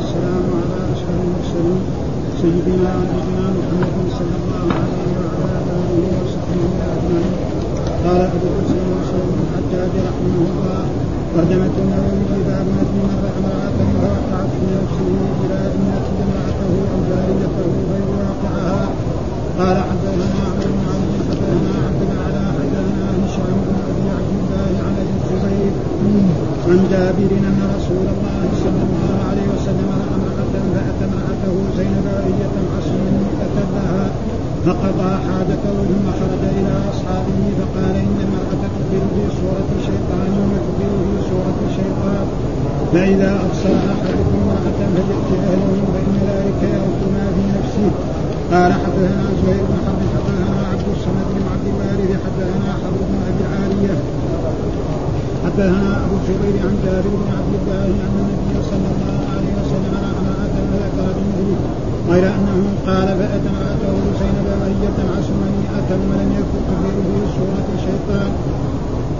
والسلام 0.00 0.44
على 0.60 0.78
أشرف 0.92 1.18
المرسلين 1.26 1.80
سيدنا 2.40 2.90
ونبينا 2.96 3.46
محمد 3.58 4.06
صلى 4.18 4.36
الله 4.40 4.66
عليه 4.80 5.08
وعلى 5.40 5.72
آله 5.76 6.12
وصحبه 6.20 6.62
أجمعين. 6.92 7.34
قال 8.04 8.20
الحسين 8.20 8.86
مسلم 9.00 9.24
بن 9.30 9.40
الحجاج 9.44 9.92
رحمه 10.08 10.36
الله 10.50 10.82
ترجمة 11.34 11.74
النووي 11.82 12.40
باب 12.48 12.66
نجم 12.76 12.96
من 12.96 13.32
امرأة 13.40 13.78
ووقعت 14.00 14.50
في 14.56 14.66
نفسه 14.76 15.08
إلى 15.42 15.56
أن 15.66 15.84
امرأته 16.24 16.72
أو 16.92 16.98
جاريته 17.10 17.68
فيواقعها 17.88 18.82
قال 19.58 19.76
حدثنا 19.88 20.38
عمرو 20.46 20.70
بن 20.76 20.84
عبد 20.92 21.12
حدثنا 21.28 21.72
عبد 21.86 22.00
الاعلى 22.08 22.42
حدثنا 22.58 23.06
هشام 23.22 23.56
بن 23.66 23.76
أبي 23.90 24.06
عبد 24.16 24.32
الله 24.40 24.70
عن 24.86 24.94
أبي 25.02 25.14
الزبير 25.20 25.72
عن 26.68 26.80
جابر 26.90 27.30
أن 27.50 27.58
رسول 27.76 28.06
الله 28.14 28.44
صلى 28.64 28.82
الله 28.88 29.16
عليه 29.30 29.46
وسلم 29.54 29.88
راى 30.00 30.90
امراه 31.06 31.29
فاتى 31.40 31.52
امراته 31.52 31.76
زينب 31.76 32.06
وهي 32.06 32.42
تمحص 32.54 32.88
من 33.04 33.14
لها 33.74 34.04
فقضى 34.66 35.10
حاجته 35.26 35.74
ثم 35.88 36.06
خرج 36.18 36.42
إلى 36.58 36.74
أصحابه 36.92 37.38
فقال 37.58 37.94
إن 38.04 38.16
المرأة 38.26 38.62
تكبر 38.64 39.02
في 39.14 39.24
صورة 39.40 39.70
شيطان 39.88 40.32
وتكبر 40.52 40.92
في 41.08 41.18
صورة 41.30 41.58
شيطان. 41.78 42.26
فإذا 42.92 43.30
أبصر 43.44 43.76
أحدكم 43.94 44.34
امرأة 44.42 44.78
فليأت 44.78 45.30
أهله 45.44 45.78
فإن 45.92 46.14
ذلك 46.28 46.60
يرد 46.74 47.02
ما 47.14 47.26
في 47.34 47.42
نفسه. 47.56 47.90
قال 48.52 48.72
حدثنا 48.72 49.24
زهير 49.40 49.64
بن 49.68 49.76
حرب 49.84 50.00
حدثنا 50.14 50.60
عبد 50.72 50.88
الصمد 50.96 51.28
بن 51.36 51.44
عبد 51.52 51.66
الوارث 51.72 52.10
حدثنا 52.24 52.70
حرب 52.82 52.98
بن 53.10 53.16
أبي 53.28 53.42
العاليه 53.46 53.94
حدثنا 55.44 55.90
أبو 56.04 56.14
الزبير 56.20 56.54
عن 56.66 56.74
جابر 56.84 57.12
بن 57.22 57.30
عبد 57.38 57.54
الله 57.60 57.84
أن 58.06 58.16
النبي 58.22 58.54
صلى 58.70 58.88
الله 58.94 59.18
عليه 59.34 59.52
وسلم 59.60 60.19
فذكر 60.70 61.06
بمثله 61.16 61.60
غير 62.10 62.24
انه 62.36 62.58
قال 62.86 63.08
فاتى 63.18 63.48
امراته 63.54 63.94
زينب 64.20 64.46
وهي 64.60 64.84
تنعس 64.98 65.28
منيئه 65.42 65.90
ولم 66.10 66.30
يكن 66.38 66.60
تفير 66.68 66.96
في 67.08 67.20
سوره 67.36 67.66
الشيطان 67.78 68.30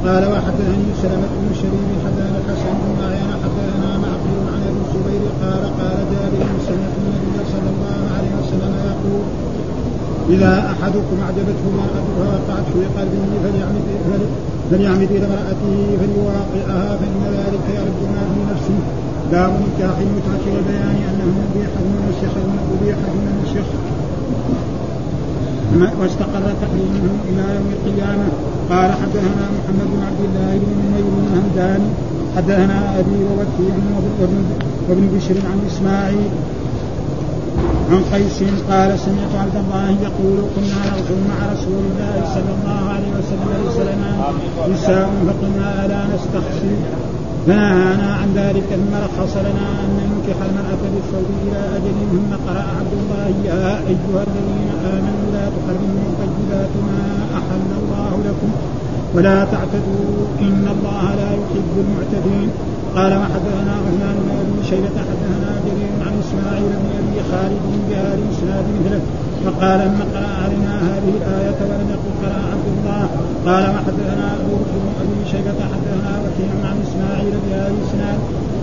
قال 0.06 0.22
وحدثني 0.32 0.88
سلمة 1.02 1.30
بن 1.40 1.50
شريف 1.60 1.88
حدثنا 2.04 2.38
الحسن 2.42 2.74
بن 2.82 2.98
عيان 3.08 3.30
حدثنا 3.44 3.88
معقل 4.04 4.36
عن 4.54 4.60
ابي 4.68 4.80
الزبير 4.84 5.22
قال 5.42 5.62
قال 5.80 5.96
جابر 6.12 6.48
سمعت 6.68 6.94
النبي 7.00 7.36
صلى 7.54 7.70
الله 7.74 8.00
عليه 8.16 8.32
وسلم 8.40 8.72
يقول 8.90 9.22
إذا 10.34 10.52
أحدكم 10.72 11.16
أعجبته 11.24 11.64
امرأة 11.72 12.06
فوقعت 12.16 12.66
في 12.74 12.82
قلبه 12.96 13.30
فليعمد 13.44 13.86
فليعمد 14.70 15.10
إلى 15.10 15.26
امرأته 15.26 15.74
فليواقعها 16.00 16.96
فإن 17.00 17.22
ذلك 17.38 17.64
يرد 17.76 18.00
ما 18.14 18.22
في 18.34 18.40
نفسه. 18.52 18.78
باب 19.32 19.52
نكاح 19.64 19.96
المتعة 20.06 20.44
وبيان 20.56 20.96
أنه 21.10 21.28
مبيح 21.40 21.70
من 21.90 22.04
الشيخ 22.12 22.32
أبيح 22.74 22.96
من 22.96 23.44
الشيخ. 23.44 23.68
واستقر 26.00 26.44
تحريمه 26.62 27.04
إلى 27.28 27.44
يوم 27.56 27.68
القيامة. 27.76 28.28
قال 28.70 28.90
حدثنا 28.92 29.44
محمد 29.56 29.88
بن 29.92 30.00
عبد 30.08 30.22
الله 30.28 30.52
بن 30.62 30.70
نمير 30.82 31.04
بن 31.16 31.26
همدان 31.36 31.82
حدثنا 32.36 32.98
أبي 32.98 33.18
ووكيع 33.28 33.74
وابن 34.88 35.08
بشر 35.16 35.34
عن 35.50 35.58
إسماعيل 35.66 36.30
عن 37.90 38.02
قيس 38.12 38.38
قال 38.70 38.98
سمعت 38.98 39.32
عبد 39.42 39.56
الله 39.64 39.90
يقول 39.90 40.38
كنا 40.56 40.78
نغزو 40.90 41.16
مع 41.30 41.52
رسول 41.52 41.82
الله 41.90 42.14
صلى 42.34 42.52
الله 42.58 42.80
عليه 42.94 43.10
وسلم 43.18 43.48
ليس 43.64 43.78
لنا 43.90 44.10
نساء 44.74 45.10
فقلنا 45.26 45.86
ألا 45.86 46.00
نستخفي 46.14 46.74
فنهانا 47.46 48.14
عن 48.14 48.28
ذلك 48.34 48.64
ثم 48.70 48.92
رخص 49.06 49.36
لنا 49.36 49.66
أن 49.84 49.90
ننكح 50.00 50.38
المرأة 50.48 50.82
بالثوب 50.94 51.28
إلى 51.46 51.60
أجل 51.76 51.96
ثم 52.12 52.30
قرأ 52.46 52.64
عبد 52.78 52.94
الله 53.00 53.26
يا 53.44 53.78
أيها 53.92 54.22
الذين 54.28 54.70
آمنوا 54.94 55.26
لا 55.32 55.46
تحرموا 55.56 56.08
طيبات 56.20 56.74
ما 56.88 57.02
أحل 57.38 57.70
الله 57.82 58.12
لكم 58.28 58.50
ولا 59.14 59.44
تعتدوا 59.44 60.08
إن 60.40 60.64
الله 60.74 61.14
لا 61.14 61.30
يحب 61.40 61.74
المعتدين. 61.84 62.50
قال 62.96 63.12
وحدثنا 63.22 63.72
عثمان 63.84 64.16
بن 64.24 64.30
أبي 64.42 64.68
شيبة 64.70 64.96
حدثنا 65.08 65.50
جرير 65.66 65.92
عن 66.06 66.14
إسماعيل 66.22 66.70
بن 66.82 66.90
أبي 67.00 67.18
خالد 67.30 67.62
بهذا 67.88 68.18
الاسناد 68.22 68.64
مثله. 68.76 69.00
فقال 69.44 69.78
لما 69.86 70.04
قرأ 70.14 70.32
علينا 70.44 70.74
هذه 70.90 71.12
الآية 71.20 71.58
ولم 71.70 71.88
يقل 71.94 72.12
قرأ 72.22 72.40
عبد 72.52 72.66
الله. 72.74 73.02
قال 73.48 73.64
وحدثنا 73.74 74.26
أبو 74.40 74.52
بكر 74.60 74.76
بن 74.84 74.90
أبي 75.02 75.20
شيبة 75.32 75.60
حدثنا 75.72 76.12
وكيع 76.22 76.52
عن 76.68 76.76
إسماعيل 76.86 77.34
بهذا 77.44 77.70
الاسناد 77.74 78.18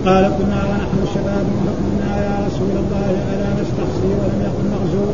قال 0.06 0.24
كنا 0.38 0.60
ونحن 0.70 0.98
شباب 1.14 1.46
فقلنا 1.66 2.10
يا 2.26 2.36
رسول 2.46 2.74
الله 2.82 3.10
ألا 3.32 3.50
نستحصي 3.60 4.10
ولم 4.18 4.38
يقل 4.46 4.66
نغزو 4.74 5.06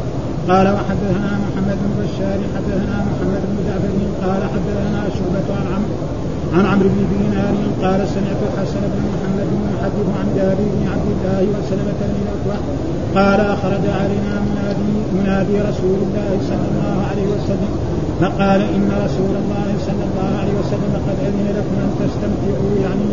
قال 0.51 0.67
وحدثنا 0.77 1.31
محمد 1.45 1.79
بن 1.85 1.93
بشار 2.01 2.39
حدثنا 2.55 2.97
محمد 3.11 3.43
بن 3.51 3.57
جعفر 3.67 3.93
قال 4.25 4.43
حدثنا 4.53 5.01
شعبة 5.17 5.49
عن 5.59 5.67
عمرو. 5.75 5.97
عن 6.55 6.67
عمرو 6.67 6.89
بن 6.89 7.03
دينار 7.13 7.55
قال 7.85 8.01
سمعت 8.15 8.41
الحسن 8.49 8.83
بن 8.93 9.01
محمد 9.13 9.49
يحدث 9.75 10.09
عن 10.19 10.27
جابر 10.37 10.67
بن 10.77 10.83
عبد 10.93 11.09
الله 11.15 11.43
وسلمة 11.55 12.01
بن 12.11 12.17
الأكوع 12.25 12.59
قال 13.19 13.41
أخرج 13.41 13.85
علينا 14.01 14.33
منادي 14.49 14.93
منادي 15.17 15.57
رسول 15.71 15.99
الله 16.07 16.31
صلى 16.51 16.67
الله 16.73 16.97
عليه 17.11 17.27
وسلم 17.35 17.73
فقال 18.21 18.61
إن 18.77 18.89
رسول 19.07 19.35
الله 19.43 19.69
صلى 19.87 20.05
الله 20.09 20.31
عليه 20.41 20.55
وسلم 20.61 20.93
قد 21.07 21.17
أذن 21.27 21.47
لكم 21.59 21.75
أن 21.85 21.91
تستمتعوا 22.01 22.75
يعني 22.85 23.07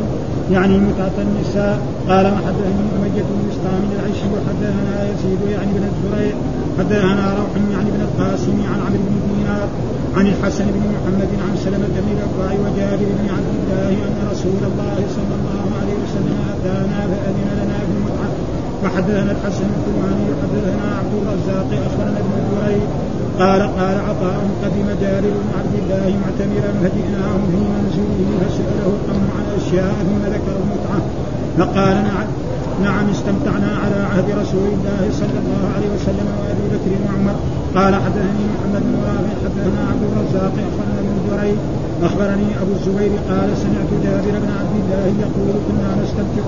يعني 0.51 0.77
متعة 0.77 1.17
النساء. 1.27 1.79
قال 2.09 2.25
وحدثني 2.25 2.85
أمية 2.97 3.23
بن 3.29 3.39
إسلام 3.51 3.83
العيش 3.95 4.19
وحدثنا 4.33 4.95
يزيد 5.11 5.41
يعني 5.51 5.71
بن 5.77 5.83
الزريع 5.91 6.35
حدثنا 6.79 7.25
روح 7.39 7.51
يعني 7.73 7.89
بن 7.95 8.01
القاسم 8.07 8.57
عن 8.71 8.79
عمرو 8.85 9.03
بن 9.09 9.17
دينار 9.29 9.67
عن 10.17 10.25
الحسن 10.33 10.65
بن 10.75 10.83
محمد 10.95 11.31
عن 11.45 11.53
سلمة 11.65 11.93
بن 12.05 12.11
الأكوع 12.17 12.51
وجابر 12.63 13.09
بن 13.19 13.27
عبد 13.35 13.51
الله 13.59 13.91
أن 14.07 14.17
رسول 14.31 14.61
الله 14.71 14.97
صلى 15.17 15.33
الله 15.39 15.65
عليه 15.79 15.97
وسلم 16.03 16.37
أتانا 16.53 16.99
فأذن 17.11 17.49
لنا 17.59 17.77
في 17.87 17.91
المتعة. 17.97 18.31
وحدثنا 18.83 19.31
الحسن 19.31 19.67
الكرماني 19.75 20.25
حدثنا 20.41 20.85
عبد 20.99 21.13
الرزاق 21.21 21.69
أخبرنا 21.87 22.19
ابن 22.23 22.33
جريج 22.51 22.83
قال 23.39 23.61
قال 23.79 23.97
عطاء 24.09 24.37
قدم 24.63 24.87
جابر 25.01 25.33
بن 25.43 25.49
عبد 25.59 25.75
الله 25.81 26.05
معتمرا 26.23 26.71
فجئناه 26.81 27.37
في 27.51 27.59
منزله 27.73 28.19
فسأله 28.41 28.87
القوم 28.95 29.25
عن 29.37 29.45
أشياء 29.59 29.93
ثم 30.07 30.21
ذكر 30.35 30.53
المتعة. 30.61 31.01
فقال 31.57 31.95
نعم. 32.09 32.27
نعم 32.83 33.09
استمتعنا 33.09 33.71
على 33.83 33.99
عهد 34.11 34.27
رسول 34.41 34.67
الله 34.75 35.01
صلى 35.21 35.37
الله 35.43 35.63
عليه 35.75 35.89
وسلم 35.95 36.27
وأبي 36.39 36.65
بكر 36.73 36.91
وعمر. 37.05 37.35
قال 37.75 37.93
حدثني 37.95 38.43
محمد 38.53 38.83
بن 38.89 38.95
رافع 39.07 39.33
حدثنا 39.43 39.81
عبد 39.91 40.03
الرزاق 40.09 40.53
أخبرنا 40.69 40.99
ابن 41.03 41.17
جريج 41.29 41.57
أخبرني 42.07 42.49
أبو 42.61 42.71
الزبير 42.77 43.11
قال 43.29 43.49
سمعت 43.63 43.91
جابر 44.03 44.35
بن 44.43 44.51
عبد 44.59 44.75
الله 44.81 45.05
يقول 45.25 45.55
كنا 45.67 45.89
نستمتع 46.01 46.43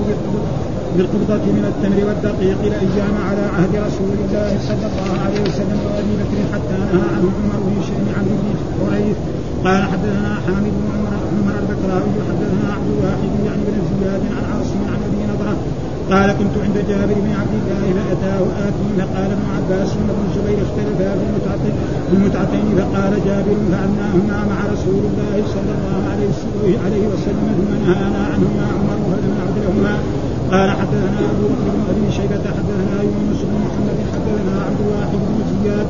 بالقبضة 0.96 1.46
من 1.58 1.66
التمر 1.72 2.00
والدقيق 2.08 2.60
الأيام 2.70 3.16
على 3.28 3.44
عهد 3.56 3.74
رسول 3.88 4.16
الله 4.24 4.50
صلى 4.70 4.86
الله 4.90 5.12
عليه 5.24 5.42
وسلم 5.48 5.80
وأبي 5.86 6.14
بكر 6.22 6.40
حتى 6.54 6.76
نهى 6.82 7.04
عنه 7.14 7.28
عمر 7.40 7.60
بن 7.68 7.78
شيخ 7.88 8.06
عبد 8.18 8.32
بن 8.42 8.50
حريث 8.78 9.18
قال 9.66 9.82
حدثنا 9.92 10.32
حامد 10.46 10.74
بن 10.80 10.86
عمر 10.96 11.14
عمر 11.36 11.56
البكراوي 11.62 12.18
حدثنا 12.30 12.66
عبد 12.76 12.90
الواحد 12.96 13.32
يعني 13.48 13.64
بن 13.68 13.78
زياد 13.92 14.24
عن 14.36 14.44
عاصم 14.52 14.80
عن 14.83 14.83
قال 16.12 16.30
كنت 16.40 16.56
عند 16.66 16.78
جابر 16.90 17.14
بن 17.26 17.32
عبد 17.42 17.56
الله 17.62 17.84
فاتاه 17.98 18.44
اتي 18.68 18.90
فقال 18.98 19.30
ابن 19.38 19.46
عباس 19.58 19.90
وابن 19.98 20.24
الزبير 20.30 20.58
اختلفا 20.66 21.12
في 22.10 22.14
المتعتين 22.16 22.66
فقال 22.78 23.14
جابر 23.28 23.58
فعلناهما 23.72 24.38
مع 24.52 24.60
رسول 24.74 25.04
الله 25.10 25.36
صلى 25.56 25.72
الله 25.78 26.00
عليه 26.86 27.04
وسلم 27.14 27.48
ثم 27.58 27.72
نهانا 27.86 28.22
عنهما 28.34 28.66
عمر 28.78 28.98
فلم 29.10 29.32
نعد 29.40 29.56
لهما 29.66 29.96
قال 30.52 30.70
حدثنا 30.80 31.20
أبو 31.34 31.46
بكر 31.52 31.68
بن 31.76 31.82
أبي 31.92 32.12
شيبة 32.18 32.46
حدثنا 32.58 32.96
يونس 33.04 33.40
بن 33.50 33.56
محمد 33.66 33.98
حدثنا 34.14 34.54
عبد 34.68 34.80
الواحد 34.86 35.20
بن 35.28 35.40
زياد 35.64 35.88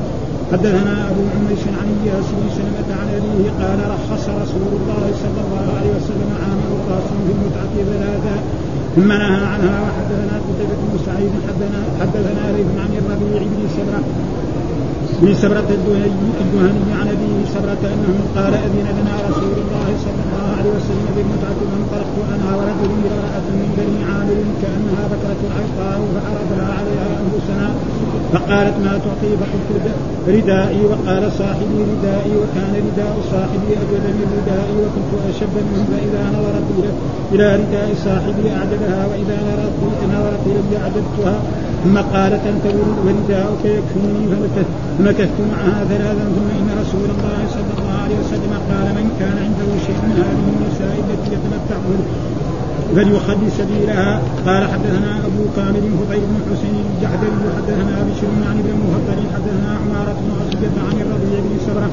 حدثنا 0.51 0.94
أبو 1.09 1.21
عميس 1.36 1.63
عن 1.80 1.88
إياس 2.04 2.25
بن 2.38 2.45
سلمة 2.57 2.89
عن 3.00 3.07
أبيه 3.18 3.45
قال 3.62 3.80
رخص 3.95 4.25
رسول 4.44 4.71
الله 4.80 5.06
صلى 5.24 5.39
الله 5.45 5.66
عليه 5.77 5.92
وسلم 5.98 6.30
عامر 6.44 6.69
القاسم 6.77 7.18
في 7.25 7.31
المتعه 7.36 7.75
ثلاثة. 7.92 8.36
ثم 8.95 9.07
نهى 9.07 9.45
عنها 9.54 9.81
وحدثنا 9.86 10.36
قتيبة 10.48 10.75
بن 10.81 11.00
سعيد 11.06 11.31
حدثنا 11.48 11.80
حدثنا 12.01 12.51
ليث 12.57 12.68
عن 12.84 12.92
الربيع 12.98 13.44
بن 13.44 13.68
سبرة 13.78 14.04
بن 15.22 15.34
سبرة 15.44 15.70
الدهني 15.70 16.92
عن 17.00 17.08
أبيه 17.16 17.38
سبرة 17.56 17.84
انه 17.94 18.16
قال 18.36 18.54
أذن 18.54 18.88
لنا 19.00 19.16
رسول 19.30 19.56
الله 19.64 19.88
صلى 20.06 20.22
الله 20.26 20.48
عليه 20.58 20.72
وسلم 20.78 21.08
بالمتعة 21.16 21.60
فانطلقت 21.72 22.16
أنا 22.36 22.50
ورجل 22.58 22.90
امرأة 23.00 23.48
من 23.60 23.70
بني 23.78 24.00
عامر 24.10 24.40
كأنها 24.62 25.04
بكره 25.12 25.42
عيطاء 25.58 26.00
فعرضنا 26.14 26.68
عليها 26.78 27.08
أنفسنا. 27.24 27.68
فقالت 28.34 28.76
ما 28.86 28.94
تعطي؟ 29.04 29.32
فقلت 29.42 29.70
ردائي 30.28 30.82
وقال 30.92 31.24
صاحبي 31.42 31.78
ردائي 31.92 32.34
وكان 32.42 32.74
رداء 32.88 33.16
صاحبي 33.32 33.70
اجود 33.84 34.06
من 34.20 34.28
ردائي 34.38 34.76
وكنت 34.84 35.12
أشب 35.30 35.54
منه 35.68 35.86
فإذا 35.92 36.24
نظرت 36.36 36.68
إلى 37.34 37.46
رداء 37.62 37.90
صاحبي 38.06 38.46
أعجبها 38.58 39.02
وإذا 39.10 39.38
نظرت 39.48 39.76
نظرت 40.14 40.44
الي 40.48 40.78
أعجبتها. 40.84 41.36
ثم 41.84 41.98
قالت 41.98 42.44
أنت 42.54 42.66
ورداؤك 43.06 43.64
يكفيني 43.66 44.24
فمكثت 44.32 44.72
معها 45.51 45.84
ثلاثا 45.90 46.25
ثم 46.36 46.50
إن 46.60 46.69
رسول 46.81 47.10
الله 47.16 47.40
صلى 47.56 47.74
الله 47.78 47.98
عليه 48.04 48.18
وسلم 48.24 48.54
قال 48.69 48.88
من 49.00 49.07
كان 49.19 49.38
عنده 49.45 49.69
شيء 49.86 49.98
من 50.06 50.16
هذه 50.22 50.45
النساء 50.54 50.95
التي 51.04 51.30
يتمتع 51.36 51.78
فليخل 52.95 53.51
سبيلها 53.60 54.22
قال 54.48 54.63
حدثنا 54.74 55.12
أبو 55.28 55.44
كامل 55.56 55.84
فضيل 56.00 56.24
بن 56.31 56.40
حسين 56.50 56.75
الجحدري 56.94 57.45
حدثنا 57.57 57.95
بشر 58.10 58.31
عن 58.50 58.56
ابن 58.62 58.69
المفضل 58.75 59.19
حدثنا 59.36 59.69
عمارة 59.81 60.18
بن 60.22 60.78
عن 60.88 60.95
الربيع 61.01 61.40
بن 61.45 61.54
سبرة 61.68 61.90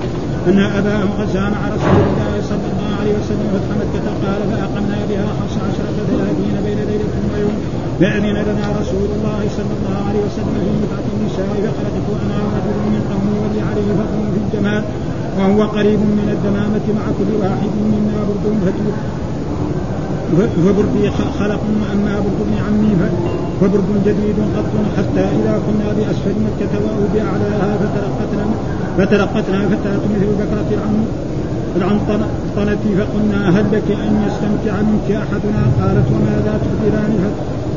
أن 0.48 0.58
أباه 0.78 1.04
غزا 1.20 1.40
مع 1.54 1.62
رسول 1.76 2.00
الله 2.10 2.32
صلى 2.50 2.66
الله 2.72 2.89
عليه 3.00 3.14
وسلم 3.20 3.46
فتح 3.54 3.70
مكة 3.82 4.06
قال 4.24 4.40
فأقمنا 4.50 4.98
بها 5.10 5.26
خمس 5.38 5.54
عشرة 5.66 5.96
ثلاثين 6.10 6.54
بين 6.66 6.80
ليلة 6.90 7.14
ويوم. 7.32 7.56
فأذن 8.00 8.36
لنا 8.48 8.66
رسول 8.80 9.08
الله 9.16 9.40
صلى 9.58 9.72
الله 9.78 9.98
عليه 10.08 10.22
وسلم 10.28 10.54
في 10.64 10.70
متعة 10.82 11.06
النساء 11.14 11.50
فخرجت 11.64 12.08
أنا 12.24 12.36
ورجل 12.44 12.78
من 12.94 13.02
قومي 13.10 13.36
ولي 13.42 13.60
عليه 13.70 13.88
فضل 14.00 14.20
في 14.34 14.38
الجمال 14.44 14.82
وهو 15.38 15.60
قريب 15.76 16.00
من 16.20 16.28
الدمامة 16.36 16.86
مع 16.98 17.06
كل 17.18 17.30
واحد 17.42 17.72
منا 17.92 18.18
برد 18.28 18.44
فبردي 20.64 21.10
خلق 21.10 21.60
واما 21.80 22.14
برد 22.24 22.40
ابن 22.46 22.56
عمي 22.66 22.92
فبرد 23.60 23.90
جديد 24.06 24.38
قط 24.56 24.72
حتى 24.96 25.20
إذا 25.20 25.54
كنا 25.66 25.88
بأسفل 25.96 26.36
مكة 26.46 26.72
واو 26.84 27.02
باعلاها 27.14 27.70
فترقتنا 27.80 28.46
فترقتنا 28.98 29.68
فتاه 29.68 30.00
مثل 30.14 30.26
بكرة 30.40 30.68
العم. 30.76 31.29
العنطنة 31.76 32.26
فقلنا 32.98 33.40
هل 33.56 33.64
لك 33.72 33.88
أن 34.06 34.12
يستمتع 34.26 34.74
منك 34.82 35.08
أحدنا؟ 35.10 35.62
قالت 35.80 36.06
وماذا 36.14 36.52
تخبران 36.64 37.12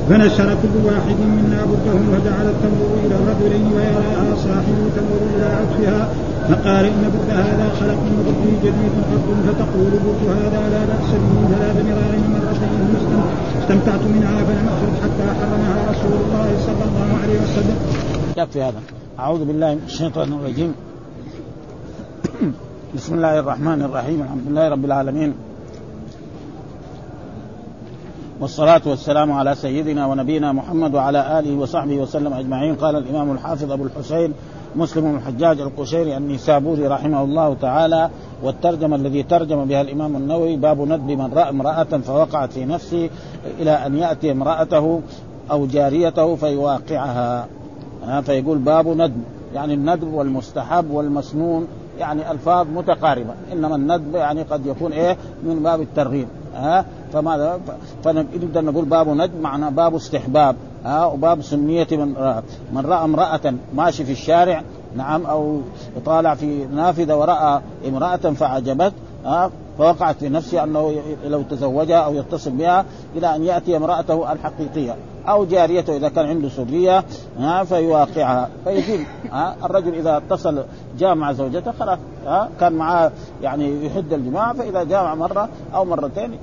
فنشر 0.10 0.50
كل 0.62 0.76
واحد 0.86 1.20
منا 1.38 1.60
برده 1.70 2.00
وجعلت 2.14 2.56
تنظر 2.64 2.92
إلى 3.06 3.16
الرجلين 3.16 3.66
ويراها 3.76 4.36
صاحب 4.36 4.78
تنظر 4.96 5.22
إلى 5.36 5.46
عطفها 5.46 6.02
فقال 6.50 6.86
إن 6.86 7.04
برد 7.14 7.30
هذا 7.30 7.68
خلق 7.80 8.00
من 8.08 8.16
برده 8.26 8.52
جديد 8.64 8.94
قط 9.10 9.28
فتقول 9.48 9.92
برد 10.06 10.24
هذا 10.38 10.62
لا 10.74 10.82
بأس 10.86 11.10
به 11.12 11.56
ثلاث 11.56 11.78
مرار 11.86 12.14
مرتين 12.34 12.84
استمتعت 13.62 14.04
منها 14.16 14.44
فلم 14.44 14.68
أخرج 14.68 14.94
حتى 15.04 15.26
حرمها 15.40 15.92
رسول 15.92 16.14
الله 16.26 16.48
صلى 16.66 16.84
الله 16.90 17.10
عليه 17.24 17.38
وسلم. 17.44 17.78
يكفي 18.38 18.62
هذا؟ 18.62 18.82
أعوذ 19.20 19.46
بالله 19.46 19.74
من 19.74 19.82
الشيطان 19.86 20.34
الرجيم. 20.34 20.74
بسم 22.96 23.14
الله 23.14 23.40
الرحمن 23.40 23.82
الرحيم 23.82 24.22
الحمد 24.22 24.42
لله 24.48 24.70
رب 24.70 24.86
العالمين. 24.86 25.34
والصلاة 28.42 28.82
والسلام 28.86 29.32
على 29.32 29.56
سيدنا 29.56 30.08
ونبينا 30.08 30.52
محمد 30.52 30.96
وعلى 30.96 31.40
آله 31.40 31.58
وصحبه 31.58 31.98
وسلم 31.98 32.34
أجمعين. 32.34 32.76
قال 32.76 32.96
الإمام 32.96 33.32
الحافظ 33.32 33.72
أبو 33.72 33.84
الحسين 33.84 34.34
مسلم 34.76 35.04
بن 35.04 35.16
الحجاج 35.16 35.60
القشيري 35.60 36.18
النيسابوري 36.18 36.88
رحمه 36.88 37.24
الله 37.24 37.56
تعالى 37.62 38.10
والترجمة 38.44 38.96
الذي 38.96 39.24
ترجم 39.24 39.66
بها 39.66 39.82
الإمام 39.82 40.16
النووي 40.16 40.56
باب 40.56 40.82
ندب 40.82 41.12
من 41.12 41.34
رأى 41.34 41.50
امرأة 41.50 41.84
فوقعت 41.84 42.52
في 42.52 42.66
نفسه 42.66 43.10
إلى 43.60 43.72
أن 43.72 43.98
يأتي 43.98 44.32
امرأته 44.32 45.02
أو 45.52 45.66
جاريته 45.66 46.36
فيواقعها. 46.36 47.48
فيقول 48.22 48.58
باب 48.58 48.88
ندب 48.88 49.24
يعني 49.56 49.74
الندب 49.74 50.14
والمستحب 50.14 50.92
والمسنون. 50.92 51.68
يعني 52.00 52.32
ألفاظ 52.32 52.68
متقاربة 52.68 53.34
إنما 53.54 53.76
الندب 53.76 54.16
يعني 54.16 54.42
قد 54.42 54.66
يكون 54.66 54.94
إيه؟ 54.94 55.18
من 55.44 55.64
باب 55.64 55.82
الترغيب 55.82 56.28
ها؟ 56.56 56.86
فماذا؟ 57.14 57.60
فنقدر 58.04 58.62
نقول 58.62 58.86
باب 58.86 59.10
ندب 59.10 59.42
معنى 59.42 59.72
باب 59.72 59.96
استحباب 59.96 60.56
ها؟ 60.86 61.06
وباب 61.06 61.42
سنية 61.42 61.88
من 61.92 62.16
رأى 62.18 62.42
من 62.74 62.86
رأى 62.86 63.04
امرأة 63.04 63.54
ماشي 63.76 64.06
في 64.06 64.12
الشارع 64.12 64.64
نعم 64.96 65.26
أو 65.26 65.62
طالع 66.06 66.36
في 66.36 66.66
نافذة 66.66 67.16
ورأى 67.16 67.62
امرأة 67.88 68.18
فعجبت 68.18 68.94
ها؟ 69.26 69.52
فوقعت 69.78 70.16
في 70.16 70.30
نفسه 70.30 70.64
أنه 70.64 70.96
لو 71.26 71.42
تزوجها 71.42 71.98
أو 71.98 72.16
يتصل 72.16 72.52
بها 72.52 72.86
إلى 73.16 73.36
أن 73.36 73.44
يأتي 73.44 73.78
امرأته 73.78 74.32
الحقيقية. 74.32 74.96
أو 75.28 75.46
جاريته 75.46 75.98
إذا 75.98 76.10
كان 76.10 76.26
عنده 76.26 76.50
سرية 76.50 77.04
ها 77.40 77.64
فيواقعها. 77.64 78.50
فيزيل 78.64 79.06
ها 79.32 79.56
الرجل 79.64 79.96
إذا 79.96 80.18
اتصل 80.18 80.64
جامع 81.00 81.32
زوجته 81.32 81.72
خلاص 81.72 82.00
ها 82.26 82.50
كان 82.60 82.74
معاه 82.74 83.12
يعني 83.42 83.86
يحد 83.86 84.14
الجماعة 84.14 84.54
فإذا 84.54 84.84
جامع 84.84 85.16
مرة 85.16 85.50
أو 85.76 85.86
مرتين 85.86 86.38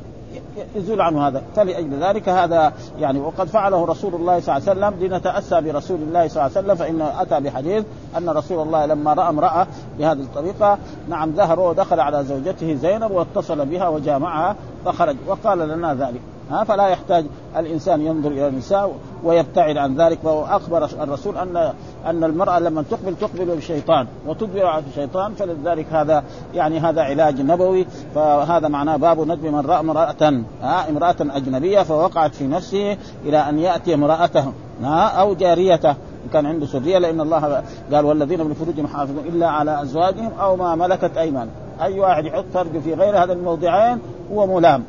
يزول 0.77 1.01
عنه 1.01 1.29
هذا. 1.29 1.43
فلأجل 1.57 2.03
ذلك 2.03 2.29
هذا 2.29 2.73
يعني 2.99 3.21
وقد 3.21 3.49
فعله 3.49 3.85
رسول 3.85 4.15
الله 4.15 4.41
صلى 4.41 4.57
الله 4.57 4.71
عليه 4.71 4.97
وسلم 4.97 5.07
لنتأسى 5.07 5.61
برسول 5.61 5.99
الله 6.03 6.29
صلى 6.29 6.47
الله 6.47 6.57
عليه 6.57 6.67
وسلم 6.67 6.75
فإنه 6.75 7.23
أتى 7.23 7.41
بحديث 7.41 7.85
أن 8.19 8.29
رسول 8.29 8.67
الله 8.67 8.87
لما 8.87 9.15
رأى 9.15 9.29
امرأة 9.29 9.67
بهذه 9.99 10.21
الطريقة 10.21 10.79
نعم 11.09 11.31
ذهب 11.31 11.59
ودخل 11.59 12.01
على 12.01 12.25
زوجته 12.25 12.75
زينب 12.75 13.11
واتصل 13.11 13.67
بها 13.67 13.89
وجامعها 13.89 14.57
فخرج 14.85 15.17
وقال 15.27 15.59
لنا 15.59 15.95
ذلك. 15.95 16.21
ها 16.51 16.65
فلا 16.65 16.89
يحتاج 16.89 17.25
الإنسان 17.57 18.01
ينظر 18.01 18.31
إلى 18.31 18.49
النساء 18.49 18.93
ويبتعد 19.25 19.77
عن 19.77 19.97
ذلك. 20.01 20.19
فهو 20.19 20.45
أخبر 20.45 20.85
الرسول 20.85 21.37
أن 21.37 21.73
أن 22.07 22.25
المرأة 22.25 22.59
لما 22.59 22.83
تقبل 22.83 23.17
تقبل 23.17 23.45
بالشيطان 23.45 24.07
وتدبر 24.27 24.67
على 24.67 24.85
الشيطان 24.91 25.35
فلذلك 25.35 25.87
هذا 25.93 26.25
يعني 26.55 26.79
هذا 26.79 27.03
علاج 27.03 27.41
نبوي. 27.41 27.87
فهذا 28.15 28.69
معناه 28.69 28.97
باب 28.97 29.21
ندب 29.21 29.47
من 29.47 29.61
رأى 29.61 29.81
امرأة 29.81 30.43
ها 30.63 30.91
امرأة 30.91 31.17
أجنبية 31.21 31.83
فوقعت 31.83 32.35
في 32.35 32.47
نفسه 32.47 32.97
إلى 33.25 33.39
أن 33.39 33.59
يأتي 33.59 33.95
امرأته 33.95 34.53
ها 34.83 35.07
أو 35.09 35.35
جاريته. 35.35 35.95
كان 36.33 36.47
عنده 36.47 36.67
سرية 36.67 36.99
لأن 36.99 37.21
الله 37.21 37.63
قال 37.93 38.05
والذين 38.05 38.45
من 38.45 38.55
فروجهم 38.55 38.87
حافظون 38.87 39.25
إلا 39.27 39.49
على 39.49 39.83
أزواجهم 39.83 40.31
أو 40.41 40.57
ما 40.57 40.75
ملكت 40.75 41.17
ايمانهم 41.17 41.55
أي 41.83 42.01
واحد 42.01 42.25
يحط 42.25 42.45
فرج 42.55 42.79
في 42.79 42.95
غير 42.95 43.25
هذا 43.25 43.33
الموضعين 43.33 43.99
هو 44.33 44.47
ملام. 44.47 44.85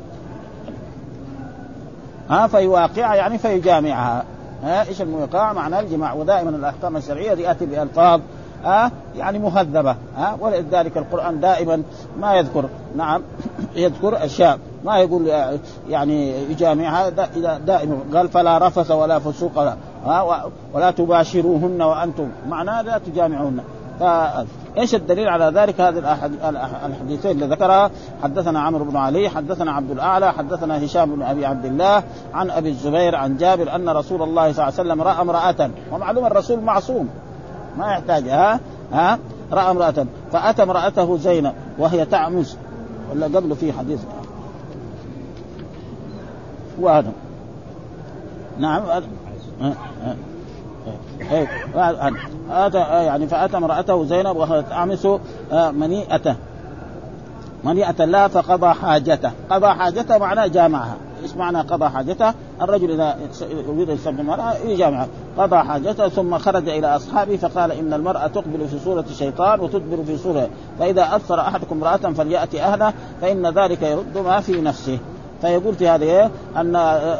ها 2.32 2.46
فيواقع 2.46 3.14
يعني 3.14 3.38
فيجامعها. 3.38 4.24
ها 4.64 4.88
إيش 4.88 5.02
الموقع؟ 5.02 5.52
معناه 5.52 5.80
الجماع 5.80 6.12
ودائما 6.12 6.50
الأحكام 6.50 6.96
الشرعية 6.96 7.32
ياتي 7.32 7.66
بألفاظ 7.66 8.20
ها 8.64 8.90
يعني 9.16 9.38
مهذبة 9.38 9.96
ها 10.16 10.36
ولذلك 10.40 10.98
القرآن 10.98 11.40
دائما 11.40 11.82
ما 12.18 12.34
يذكر 12.34 12.68
نعم 12.96 13.22
يذكر 13.76 14.24
أشياء 14.24 14.58
ما 14.84 14.98
يقول 14.98 15.32
يعني 15.88 16.50
يجامعها 16.50 17.08
دائما 17.58 17.98
قال 18.14 18.28
فلا 18.28 18.58
رفث 18.58 18.90
ولا 18.90 19.18
فسوق 19.18 19.58
ولا, 19.58 20.44
ولا 20.72 20.90
تباشروهن 20.90 21.82
وأنتم 21.82 22.28
معناه 22.48 22.82
لا 22.82 22.98
تجامعوهن. 22.98 23.60
إيش 24.78 24.94
الدليل 24.94 25.28
على 25.28 25.44
ذلك؟ 25.44 25.80
هذه 25.80 25.98
الحديثين 26.86 27.30
اللي 27.30 27.46
ذكرها. 27.46 27.90
حدثنا 28.22 28.60
عمرو 28.60 28.84
بن 28.84 28.96
علي 28.96 29.28
حدثنا 29.28 29.72
عبد 29.72 29.90
الأعلى 29.90 30.32
حدثنا 30.32 30.84
هشام 30.84 31.14
بن 31.14 31.22
أبي 31.22 31.46
عبد 31.46 31.64
الله 31.64 32.02
عن 32.34 32.50
أبي 32.50 32.68
الزبير 32.68 33.14
عن 33.14 33.36
جابر 33.36 33.74
أن 33.74 33.88
رسول 33.88 34.22
الله 34.22 34.52
صلى 34.52 34.68
الله 34.68 34.78
عليه 34.78 34.90
وسلم 34.90 35.02
رأى 35.02 35.20
امرأة. 35.20 35.70
ومعلوم 35.92 36.26
الرسول 36.26 36.60
معصوم. 36.60 37.08
ما 37.78 37.92
يحتاج 37.92 38.28
ها؟ 38.28 38.60
ها؟ 38.92 39.18
رأى 39.52 39.70
امرأة. 39.70 40.06
فأتى 40.32 40.62
امرأته 40.62 41.16
زينب 41.16 41.52
وهي 41.78 42.04
تعمز. 42.04 42.56
ولا 43.12 43.26
قبله 43.26 43.54
في 43.54 43.72
حديث. 43.72 44.00
وهذا. 46.80 47.12
نعم 48.58 48.82
إيه 49.62 49.72
أتى 52.50 52.78
يعني 52.78 53.26
فأتى 53.26 53.56
امرأته 53.56 54.04
زينب 54.04 54.36
وهي 54.36 54.62
تعمس 54.62 55.08
منيئته 55.52 56.36
منيئة. 57.64 58.04
لها 58.04 58.28
فقضى 58.28 58.74
حاجته. 58.74 59.30
قضى 59.50 59.66
حاجته 59.66 60.18
معناه 60.18 60.46
جامعها. 60.46 60.96
إيش 61.22 61.36
معنى 61.36 61.60
قضى 61.60 61.88
حاجته؟ 61.88 62.34
الرجل 62.62 62.90
إذا 62.90 63.16
يريد 63.68 63.90
ان 63.90 63.96
يستخدم 63.96 64.20
المرأة 64.20 64.54
يجامعها. 64.54 65.08
قضى 65.38 65.56
حاجته 65.56 66.08
ثم 66.08 66.38
خرج 66.38 66.68
إلى 66.68 66.96
أصحابه 66.96 67.36
فقال 67.36 67.72
إن 67.72 67.92
المرأة 67.92 68.26
تقبل 68.26 68.68
في 68.68 68.78
صورة 68.78 69.04
شيطان 69.18 69.60
وتدبر 69.60 70.04
في 70.06 70.16
صورة. 70.16 70.48
فإذا 70.78 71.16
اثر 71.16 71.40
أحدكم 71.40 71.76
امرأة 71.76 71.96
فليأتي 71.96 72.62
أهله 72.62 72.92
فإن 73.20 73.46
ذلك 73.46 73.82
يرد 73.82 74.18
ما 74.18 74.40
في 74.40 74.60
نفسه. 74.60 74.98
فيقول 75.42 75.74
في 75.74 75.88
هذه 75.88 76.02
إيه؟ 76.02 76.30
ان 76.56 76.76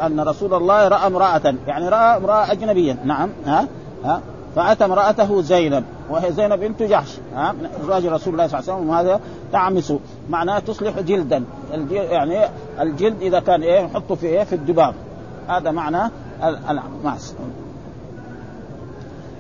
أن 0.07 0.21
رسول 0.21 0.55
الله 0.55 0.89
رأى 0.89 1.07
امرأة. 1.07 1.55
يعني 1.67 1.89
رأى 1.89 2.17
امرأة 2.17 2.53
أجنبية. 2.53 2.97
نعم. 3.05 3.31
ها؟ 3.47 3.69
ها؟ 4.05 4.21
فأتى 4.57 4.85
امرأته 4.85 5.43
زينب. 5.43 5.85
وهي 6.11 6.33
زينب 6.33 6.61
بنت 6.61 6.83
جحش. 6.83 7.19
ها؟ 7.35 7.55
أزواج 7.81 8.07
رسول 8.07 8.35
الله 8.35 8.47
صلى 8.47 8.61
الله 8.61 8.73
عليه 8.73 8.83
وسلم. 8.83 8.91
وهذا 8.91 9.21
تعمس. 9.53 9.93
معناه 10.31 10.59
تصلح 10.59 11.01
جلدا. 11.01 11.45
يعني 11.91 12.45
الجلد 12.81 13.23
إذا 13.23 13.41
كان 13.41 13.63
إيه؟ 13.63 13.81
يحطه 13.81 14.15
في 14.15 14.27
إيه؟ 14.27 14.45
في 14.45 14.55
الدباب 14.55 14.95
هذا 15.49 15.71
معنى 15.71 16.11
المعص 16.71 17.35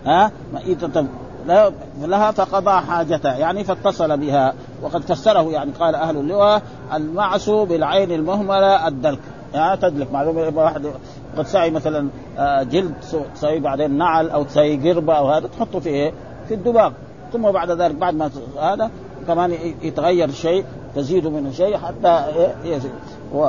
ها؟ 0.07 0.31
لها 2.01 2.31
فقضى 2.31 2.87
حاجتها 2.87 3.37
يعني 3.37 3.65
فاتصل 3.65 4.17
بها. 4.17 4.55
وقد 4.83 5.03
فسره 5.03 5.51
يعني 5.51 5.71
قال 5.81 5.95
أهل 5.95 6.17
اللغة 6.17 6.63
المعس 6.95 7.51
بالعين 7.51 8.13
المهملة 8.13 8.89
الدلك. 8.89 9.19
يعني 9.55 9.77
تدلك 9.77 10.13
معلومة 10.13 10.53
واحد 10.55 10.87
قد 11.37 11.47
سعي 11.47 11.71
مثلا 11.71 12.09
آه، 12.39 12.63
جلد 12.63 12.95
تسوي 13.35 13.61
بعدين 13.61 13.99
نعل 13.99 14.31
أو 14.31 14.43
تسوي 14.43 14.93
قربة 14.93 15.15
أو 15.15 15.31
هذا 15.31 15.47
تحطه 15.47 15.81
في 15.81 15.89
إيه؟ 15.89 16.13
في 16.49 16.55
الدباغ. 16.55 16.93
ثم 17.33 17.51
بعد 17.51 17.71
ذلك 17.71 17.95
بعد 17.95 18.15
ما 18.15 18.31
هذا 18.61 18.91
كمان 19.27 19.53
يتغير 19.83 20.31
شيء 20.31 20.65
تزيد 20.95 21.27
منه 21.27 21.53
شيء 21.53 21.77
حتى 21.77 22.25
يزيد. 22.65 22.93
و... 23.35 23.49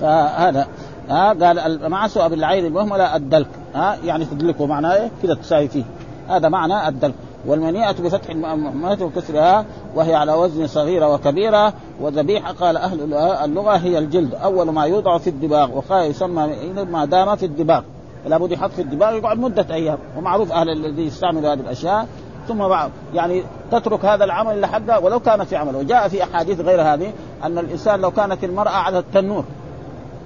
فهذا. 0.00 0.66
ها؟ 1.10 1.28
قال 1.28 1.58
المعس 1.58 2.18
بالعين 2.18 2.66
المهمله 2.66 3.16
الدلك 3.16 3.48
ها؟ 3.74 3.96
يعني 4.04 4.24
تدلكه 4.24 4.66
معناه 4.66 4.94
إيه؟ 4.94 5.10
كذا 5.22 5.34
تساوي 5.34 5.68
فيه. 5.68 5.84
هذا 6.28 6.48
معنى 6.48 6.88
الدلك. 6.88 7.14
والمنيئة 7.46 7.92
بفتح 7.92 8.30
المهملة 8.30 9.04
وكسرها 9.04 9.64
وهي 9.94 10.14
على 10.14 10.32
وزن 10.32 10.66
صغيرة 10.66 11.14
وكبيرة 11.14 11.72
وذبيحة. 12.00 12.52
قال 12.52 12.76
أهل 12.76 13.14
اللغة 13.14 13.76
هي 13.76 13.98
الجلد. 13.98 14.34
أول 14.34 14.70
ما 14.70 14.84
يوضع 14.84 15.18
في 15.18 15.30
الدباغ 15.30 15.76
وقال 15.76 16.10
يسمى 16.10 16.56
ما 16.90 17.04
دام 17.04 17.36
في 17.36 17.46
الدباغ. 17.46 17.82
فلا 18.24 18.38
بد 18.38 18.52
يحط 18.52 18.70
في 18.70 18.82
الدباغ 18.82 19.14
يقعد 19.14 19.38
مدة 19.38 19.66
أيام. 19.70 19.98
ومعروف 20.16 20.52
أهل 20.52 20.70
الذي 20.70 21.06
يستعملوا 21.06 21.52
هذه 21.52 21.60
الأشياء. 21.60 22.06
ثم 22.48 22.68
بعد 22.68 22.90
يعني 23.14 23.42
تترك 23.70 24.04
هذا 24.04 24.24
العمل 24.24 24.60
لحد 24.60 24.90
ولو 25.02 25.20
كان 25.20 25.44
في 25.44 25.56
عمل 25.56 25.76
وجاء 25.76 26.08
في 26.08 26.22
أحاديث 26.22 26.60
غير 26.60 26.82
هذه 26.82 27.12
أن 27.44 27.58
الإنسان 27.58 28.00
لو 28.00 28.10
كانت 28.10 28.44
المرأة 28.44 28.70
على 28.70 28.98
التنور 28.98 29.44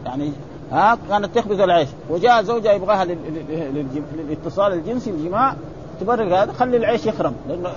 يعني 0.07 0.33
ها 0.73 0.99
كانت 1.09 1.39
تخبز 1.39 1.61
العيش. 1.61 1.89
وجاء 2.11 2.43
زوجها 2.43 2.73
يبغاها 2.73 3.05
للاتصال 3.05 4.73
الجنسي 4.73 5.11
الجماع 5.11 5.55
تبرر 6.01 6.43
هذا 6.43 6.53
خلي 6.53 6.77
العيش 6.77 7.07
يخرب 7.07 7.33
لأنه 7.49 7.69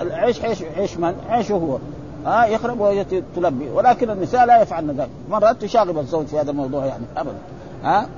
العيش 0.00 0.42
عيش 0.42 0.62
عيش 0.62 0.96
من؟ 0.96 1.14
عيشه 1.28 1.54
هو. 1.54 1.78
ها 2.26 2.46
يخرب 2.46 2.80
وهي 2.80 3.04
تلبي. 3.36 3.70
ولكن 3.70 4.10
النساء 4.10 4.46
لا 4.46 4.62
يفعلن 4.62 4.90
ذلك. 4.90 5.08
مرات 5.30 5.62
تشاغب 5.62 5.98
الزوج 5.98 6.26
في 6.26 6.40
هذا 6.40 6.50
الموضوع 6.50 6.86
يعني 6.86 7.04
ابدا. 7.16 7.38
ها؟ 7.84 8.08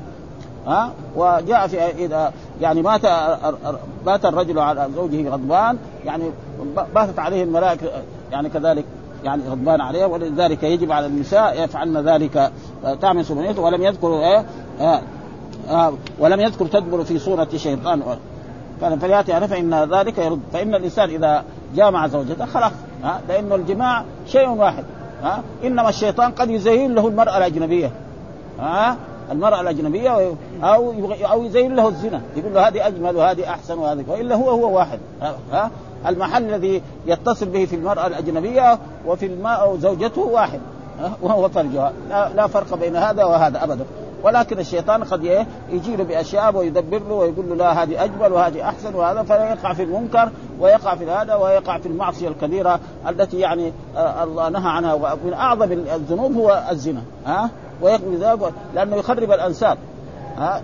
ها؟ 0.66 0.90
وجاء 1.16 1.66
في 1.66 1.84
إذا 1.84 2.32
يعني 2.60 2.82
مات 2.82 3.06
مات 4.06 4.24
الرجل 4.24 4.58
على 4.58 4.88
زوجه 4.96 5.28
غضبان 5.28 5.78
يعني 6.04 6.24
باتت 6.94 7.18
عليه 7.18 7.42
الملائكة 7.42 7.86
يعني 8.32 8.48
كذلك 8.48 8.84
يعني 9.24 9.42
غضبان 9.48 9.80
عليه 9.80 10.06
ولذلك 10.06 10.62
يجب 10.62 10.92
على 10.92 11.06
النساء 11.06 11.64
يفعلن 11.64 12.08
ذلك 12.08 12.52
تعمل 13.00 13.24
سبنيته 13.24 13.62
ولم 13.62 13.82
يذكروا 13.82 14.20
إيه 14.20 14.44
آه 14.80 15.00
آه 15.70 15.92
ولم 16.18 16.40
يذكر 16.40 16.66
تدبر 16.66 17.04
في 17.04 17.18
صورة 17.18 17.48
شيطان. 17.56 18.02
كان 18.80 18.98
فليأتي 18.98 19.36
أنا 19.36 19.46
فإن 19.46 19.74
ذلك 19.74 20.18
يرد. 20.18 20.40
فإن 20.52 20.74
الإنسان 20.74 21.10
إذا 21.10 21.44
جامع 21.76 22.06
زوجته 22.06 22.46
خلاص 22.46 22.72
ها 23.04 23.20
لأنه 23.28 23.54
الجماع 23.54 24.04
شيء 24.26 24.48
واحد 24.48 24.84
ها 25.22 25.42
إنما 25.64 25.88
الشيطان 25.88 26.32
قد 26.32 26.50
يزين 26.50 26.94
له 26.94 27.08
المرأة 27.08 27.38
الأجنبية 27.38 27.90
ها 28.60 28.96
المرأة 29.32 29.60
الأجنبية 29.60 30.34
أو 30.62 30.94
أو 31.30 31.44
يزين 31.44 31.76
له 31.76 31.88
الزنا 31.88 32.20
يقول 32.36 32.54
له 32.54 32.68
هذه 32.68 32.86
أجمل 32.86 33.16
وهذه 33.16 33.50
أحسن 33.50 33.78
وهذه 33.78 34.04
وإلا 34.08 34.34
هو 34.34 34.50
هو 34.50 34.76
واحد 34.76 34.98
ها 35.52 35.70
المحل 36.06 36.44
الذي 36.44 36.82
يتصل 37.06 37.46
به 37.46 37.64
في 37.64 37.76
المرأة 37.76 38.06
الأجنبية 38.06 38.78
وفي 39.06 39.26
الماء 39.26 39.76
زوجته 39.76 40.20
واحد 40.20 40.60
وهو 41.22 41.48
فرجها. 41.48 41.92
لا 42.34 42.46
فرق 42.46 42.74
بين 42.74 42.96
هذا 42.96 43.24
وهذا 43.24 43.64
أبدا. 43.64 43.84
ولكن 44.24 44.58
الشيطان 44.58 45.04
قد 45.04 45.24
إيه؟ 45.24 45.46
يجي 45.70 45.96
له 45.96 46.04
بأشياء 46.04 46.56
ويدبر 46.56 46.98
له 46.98 47.14
ويقول 47.14 47.48
له 47.48 47.54
لا 47.54 47.82
هذه 47.82 48.04
أجمل 48.04 48.32
وهذه 48.32 48.68
أحسن 48.68 48.94
وهذا 48.94 49.22
فيقع 49.22 49.72
في 49.72 49.82
المنكر 49.82 50.28
ويقع 50.60 50.94
في 50.94 51.10
هذا 51.10 51.34
ويقع 51.34 51.78
في 51.78 51.86
المعصية 51.86 52.28
الكبيرة 52.28 52.80
التي 53.08 53.38
يعني 53.38 53.72
آه، 53.96 54.24
الله 54.24 54.48
نهى 54.48 54.70
عنها. 54.70 54.94
ومن 54.94 55.32
أعظم 55.32 55.72
الذنوب 55.72 56.34
هو 56.36 56.64
الزنا 56.70 57.02
ها 57.26 57.50
ويقضي 57.82 58.16
ذلك 58.16 58.52
لأنه 58.74 58.96
يخرب 58.96 59.32
الأنساب 59.32 59.78
ها. 60.36 60.62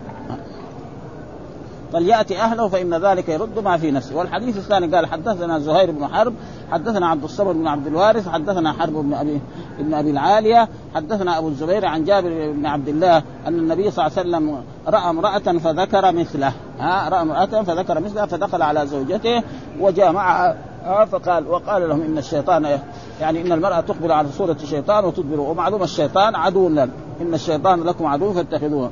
فليأتي 1.93 2.39
أهله 2.39 2.69
فإن 2.69 2.95
ذلك 2.95 3.29
يرد 3.29 3.59
ما 3.59 3.77
في 3.77 3.91
نفسه. 3.91 4.17
والحديث 4.17 4.57
الثاني 4.57 4.97
قال 4.97 5.07
حدثنا 5.07 5.59
زهير 5.59 5.91
بن 5.91 6.07
حرب 6.07 6.35
حدثنا 6.73 7.09
عبد 7.09 7.25
الصبر 7.25 7.53
بن 7.53 7.67
عبد 7.67 7.87
الوارث 7.87 8.29
حدثنا 8.29 8.73
حرب 8.73 8.93
بن 8.93 9.15
أبي 9.15 9.41
بن 9.79 9.95
أبي 9.95 10.11
العالية 10.11 10.69
حدثنا 10.95 11.39
أبو 11.39 11.49
الزبير 11.49 11.87
عن 11.87 12.05
جابر 12.05 12.53
بن 12.53 12.67
عبد 12.67 12.89
الله 12.89 13.17
أن 13.47 13.55
النبي 13.59 13.91
صلى 13.91 14.07
الله 14.07 14.19
عليه 14.19 14.29
وسلم 14.29 14.63
رأى 14.87 15.11
امرأة 15.11 15.59
فذكر 15.59 16.13
مثله. 16.13 16.53
ها 16.79 17.09
رأى 17.09 17.23
امرأة 17.23 17.63
فذكر 17.63 18.01
مثله 18.01 18.27
فدخل 18.27 18.63
على 18.63 18.87
زوجته 18.87 19.43
وجاء 19.81 20.13
معها 20.13 20.57
فقال 21.05 21.49
وقال 21.49 21.89
لهم 21.89 22.03
إن 22.03 22.19
الشيطان 22.19 22.79
يعني 23.21 23.41
إن 23.41 23.53
المرأة 23.53 23.81
تقبل 23.81 24.13
على 24.13 24.29
صورة 24.29 24.57
الشيطان 24.63 25.05
وتدبر 25.05 25.41
ومعلوم 25.41 25.83
الشيطان 25.83 26.35
عدو 26.35 26.69
لنا. 26.69 26.89
إن 27.21 27.35
الشيطان 27.35 27.83
لكم 27.83 28.07
عدو 28.07 28.33
فاتخذوه. 28.33 28.91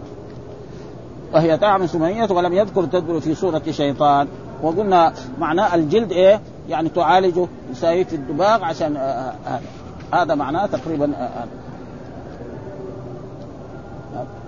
وهي 1.32 1.58
تعمل 1.58 1.88
سمية 1.88 2.28
ولم 2.30 2.52
يذكر 2.52 2.84
تدبر 2.84 3.20
في 3.20 3.34
صورة 3.34 3.62
شيطان. 3.70 4.28
وقلنا 4.62 5.12
معناه 5.38 5.74
الجلد 5.74 6.12
إيه؟ 6.12 6.40
يعني 6.68 6.88
تعالجه 6.88 7.46
يساوي 7.70 8.04
في 8.04 8.16
الدباغ 8.16 8.64
عشان 8.64 8.96
آه، 8.96 9.00
آه، 9.00 9.60
آه، 10.12 10.22
هذا 10.22 10.34
معناه 10.34 10.66
تقريبا 10.66 11.12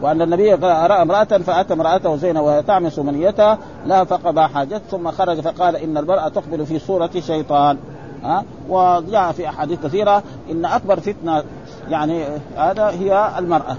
وأن 0.02 0.22
النبي 0.22 0.54
رأى 0.54 1.02
امرأة 1.02 1.24
فأتى 1.24 1.74
امرأته 1.74 2.16
زينب 2.16 2.40
وهي 2.40 2.62
تعمل 2.62 2.92
سمنيتها 2.92 3.58
لا 3.86 4.04
فقضى 4.04 4.40
حاجته 4.40 4.82
ثم 4.90 5.10
خرج 5.10 5.40
فقال 5.40 5.76
إن 5.76 5.96
المرأة 5.98 6.28
تقبل 6.28 6.66
في 6.66 6.78
صورة 6.78 7.10
شيطان. 7.18 7.78
ها؟ 8.24 8.44
وجاء 8.68 9.32
في 9.32 9.48
أحاديث 9.48 9.78
كثيرة 9.84 10.22
إن 10.50 10.64
أكبر 10.64 11.00
فتنة 11.00 11.42
يعني 11.90 12.24
هذا 12.56 12.88
هي 12.88 13.30
المرأة. 13.38 13.76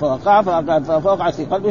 فوقع 0.00 0.42
فوقعت 1.00 1.34
في 1.34 1.44
قلبه 1.44 1.70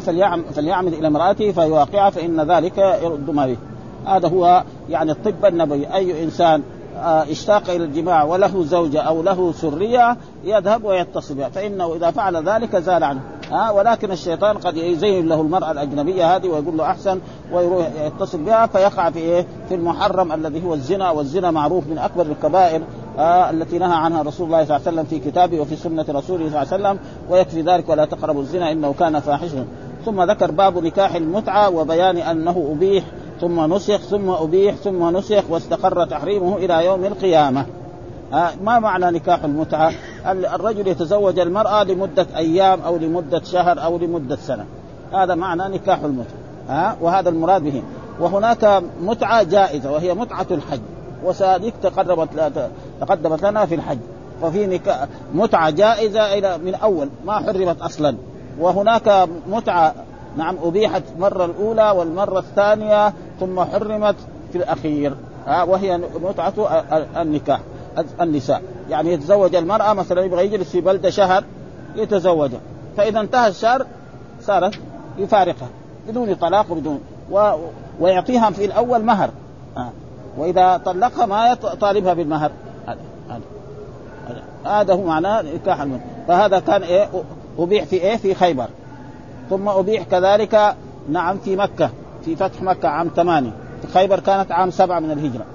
فليعمد 0.55 0.93
إلى 0.93 1.07
امراته 1.07 1.51
فيواقعها 1.51 2.09
فإن 2.09 2.41
ذلك 2.51 2.77
يرد 2.77 3.29
ما 3.29 3.45
به. 3.45 3.57
هذا 4.05 4.27
هو 4.27 4.63
يعني 4.89 5.11
الطب 5.11 5.45
النبوي. 5.45 5.93
أي 5.93 6.23
إنسان 6.23 6.63
آه، 6.97 7.31
اشتاق 7.31 7.69
إلى 7.69 7.83
الجماع 7.83 8.23
وله 8.23 8.63
زوجة 8.63 9.01
أو 9.01 9.23
له 9.23 9.51
سرية 9.51 10.17
يذهب 10.43 10.83
ويتصل 10.83 11.35
بها. 11.35 11.49
فإنه 11.49 11.95
إذا 11.95 12.11
فعل 12.11 12.49
ذلك 12.49 12.75
زال 12.75 13.03
عنه. 13.03 13.21
ها 13.51 13.71
ولكن 13.71 14.11
الشيطان 14.11 14.57
قد 14.57 14.77
يزين 14.77 15.27
له 15.27 15.41
المرأة 15.41 15.71
الأجنبية 15.71 16.35
هذه 16.35 16.47
ويقول 16.47 16.77
له 16.77 16.85
أحسن 16.85 17.19
ويروح 17.51 17.87
يتصل 18.05 18.37
بها 18.37 18.67
فيقع 18.67 19.09
في 19.09 19.19
إيه؟ 19.19 19.45
في 19.69 19.75
المحرم 19.75 20.31
الذي 20.31 20.63
هو 20.63 20.73
الزنا 20.73 21.11
والزنا 21.11 21.51
معروف 21.51 21.87
من 21.87 21.97
أكبر 21.97 22.25
الكبائر. 22.25 22.81
آه 23.17 23.49
التي 23.49 23.77
نهى 23.77 23.95
عنها 23.95 24.21
رسول 24.21 24.45
الله 24.45 24.65
صلى 24.65 24.77
الله 24.77 24.87
عليه 24.87 24.97
وسلم 24.97 25.05
في 25.05 25.29
كتابه 25.29 25.59
وفي 25.61 25.75
سنة 25.75 26.05
رسوله 26.09 26.23
صلى 26.23 26.45
الله 26.45 26.57
عليه 26.57 26.67
وسلم 26.67 26.99
ويكفي 27.29 27.61
ذلك 27.61 27.89
ولا 27.89 28.05
تقربوا 28.05 28.41
الزنا 28.41 28.71
إنه 28.71 28.93
كان 28.99 29.19
فاحشا 29.19 29.65
ثم 30.05 30.23
ذكر 30.23 30.51
باب 30.51 30.77
نكاح 30.77 31.15
المتعة 31.15 31.69
وبيان 31.69 32.17
أنه 32.17 32.75
أبيح 32.75 33.03
ثم 33.41 33.73
نسخ 33.73 33.97
ثم 33.97 34.29
أبيح 34.29 34.75
ثم 34.75 35.17
نسخ 35.17 35.43
واستقر 35.49 36.05
تحريمه 36.05 36.55
إلى 36.57 36.85
يوم 36.85 37.05
القيامة. 37.05 37.65
آه 38.33 38.49
ما 38.63 38.79
معنى 38.79 39.11
نكاح 39.11 39.43
المتعة؟ 39.43 39.91
الرجل 40.25 40.87
يتزوج 40.87 41.39
المرأة 41.39 41.83
لمدة 41.83 42.27
أيام 42.35 42.81
أو 42.81 42.97
لمدة 42.97 43.41
شهر 43.43 43.83
أو 43.83 43.97
لمدة 43.97 44.35
سنة. 44.35 44.65
هذا 45.13 45.35
معنى 45.35 45.77
نكاح 45.77 46.03
المتعة. 46.03 46.37
آه 46.69 46.95
وهذا 47.01 47.29
المراد 47.29 47.63
به. 47.63 47.83
وهناك 48.19 48.83
متعة 49.01 49.43
جائزة 49.43 49.91
وهي 49.91 50.13
متعة 50.13 50.47
الحج. 50.51 50.79
وسادك 51.23 51.73
تقربت 51.83 52.29
تقدمت 53.01 53.43
لنا 53.43 53.65
في 53.65 53.75
الحج. 53.75 53.97
ففي 54.41 54.79
متعة 55.33 55.69
جائزة 55.69 56.37
إلى 56.37 56.57
من 56.57 56.75
أول. 56.75 57.09
ما 57.25 57.39
حرمت 57.39 57.81
أصلا. 57.81 58.15
وهناك 58.59 59.29
متعة. 59.49 59.93
نعم 60.37 60.57
أبيحت 60.63 61.03
المرة 61.15 61.45
الأولى 61.45 61.91
والمرة 61.91 62.39
الثانية 62.39 63.13
ثم 63.39 63.63
حرمت 63.63 64.15
في 64.51 64.57
الأخير. 64.57 65.13
وهي 65.67 65.97
متعة 66.21 66.53
النكاح 67.17 67.59
النساء. 68.21 68.61
يعني 68.89 69.13
يتزوج 69.13 69.55
المرأة 69.55 69.93
مثلا 69.93 70.21
يبغى 70.21 70.45
يجلس 70.45 70.69
في 70.69 70.81
بلدة 70.81 71.09
شهر 71.09 71.43
يتزوجها. 71.95 72.59
فإذا 72.97 73.19
انتهى 73.19 73.47
الشهر 73.47 73.85
صارت 74.41 74.79
يفارقها 75.17 75.67
بدون 76.07 76.33
طلاق 76.33 76.71
وبدون 76.71 77.01
و... 77.31 77.51
ويعطيها 77.99 78.49
في 78.49 78.65
الأول 78.65 79.03
مهر. 79.03 79.29
وإذا 80.37 80.77
طلقها 80.77 81.25
ما 81.25 81.51
يطالبها 81.51 82.13
بالمهر. 82.13 82.51
هذا 84.65 84.93
هو 84.93 85.03
معناه 85.03 85.41
نكاح 85.41 85.81
المهر 85.81 85.99
فهذا 86.27 86.59
كان 86.59 86.83
إيه؟ 86.83 87.09
أبيح 87.59 87.83
في 87.83 87.95
إيه؟ 87.95 88.17
في 88.17 88.35
خيبر. 88.35 88.67
ثم 89.49 89.69
أبيح 89.69 90.03
كذلك 90.03 90.75
نعم 91.09 91.37
في 91.37 91.55
مكة. 91.55 91.89
في 92.25 92.35
فتح 92.35 92.61
مكة 92.61 92.89
عام 92.89 93.11
ثمانية. 93.15 93.51
خيبر 93.93 94.19
كانت 94.19 94.51
عام 94.51 94.71
سبعة 94.71 94.99
من 94.99 95.11
الهجرة. 95.11 95.45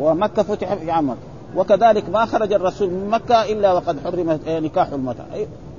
ومكة 0.00 0.42
فتح 0.42 0.74
في 0.74 0.90
عام 0.90 1.10
مكة. 1.10 1.18
وكذلك 1.56 2.08
ما 2.08 2.26
خرج 2.26 2.52
الرسول 2.52 2.90
من 2.90 3.10
مكة 3.10 3.42
إلا 3.42 3.72
وقد 3.72 3.96
حرم 4.04 4.40
نكاح 4.48 4.88
المتعه 4.88 5.26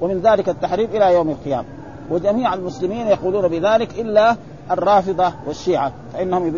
ومن 0.02 0.20
ذلك 0.20 0.50
التحريم 0.50 0.90
إلى 0.90 1.14
يوم 1.14 1.30
القيامة. 1.30 1.66
وجميع 2.10 2.54
المسلمين 2.54 3.08
يقولون 3.08 3.48
بذلك 3.48 4.00
إلا 4.00 4.36
الرافضة 4.72 5.34
والشيعة 5.48 5.92
فإنهم 6.14 6.54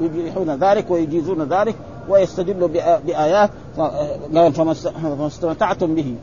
يبيحون 0.00 0.50
ذلك 0.50 0.90
ويجيزون 0.90 1.42
ذلك 1.42 1.74
ويستدلوا 2.08 2.68
بآيات 3.06 3.50
قال 4.34 4.52
فما 4.52 5.26
استمتعتم 5.26 5.94
به 5.94 6.14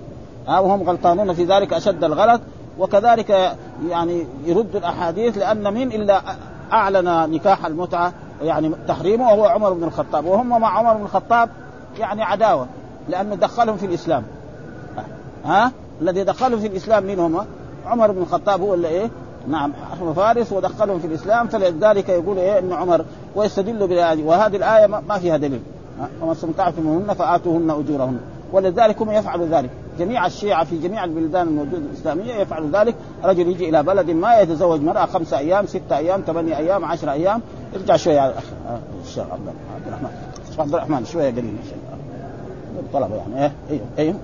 وهم 0.48 0.84
غلطانون 0.84 1.34
في 1.34 1.44
ذلك 1.44 1.74
أشد 1.74 2.04
الغلط 2.04 2.42
وكذلك 2.80 3.58
يعني 3.90 4.28
يرد 4.46 4.76
الأحاديث 4.76 5.38
لأن 5.38 5.74
من 5.74 5.92
إلا 5.92 6.22
أعلن 6.72 7.32
نكاح 7.32 7.66
المتعة 7.66 8.14
يعني 8.42 8.72
تحريمه 8.88 9.26
وهو 9.26 9.46
عمر 9.46 9.74
بن 9.74 9.84
الخطاب 9.84 10.26
وهم 10.26 10.50
مع 10.50 10.78
عمر 10.78 10.94
بن 10.94 11.04
الخطاب 11.04 11.50
يعني 12.00 12.24
عداوة 12.24 12.68
لأنه 13.10 13.36
دخلهم 13.36 13.78
في 13.78 13.86
الإسلام 13.86 14.24
ها 15.46 15.72
الذي 16.02 16.24
دخلهم 16.24 16.60
في 16.60 16.68
الإسلام 16.68 17.04
من 17.04 17.20
هم؟ 17.20 17.46
عمر 17.86 18.12
بن 18.12 18.22
الخطاب 18.22 18.62
هو 18.62 18.74
اللي 18.74 18.88
إيه؟ 18.88 19.10
نعم 19.48 19.74
حرم 20.00 20.14
فارس 20.14 20.52
ودخلهم 20.52 21.00
في 21.00 21.08
الإسلام 21.08 21.48
فلذلك 21.48 22.10
يقول 22.10 22.38
إيه 22.38 22.60
إن 22.60 22.74
عمر 22.74 23.06
ويستدل 23.36 23.88
بهذه 23.88 24.24
وهذه 24.24 24.56
الآية 24.56 24.88
ما 24.88 25.18
فيها 25.18 25.38
دليل. 25.38 25.62
وما 26.22 26.32
استمتعتم 26.32 26.82
منهن 26.82 27.14
فآتوهن 27.14 27.70
أجورهن. 27.72 28.20
ولذلك 28.54 29.02
هم 29.02 29.12
يفعلوا 29.12 29.48
ذلك. 29.48 29.70
جميع 30.00 30.26
الشيعة 30.26 30.64
في 30.64 30.78
جميع 30.78 31.04
البلدان 31.04 31.48
الموجودة 31.48 31.78
الإسلامية 31.78 32.34
يفعل 32.34 32.72
ذلك. 32.72 32.96
رجل 33.24 33.48
يجي 33.48 33.70
إلى 33.70 33.84
بلد 33.84 34.12
ما 34.12 34.40
يتزوج 34.40 34.82
مرأة 34.82 35.06
خمسة 35.06 35.38
أيام 35.38 35.66
ستة 35.66 35.98
أيام 35.98 36.22
ثمانية 36.22 36.58
أيام 36.58 36.86
عشرة 36.86 37.12
أيام. 37.12 37.42
ارجع 37.76 37.96
شوية 37.96 38.20
على 38.20 38.34
الشيخ 39.04 39.26
عبد 39.32 39.88
الرحمن. 39.88 40.10
عبد 40.60 40.74
الرحمن 40.74 41.06
شوية 41.06 41.32
قليل 41.32 41.56
طلبة 42.94 43.16
يعني 43.16 43.44
إيه 43.44 43.52
أيوه 43.70 43.86
أيوه 44.00 44.16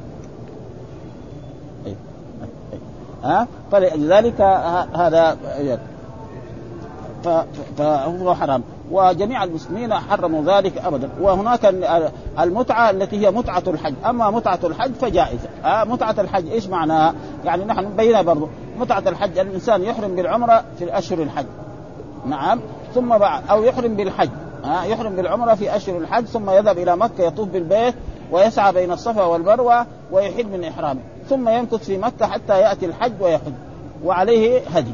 ها؟ 3.24 3.48
فلذلك 3.72 4.42
هذا 4.96 5.38
فهو 7.78 8.36
حرام. 8.36 8.63
وجميع 8.92 9.44
المسلمين 9.44 9.94
حرموا 9.94 10.44
ذلك 10.44 10.78
ابدا. 10.78 11.10
وهناك 11.22 11.66
المتعة 12.40 12.90
التي 12.90 13.28
هي 13.28 13.32
متعة 13.32 13.63
الحج. 13.68 13.94
أما 14.06 14.30
متعة 14.30 14.60
الحج 14.63 14.94
فجائزة. 14.94 15.50
متعة 15.66 16.16
الحج 16.20 16.48
إيش 16.51 16.68
معناها؟ 16.68 17.13
يعني 17.46 17.66
نحن 17.66 17.86
نبينها 17.86 18.22
برضو. 18.22 18.48
متعة 18.80 19.04
الحج 19.08 19.38
الإنسان 19.38 19.84
يحرم 19.84 20.16
بالعمرة 20.16 20.63
في 20.80 20.98
أشهر 20.98 21.22
الحج. 21.22 21.46
نعم. 22.25 22.60
ثم 22.96 23.18
بعد 23.18 23.44
أو 23.50 23.63
يحرم 23.63 23.96
بالحج. 23.96 24.30
آه 24.66 24.84
يحرم 24.84 25.16
بالعمرة 25.16 25.54
في 25.54 25.75
أشهر 25.75 25.98
الحج 25.98 26.25
ثم 26.25 26.50
يذهب 26.50 26.78
إلى 26.78 26.98
مكة 26.98 27.24
يطوف 27.24 27.48
بالبيت 27.48 27.96
ويسعى 28.31 28.73
بين 28.73 28.91
الصفا 28.91 29.23
والمروة 29.23 29.85
ويحل 30.11 30.47
من 30.47 30.63
إحرامه 30.63 31.00
ثم 31.29 31.50
يمكث 31.50 31.85
في 31.85 31.97
مكة 31.97 32.27
حتى 32.27 32.61
يأتي 32.61 32.85
الحج 32.85 33.21
ويحج 33.21 33.53
وعليه 34.03 34.61
هدي. 34.75 34.93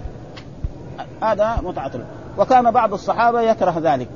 هذا 1.21 1.57
الحج 1.63 2.05
وكان 2.37 2.71
بعض 2.71 2.93
الصحابة 2.93 3.41
يكره 3.41 3.75
ذلك. 3.79 4.07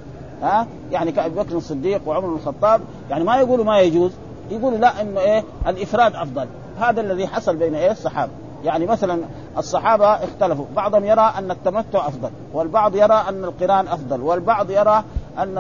ها؟ 0.41 0.67
يعني 0.91 1.11
كأبي 1.11 1.35
بكر 1.35 1.57
الصديق 1.57 2.01
وعمر 2.05 2.27
بن 2.27 2.35
الخطاب 2.35 2.81
يعني 3.09 3.23
ما 3.23 3.37
يقولوا 3.37 3.65
ما 3.65 3.79
يجوز 3.79 4.11
يقولوا 4.49 4.77
لا 4.77 5.01
إنه 5.01 5.19
إيه 5.19 5.43
الإفراد 5.67 6.15
أفضل. 6.15 6.47
هذا 6.79 7.01
الذي 7.01 7.27
حصل 7.27 7.55
بين 7.55 7.75
إيه 7.75 7.91
الصحابة. 7.91 8.31
يعني 8.63 8.85
مثلا 8.85 9.21
الصحابة 9.57 10.05
اختلفوا 10.05 10.65
بعضهم 10.75 11.05
يرى 11.05 11.33
أن 11.37 11.51
التمتع 11.51 12.07
أفضل 12.07 12.29
والبعض 12.53 12.95
يرى 12.95 13.23
أن 13.29 13.43
القران 13.43 13.87
أفضل 13.87 14.21
والبعض 14.21 14.71
يرى 14.71 15.03
أن 15.39 15.57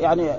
يعني 0.00 0.30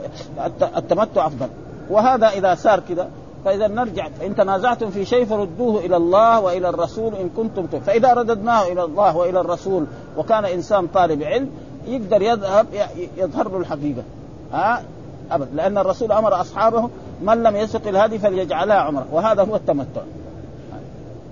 التمتع 0.77 1.27
أفضل. 1.27 1.49
وهذا 1.89 2.27
إذا 2.27 2.55
صار 2.55 2.79
كذا 2.79 3.09
فإذا 3.45 3.67
نرجع 3.67 4.07
ان 4.25 4.35
تنازعتم 4.35 4.89
في 4.89 5.05
شيء 5.05 5.25
فردوه 5.25 5.79
إلى 5.79 5.97
الله 5.97 6.39
وإلى 6.39 6.69
الرسول 6.69 7.15
إن 7.15 7.29
كنتم 7.29 7.65
تؤمنون 7.65 7.81
فإذا 7.81 8.13
رددناه 8.13 8.63
إلى 8.63 8.83
الله 8.83 9.17
وإلى 9.17 9.39
الرسول 9.39 9.85
وكان 10.17 10.45
إنسان 10.45 10.87
طالب 10.87 11.23
علم 11.23 11.49
يقدر 11.87 12.21
يذهب 12.21 12.67
يظهر 13.17 13.49
له 13.49 13.57
الحقيقة. 13.57 14.03
ها؟ 14.53 14.81
ابدا. 15.31 15.49
لأن 15.53 15.77
الرسول 15.77 16.11
أمر 16.11 16.41
أصحابه 16.41 16.89
من 17.21 17.43
لم 17.43 17.55
يسق 17.55 17.87
الهدي 17.87 18.19
فليجعلها 18.19 18.75
عمرة. 18.75 19.05
وهذا 19.11 19.43
هو 19.43 19.55
التمتع. 19.55 20.01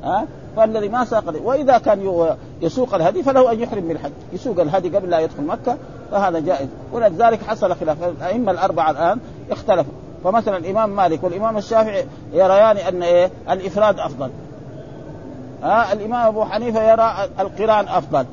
ها؟ 0.03 0.25
فالذي 0.55 0.89
ما 0.89 1.05
ساق 1.05 1.23
وإذا 1.43 1.77
كان 1.77 2.27
يسوق 2.61 2.93
الهدي 2.93 3.23
فله 3.23 3.51
أن 3.51 3.59
يحرم 3.59 3.87
بالحج 3.87 4.11
يسوق 4.33 4.59
الهدي 4.59 4.89
قبل 4.89 5.09
لا 5.09 5.19
يدخل 5.19 5.43
مكة 5.43 5.77
فهذا 6.11 6.39
جائز. 6.39 6.67
ولذلك 6.93 7.43
حصل 7.43 7.75
خلاف. 7.75 8.03
الأئمة 8.03 8.51
الأربعة 8.51 8.91
الآن 8.91 9.19
اختلفوا. 9.51 10.06
فمثلا 10.23 10.57
الإمام 10.57 10.89
مالك 10.95 11.23
والإمام 11.23 11.57
الشافعي 11.57 12.05
يريان 12.33 12.77
أن 12.77 13.03
إيه؟ 13.03 13.31
الإفراد 13.49 13.99
أفضل. 13.99 14.29
ها؟ 15.63 15.93
الإمام 15.93 16.27
أبو 16.27 16.45
حنيفة 16.45 16.91
يرى 16.91 17.13
القران 17.39 17.87
أفضل. 17.87 18.25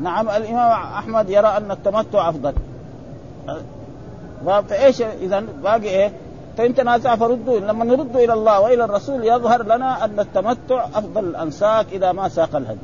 نعم 0.00 0.28
الإمام 0.28 0.70
أحمد 0.70 1.30
يرى 1.30 1.48
أن 1.48 1.70
التمتع 1.70 2.28
أفضل. 2.28 2.54
فايش 4.68 5.02
إذا 5.02 5.40
باقي 5.62 5.88
إيه؟ 5.88 6.12
فإن 6.56 6.74
تنازع 6.74 7.16
فردوا 7.16 7.60
لما 7.60 7.84
نرد 7.84 8.16
إلى 8.16 8.32
الله 8.32 8.60
وإلى 8.60 8.84
الرسول 8.84 9.24
يظهر 9.24 9.62
لنا 9.62 10.04
أن 10.04 10.20
التمتع 10.20 10.84
أفضل 10.84 11.24
الأنساك 11.24 11.86
اذا 11.92 12.12
ما 12.12 12.28
ساق 12.28 12.56
الهدي. 12.56 12.78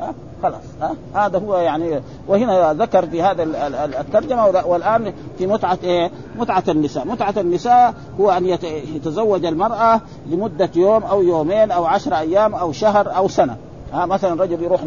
ها؟ 0.00 0.14
خلاص 0.42 0.62
ها؟ 0.80 0.94
هذا 1.14 1.38
هو 1.38 1.56
يعني 1.56 2.00
وهنا 2.28 2.72
ذكر 2.72 3.06
في 3.06 3.22
هذا 3.22 3.42
الترجمة 4.00 4.46
والآن 4.46 5.12
في 5.38 5.46
متعة 5.46 5.78
إيه؟ 5.84 6.10
متعة 6.36 6.64
النساء، 6.68 7.06
متعة 7.06 7.34
النساء 7.36 7.94
هو 8.20 8.30
أن 8.30 8.46
يتزوج 8.94 9.44
المرأة 9.44 10.00
لمدة 10.26 10.70
يوم 10.76 11.02
أو 11.02 11.22
يومين 11.22 11.70
أو 11.70 11.84
عشر 11.84 12.18
أيام 12.18 12.54
أو 12.54 12.72
شهر 12.72 13.16
أو 13.16 13.28
سنة. 13.28 13.56
ها؟ 13.92 14.06
مثلا 14.06 14.42
رجل 14.42 14.62
يروح 14.62 14.80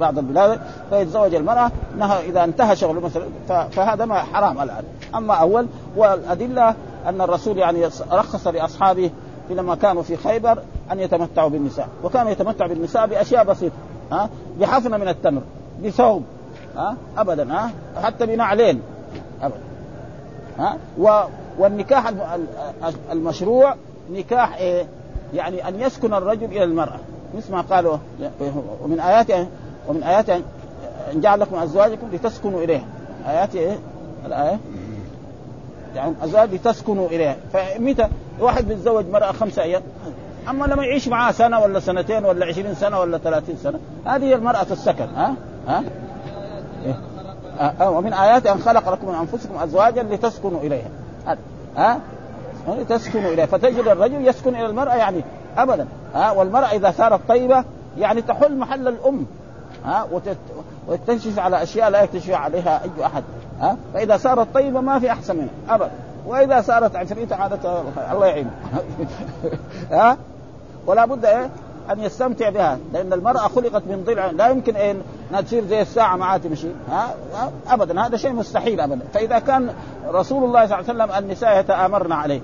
بعض 0.00 0.18
البلاد 0.18 0.60
فيتزوج 0.90 1.34
المرأة 1.34 1.70
إنها 1.94 2.20
إذا 2.20 2.44
انتهى 2.44 2.76
شغله 2.76 3.00
مثلا 3.00 3.24
فهذا 3.70 4.04
ما 4.04 4.14
حرام 4.14 4.60
الآن، 4.60 4.84
أما 5.14 5.34
أول 5.34 5.66
والأدلة 5.96 6.74
أن 7.06 7.20
الرسول 7.20 7.58
يعني 7.58 7.86
رخص 8.12 8.46
لأصحابه 8.46 9.10
لما 9.50 9.74
كانوا 9.74 10.02
في 10.02 10.16
خيبر 10.16 10.58
أن 10.92 11.00
يتمتعوا 11.00 11.48
بالنساء، 11.48 11.88
وكانوا 12.04 12.30
يتمتعوا 12.30 12.68
بالنساء 12.68 13.06
بأشياء 13.06 13.44
بسيطة، 13.44 13.74
ها؟ 14.12 14.30
بحفنه 14.60 14.96
من 14.96 15.08
التمر 15.08 15.42
بثوب 15.84 16.22
ها؟ 16.76 16.96
ابدا 17.16 17.52
ها؟ 17.52 17.70
حتى 18.02 18.26
بنعلين 18.26 18.82
ابدا 19.42 19.60
ها؟ 20.58 20.76
و 20.98 21.20
والنكاح 21.58 22.12
المشروع 23.12 23.74
نكاح 24.12 24.56
إيه؟ 24.56 24.86
يعني 25.34 25.68
أن 25.68 25.80
يسكن 25.80 26.14
الرجل 26.14 26.44
إلى 26.44 26.64
المرأة. 26.64 26.98
مثل 27.36 27.52
ما 27.52 27.60
قالوا 27.60 27.96
ومن 28.82 29.00
اياته 29.00 29.46
ومن 29.88 30.02
اياته 30.02 30.36
إن 31.12 31.20
جعل 31.20 31.40
لكم 31.40 31.56
أزواجكم 31.56 32.08
لتسكنوا 32.12 32.62
إليها. 32.62 32.84
آيات 33.28 33.54
إيه؟ 33.54 33.78
الآية. 34.26 34.58
يعني 35.94 36.14
أزواج 36.22 36.54
لتسكنوا 36.54 37.08
إليها. 37.08 37.36
فمتى؟ 37.52 38.08
واحد 38.40 38.68
بيتزوج 38.68 39.06
مرأة 39.06 39.32
خمسة 39.32 39.62
أيام. 39.62 39.82
أما 40.50 40.64
لما 40.64 40.84
يعيش 40.84 41.08
معاه 41.08 41.32
سنة 41.32 41.58
ولا 41.60 41.80
سنتين 41.80 42.24
ولا 42.24 42.46
عشرين 42.46 42.74
سنة 42.74 43.00
ولا 43.00 43.18
ثلاثين 43.18 43.56
سنة 43.56 43.78
هذه 44.04 44.34
المرأة 44.34 44.66
السكن 44.70 45.08
ها؟ 45.16 45.34
ها؟ 45.68 45.82
إيه؟ 46.84 46.98
آه 47.80 47.90
ومن 47.90 48.12
آيات 48.12 48.46
أن 48.46 48.58
خلق 48.58 48.92
لكم 48.92 49.08
من 49.08 49.14
أنفسكم 49.14 49.58
أزواجا 49.58 50.02
لتسكنوا 50.02 50.60
إليها. 50.60 50.88
ها؟ 51.76 52.00
لتسكنوا 52.68 53.30
إليها. 53.30 53.46
فتجد 53.46 53.88
الرجل 53.88 54.28
يسكن 54.28 54.54
إلى 54.54 54.66
المرأة 54.66 54.94
يعني 54.94 55.24
ابدا 55.58 55.86
ها؟ 56.14 56.30
والمرأة 56.30 56.66
إذا 56.66 56.90
صارت 56.90 57.20
طيبة 57.28 57.64
يعني 57.98 58.22
تحل 58.22 58.56
محل 58.56 58.88
الأم 58.88 59.26
ها؟ 59.84 60.06
وتكتشف 60.88 61.38
على 61.38 61.62
أشياء 61.62 61.90
لا 61.90 62.02
يكتشف 62.02 62.30
عليها 62.30 62.82
أي 62.84 63.06
أحد 63.06 63.22
ها؟ 63.60 63.76
فإذا 63.94 64.16
صارت 64.16 64.54
طيبة 64.54 64.80
ما 64.80 64.98
في 64.98 65.12
أحسن 65.12 65.36
منها 65.36 65.74
ابدا. 65.74 65.90
وإذا 66.26 66.60
صارت 66.60 66.96
عفريتة 66.96 67.36
عادة 67.36 67.82
الله 68.12 68.26
يعينه. 68.26 68.50
ها؟ 69.90 70.16
ولا 70.88 71.04
بد 71.06 71.24
إيه؟ 71.24 71.50
أن 71.90 72.00
يستمتع 72.00 72.50
بها. 72.50 72.78
لأن 72.92 73.12
المرأة 73.12 73.48
خلقت 73.48 73.82
من 73.86 74.04
ضلع. 74.06 74.30
لا 74.30 74.48
يمكن 74.48 74.76
إيه؟ 74.76 74.96
إنها 75.30 75.40
تصير 75.40 75.64
زي 75.64 75.82
الساعة 75.82 76.16
معاه 76.16 76.36
تمشي 76.36 76.68
ها؟ 76.90 77.14
ابدا. 77.68 78.06
هذا 78.06 78.16
شيء 78.16 78.32
مستحيل 78.32 78.80
ابدا. 78.80 79.00
فإذا 79.14 79.38
كان 79.38 79.74
رسول 80.08 80.44
الله 80.44 80.66
صلى 80.66 80.78
الله 80.78 81.04
عليه 81.04 81.04
وسلم 81.04 81.24
النساء 81.24 81.60
يتآمرن 81.60 82.12
عليه. 82.12 82.40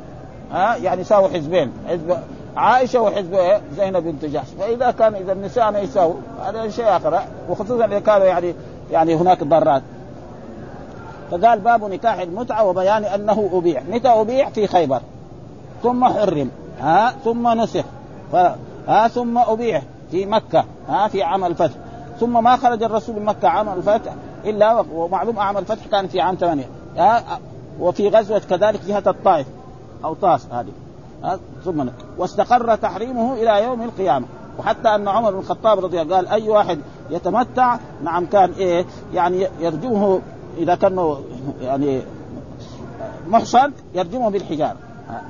ها؟ 0.52 0.76
يعني 0.76 1.00
يساووا 1.00 1.28
حزبين. 1.28 1.72
حزب 1.88 2.16
عائشة 2.56 3.00
وحزب 3.00 3.34
إيه؟ 3.34 3.60
زينب 3.76 4.04
بنت 4.04 4.24
جحش. 4.24 4.48
فإذا 4.58 4.90
كان 4.90 5.14
إذا 5.14 5.32
النساء 5.32 5.70
ما 5.70 5.78
يساووا 5.78 6.14
هذا 6.46 6.68
شيء 6.68 6.96
آخر. 6.96 7.20
وخصوصا 7.48 7.84
إذا 7.84 7.98
كانوا 7.98 8.26
يعني 8.26 8.54
يعني 8.92 9.14
هناك 9.14 9.44
ضارات. 9.44 9.82
فقال 11.30 11.60
باب 11.60 11.84
نكاح 11.84 12.18
المتعة 12.20 12.64
وبيان 12.64 13.04
أنه 13.04 13.50
أبيح. 13.52 13.82
متى 13.88 14.08
أبيح؟ 14.08 14.48
في 14.48 14.66
خيبر. 14.66 15.00
ثم 15.82 16.04
حرم. 16.04 16.50
ها؟ 16.80 17.14
ثم 17.24 17.60
نسخ. 17.60 17.84
ف... 18.34 18.36
ها 18.88 19.08
ثم 19.08 19.38
أبيح 19.38 19.82
في 20.10 20.26
مكة 20.26 20.64
ها 20.88 21.08
في 21.08 21.22
عام 21.22 21.44
الفتح. 21.44 21.74
ثم 22.20 22.44
ما 22.44 22.56
خرج 22.56 22.82
الرسول 22.82 23.16
من 23.16 23.24
مكة 23.24 23.48
عام 23.48 23.68
الفتح 23.68 24.14
إلا 24.44 24.84
ومعلوم 24.92 25.38
اعمى 25.38 25.58
الفتح 25.58 25.86
كان 25.86 26.06
في 26.06 26.20
عام 26.20 26.34
ثمانية. 26.34 26.68
وفي 27.80 28.08
غزوة 28.08 28.38
كذلك 28.38 28.80
جهة 28.86 29.02
الطائف 29.06 29.46
أو 30.04 30.14
طاس 30.14 30.46
هذه. 30.46 30.72
ثم 31.64 31.88
واستقر 32.18 32.74
تحريمه 32.74 33.32
إلى 33.32 33.64
يوم 33.64 33.82
القيامة. 33.82 34.26
وحتى 34.58 34.88
أن 34.94 35.08
عمر 35.08 35.30
بن 35.30 35.38
الخطاب 35.38 35.84
رضي 35.84 36.02
الله 36.02 36.16
قال 36.16 36.28
أي 36.28 36.48
واحد 36.48 36.78
يتمتع؟ 37.10 37.78
نعم 38.04 38.26
كان 38.26 38.52
إيه 38.58 38.84
يعني 39.14 39.48
يرجمه 39.60 40.20
إذا 40.58 40.74
كان 40.74 41.16
يعني 41.60 42.02
محصن 43.28 43.72
يرجمه 43.94 44.30
بالحجارة. 44.30 44.76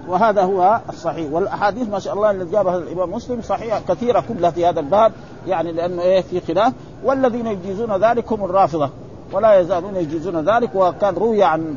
وهذا 0.09 0.43
هو 0.43 0.81
الصحيح. 0.89 1.33
والأحاديث 1.33 1.89
ما 1.89 1.99
شاء 1.99 2.15
الله 2.15 2.31
الذي 2.31 2.51
جابها 2.51 2.77
الإمام 2.79 3.11
مسلم 3.13 3.43
صحيحة 3.43 3.81
كثيرة 3.89 4.25
كلها 4.29 4.51
في 4.51 4.67
هذا 4.67 4.81
الباب 4.81 5.13
يعني 5.47 5.73
لأنه 5.73 6.03
إيه 6.03 6.21
في 6.21 6.41
خلاف. 6.41 6.73
والذين 7.05 7.47
يجيزون 7.47 7.97
ذلك 8.05 8.33
هم 8.33 8.45
الرافضة 8.45 8.91
ولا 9.33 9.61
يزالون 9.61 9.97
يجيزون 9.97 10.49
ذلك. 10.49 10.71
وكان 10.75 11.15
روي 11.15 11.43
عن 11.43 11.75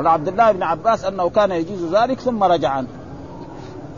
عبد 0.00 0.28
الله 0.28 0.52
بن 0.52 0.62
عباس 0.62 1.04
أنه 1.04 1.28
كان 1.28 1.50
يجيز 1.50 1.94
ذلك 1.94 2.20
ثم 2.20 2.44
رجع 2.44 2.68
عنه. 2.68 2.88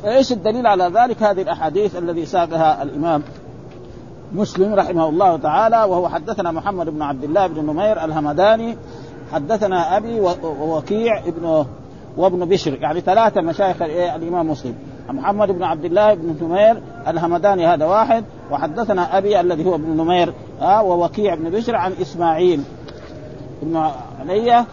فايش 0.03 0.33
الدليل 0.33 0.67
على 0.67 0.85
ذلك؟ 0.85 1.23
هذه 1.23 1.43
الأحاديث 1.43 1.97
الذي 1.97 2.27
ساقها 2.27 2.83
الإمام 2.83 3.23
مسلم 4.33 4.75
رحمه 4.75 5.09
الله 5.09 5.37
تعالى 5.37 5.77
وهو 5.77 6.09
حدثنا 6.09 6.51
محمد 6.51 6.89
بن 6.91 7.03
عبد 7.03 7.25
الله 7.25 7.47
بن 7.47 7.67
نمير 7.67 8.05
الهمداني 8.05 8.77
حدثنا 9.33 9.97
أبي 9.97 10.21
ووكيع 10.43 11.19
ابن 11.19 11.67
وابن 12.17 12.45
بشر. 12.45 12.75
يعني 12.75 13.01
ثلاثة 13.01 13.41
مشايخ 13.41 13.83
الإمام 13.83 14.51
مسلم. 14.51 14.75
محمد 15.09 15.51
بن 15.51 15.63
عبد 15.63 15.85
الله 15.85 16.15
بن 16.15 16.37
نمير 16.43 16.83
الهمداني 17.09 17.67
هذا 17.67 17.87
واحد. 17.87 18.25
وحدثنا 18.51 19.19
أبي 19.19 19.41
الذي 19.41 19.65
هو 19.65 19.75
ابن 19.75 19.97
نمير 19.97 20.33
آه 20.61 20.83
ووكيع 20.83 21.35
بن 21.35 21.51
بشر 21.51 21.77
عن 21.77 21.93
إسماعيل 21.93 22.61
بن 23.63 23.91
علي 24.21 24.65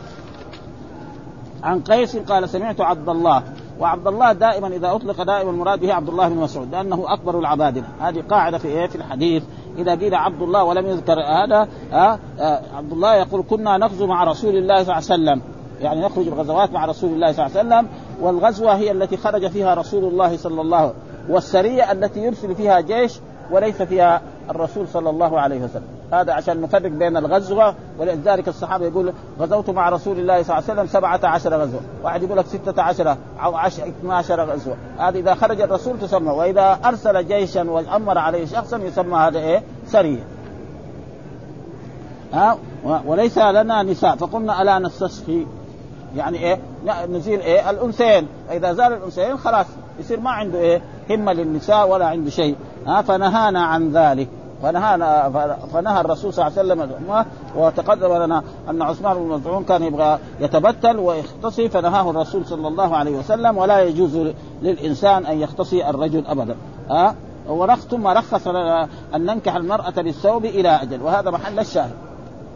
عن 1.63 1.81
قيس 1.81 2.17
قال 2.17 2.49
سمعت 2.49 2.81
عبد 2.81 3.09
الله. 3.09 3.43
وعبد 3.79 4.07
الله 4.07 4.31
دائما 4.33 4.67
إذا 4.67 4.91
أطلق 4.91 5.23
دائما 5.23 5.51
المراد 5.51 5.79
به 5.79 5.93
عبد 5.93 6.09
الله 6.09 6.29
بن 6.29 6.35
مسعود 6.35 6.71
لأنه 6.71 7.03
أكبر 7.07 7.39
العبادلة. 7.39 7.85
هذه 7.99 8.23
قاعدة 8.29 8.57
في 8.57 8.67
إيه؟ 8.67 8.87
في 8.87 8.95
الحديث. 8.95 9.43
إذا 9.77 9.95
قيل 9.95 10.15
عبد 10.15 10.41
الله 10.41 10.63
ولم 10.63 10.85
يذكر 10.85 11.13
هذا 11.13 11.67
آه 11.93 12.19
آه 12.39 12.59
عبد 12.75 12.91
الله 12.91 13.15
يقول 13.15 13.43
كنا 13.49 13.77
نغزو 13.77 14.07
مع 14.07 14.23
رسول 14.23 14.55
الله 14.55 14.83
صلى 14.83 14.83
الله 14.83 14.93
عليه 14.93 15.05
وسلم. 15.05 15.41
يعني 15.83 16.01
نخرج 16.01 16.27
الغزوات 16.27 16.71
مع 16.71 16.85
رسول 16.85 17.13
الله 17.13 17.31
صلى 17.31 17.45
الله 17.45 17.57
عليه 17.57 17.67
وسلم 17.67 17.87
والغزوة 18.21 18.75
هي 18.75 18.91
التي 18.91 19.17
خرج 19.17 19.47
فيها 19.47 19.73
رسول 19.73 20.03
الله 20.03 20.37
صلى 20.37 20.61
الله 20.61 20.77
عليه 20.77 20.87
وسلم 20.87 21.03
والسرية 21.29 21.91
التي 21.91 22.19
يرسل 22.19 22.55
فيها 22.55 22.79
جيش 22.79 23.19
وليس 23.51 23.81
فيها 23.81 24.21
الرسول 24.49 24.87
صلى 24.87 25.09
الله 25.09 25.39
عليه 25.39 25.63
وسلم. 25.63 25.87
هذا 26.13 26.33
عشان 26.33 26.61
نفرق 26.61 26.91
بين 26.91 27.17
الغزوة 27.17 27.75
ولذلك 27.99 28.47
الصحابة 28.47 28.85
يقول 28.85 29.13
غزوت 29.39 29.69
مع 29.69 29.89
رسول 29.89 30.19
الله 30.19 30.43
صلى 30.43 30.57
الله 30.57 30.69
عليه 30.69 30.81
وسلم 30.81 30.87
سبعة 30.87 31.19
عشر 31.23 31.61
غزوة. 31.61 31.81
واحد 32.03 32.23
يقول 32.23 32.37
لك 32.37 32.45
ستة 32.45 32.81
عشر 32.81 33.17
أو 33.43 33.55
عشر 33.55 33.87
12 33.87 34.41
غزوة. 34.41 34.75
هذه 34.97 35.19
إذا 35.19 35.33
خرج 35.33 35.61
الرسول 35.61 35.99
تسمى 35.99 36.31
وإذا 36.31 36.79
أرسل 36.85 37.27
جيشا 37.27 37.69
وأمر 37.69 38.17
عليه 38.17 38.45
شخصا 38.45 38.77
يسمى 38.77 39.15
هذا 39.17 39.39
إيه؟ 39.39 39.63
سرية. 39.85 40.23
ها؟ 42.33 42.57
وليس 43.05 43.37
لنا 43.37 43.83
نساء 43.83 44.15
فقلنا 44.15 44.61
ألا 44.61 44.79
نستسقي؟ 44.79 45.45
يعني 46.15 46.37
إيه؟ 46.37 46.59
نزيل 47.09 47.39
إيه؟ 47.39 47.69
الأنثيين. 47.69 48.27
إذا 48.51 48.73
زال 48.73 48.93
الأنثيين 48.93 49.37
خلاص 49.37 49.65
يصير 49.99 50.19
ما 50.19 50.29
عنده 50.29 50.59
إيه؟ 50.59 50.81
همة 51.09 51.33
للنساء 51.33 51.89
ولا 51.89 52.05
عنده 52.05 52.29
شيء. 52.29 52.55
ها 52.87 53.01
فنهانا 53.01 53.63
عن 53.63 53.91
ذلك. 53.91 54.27
فنهانا 54.63 55.29
فنهى 55.73 56.01
الرسول 56.01 56.33
صلى 56.33 56.47
الله 56.47 56.59
عليه 56.59 56.83
وسلم 56.83 57.25
وتقدم 57.55 58.13
لنا 58.13 58.43
أن 58.69 58.81
عثمان 58.81 59.17
بن 59.17 59.27
مزعون 59.27 59.63
كان 59.63 59.83
يبغى 59.83 60.19
يتبتل 60.39 60.99
ويختصي 60.99 61.69
فنهاه 61.69 62.09
الرسول 62.09 62.45
صلى 62.45 62.67
الله 62.67 62.95
عليه 62.95 63.17
وسلم. 63.17 63.57
ولا 63.57 63.81
يجوز 63.81 64.27
للإنسان 64.61 65.25
أن 65.25 65.39
يختصي 65.39 65.89
الرجل 65.89 66.25
ابدا. 66.27 66.55
ها؟ 66.89 67.15
ثم 67.89 68.07
رخص 68.07 68.47
لنا 68.47 68.87
أن 69.15 69.25
ننكح 69.25 69.55
المرأة 69.55 69.93
بالثوب 69.97 70.45
إلى 70.45 70.69
أجل. 70.69 71.01
وهذا 71.01 71.31
محل 71.31 71.59
الشاهد. 71.59 71.93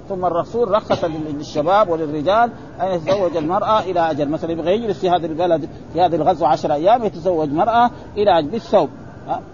ثم 0.09 0.25
الرسول 0.25 0.71
رخص 0.71 1.03
للشباب 1.03 1.89
وللرجال 1.89 2.51
أن 2.81 2.87
يتزوج 2.87 3.37
المرأة 3.37 3.79
إلى 3.79 4.11
أجل. 4.11 4.29
مثلا 4.29 4.51
يبغى 4.51 4.71
يجلس 4.71 4.99
في 4.99 5.09
هذا 5.09 5.25
البلد 5.25 5.69
في 5.93 6.01
هذه 6.01 6.15
الغزوة 6.15 6.47
عشر 6.47 6.73
أيام 6.73 7.03
يتزوج 7.03 7.51
مرأة 7.51 7.91
إلى 8.17 8.39
أجل 8.39 8.47
بالثوب 8.47 8.89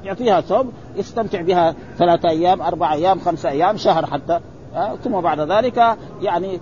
يعطيها 0.04 0.42
ثوب 0.42 0.72
يستمتع 0.96 1.42
بها 1.42 1.76
ثلاثة 1.98 2.30
أيام 2.30 2.62
أربع 2.62 2.94
أيام 2.94 3.20
خمسة 3.20 3.50
أيام 3.50 3.78
شهر 3.78 4.06
حتى. 4.06 4.40
ثم 5.04 5.22
بعد 5.22 5.40
ذلك 5.40 5.98
يعني 6.22 6.60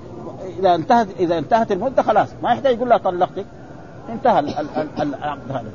إذا 0.60 0.76
انتهت 0.76 1.08
إذا 1.20 1.38
انتهت 1.38 1.72
المدة 1.72 2.02
خلاص. 2.02 2.28
ما 2.44 2.52
يحتاج 2.52 2.76
يقول 2.76 2.90
لها 2.90 2.98
طلقتك. 2.98 3.46
انتهى 4.10 4.40
العقد 4.40 5.52
هذا. 5.52 5.72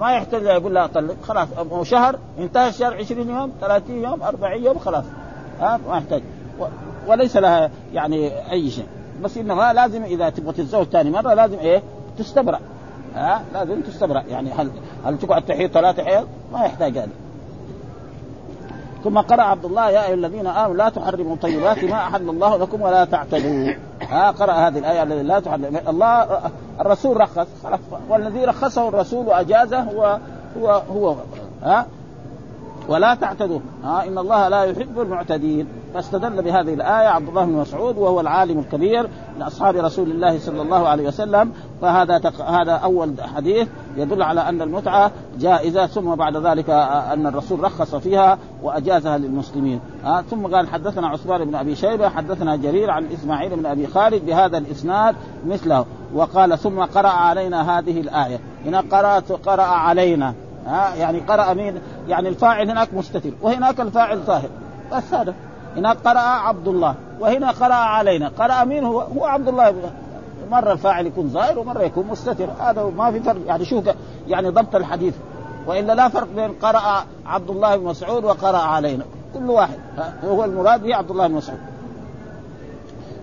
ما 0.00 0.12
يحتاج 0.12 0.42
يقول 0.42 0.74
لها 0.74 0.86
طلق. 0.86 1.16
خلاص. 1.22 1.48
شهر 1.82 2.18
انتهى 2.38 2.68
الشهر 2.68 2.94
20 2.94 3.30
يوم 3.30 3.52
30 3.60 4.04
يوم 4.04 4.22
40 4.22 4.64
يوم 4.64 4.78
خلاص. 4.78 5.04
ها؟ 5.60 5.80
ما 5.88 5.96
يحتاج. 5.96 6.22
وليس 7.06 7.36
لها 7.36 7.70
يعني 7.92 8.50
أي 8.52 8.70
شيء. 8.70 8.86
بس 9.22 9.36
إنما 9.36 9.72
لازم 9.72 10.02
إذا 10.02 10.30
تبغى 10.30 10.52
تتزوج 10.52 10.86
ثاني 10.86 11.10
مرة 11.10 11.34
لازم 11.34 11.58
إيه؟ 11.58 11.82
تستبرأ. 12.18 12.60
ها؟ 13.14 13.42
لازم 13.54 13.80
تستبرأ. 13.80 14.22
يعني 14.28 14.50
هل 14.52 14.70
هل 15.04 15.18
تقعد 15.18 15.42
تحيض 15.42 15.70
ثلاثة 15.70 16.04
حيض؟ 16.04 16.26
ما 16.52 16.64
يحتاج 16.64 16.98
هذا. 16.98 17.08
ثم 19.04 19.18
قرأ 19.18 19.42
عبد 19.42 19.64
الله 19.64 19.90
يا 19.90 20.06
أيها 20.06 20.14
الذين 20.14 20.46
آمنوا 20.46 20.76
لا 20.76 20.88
تحرموا 20.88 21.36
طيبات 21.36 21.84
ما 21.84 21.94
أحل 21.94 22.28
الله 22.28 22.56
لكم 22.56 22.82
ولا 22.82 23.04
تعتدوا. 23.04 23.72
ها؟ 24.02 24.30
قرأ 24.30 24.52
هذه 24.52 24.78
الآية 24.78 25.02
التي 25.02 25.22
لا 25.22 25.40
تحرم. 25.40 25.80
الله 25.88 26.40
الرسول 26.80 27.20
رخص. 27.20 27.46
خلاص. 27.64 27.80
والذي 28.08 28.44
رخصه 28.44 28.88
الرسول 28.88 29.26
وأجازه 29.26 29.80
هو 29.80 30.18
هو 30.62 30.82
هو. 30.92 31.14
ها؟ 31.62 31.86
ولا 32.88 33.14
تعتدوا. 33.14 33.60
ها؟ 33.84 34.04
إن 34.08 34.18
الله 34.18 34.48
لا 34.48 34.64
يحب 34.64 35.00
المعتدين. 35.00 35.68
فاستدل 35.94 36.42
بهذه 36.42 36.74
الآية 36.74 37.08
عبد 37.08 37.28
الله 37.28 37.44
بن 37.44 37.52
مسعود 37.52 37.98
وهو 37.98 38.20
العالم 38.20 38.58
الكبير 38.58 39.08
من 39.36 39.42
اصحاب 39.42 39.76
رسول 39.76 40.10
الله 40.10 40.38
صلى 40.38 40.62
الله 40.62 40.88
عليه 40.88 41.08
وسلم. 41.08 41.52
فهذا 41.82 42.18
تق... 42.18 42.40
هذا 42.40 42.72
أول 42.72 43.14
حديث 43.36 43.68
يدل 43.96 44.22
على 44.22 44.40
أن 44.40 44.62
المتعة 44.62 45.10
جائزة 45.38 45.86
ثم 45.86 46.14
بعد 46.14 46.36
ذلك 46.36 46.70
أن 47.12 47.26
الرسول 47.26 47.60
رخص 47.60 47.94
فيها 47.94 48.38
وأجازها 48.62 49.18
للمسلمين. 49.18 49.80
ها 50.04 50.22
ثم 50.30 50.46
قال 50.46 50.68
حدثنا 50.68 51.08
عثمان 51.08 51.44
بن 51.44 51.54
أبي 51.54 51.74
شيبة 51.74 52.08
حدثنا 52.08 52.56
جرير 52.56 52.90
عن 52.90 53.06
إسماعيل 53.06 53.56
بن 53.56 53.66
أبي 53.66 53.86
خالد 53.86 54.26
بهذا 54.26 54.58
الإسناد 54.58 55.16
مثله. 55.46 55.84
وقال 56.14 56.58
ثم 56.58 56.80
قرأ 56.80 57.08
علينا 57.08 57.78
هذه 57.78 58.00
الآية. 58.00 58.40
هنا 58.66 58.80
قرأت 58.80 59.32
قرأ 59.32 59.62
علينا. 59.62 60.34
ها 60.66 60.94
يعني 60.94 61.20
قرأ 61.20 61.54
مين؟ 61.54 61.74
يعني 62.08 62.28
الفاعل 62.28 62.70
هناك 62.70 62.94
مستتر 62.94 63.30
وهناك 63.42 63.80
الفاعل 63.80 64.18
ظاهر. 64.18 64.48
بس 64.92 65.14
هذا. 65.14 65.34
هناك 65.76 65.96
قرأ 66.04 66.18
عبد 66.18 66.68
الله 66.68 66.94
وهنا 67.20 67.50
قرأ 67.50 67.74
علينا 67.74 68.28
قرأ 68.38 68.64
مين 68.64 68.84
هو؟ 68.84 69.00
هو 69.00 69.24
عبد 69.24 69.48
الله 69.48 69.74
مرة 70.50 70.72
الفاعل 70.72 71.06
يكون 71.06 71.28
ظاهر 71.28 71.58
ومرة 71.58 71.82
يكون 71.82 72.06
مستتر. 72.06 72.48
هذا 72.60 72.92
ما 72.96 73.12
في 73.12 73.20
فرق. 73.20 73.46
يعني 73.46 73.64
شوف 73.64 73.84
يعني 74.28 74.48
ضبط 74.48 74.74
الحديث. 74.74 75.14
وإلا 75.66 75.92
لا 75.92 76.08
فرق 76.08 76.28
بين 76.36 76.52
قرأ 76.52 77.04
عبد 77.26 77.50
الله 77.50 77.76
بن 77.76 77.84
مسعود 77.84 78.24
وقرأ 78.24 78.58
علينا. 78.58 79.04
كل 79.34 79.50
واحد. 79.50 79.78
هو 80.24 80.44
المراد 80.44 80.82
به 80.82 80.94
عبد 80.94 81.10
الله 81.10 81.26
بن 81.26 81.34
مسعود. 81.34 81.58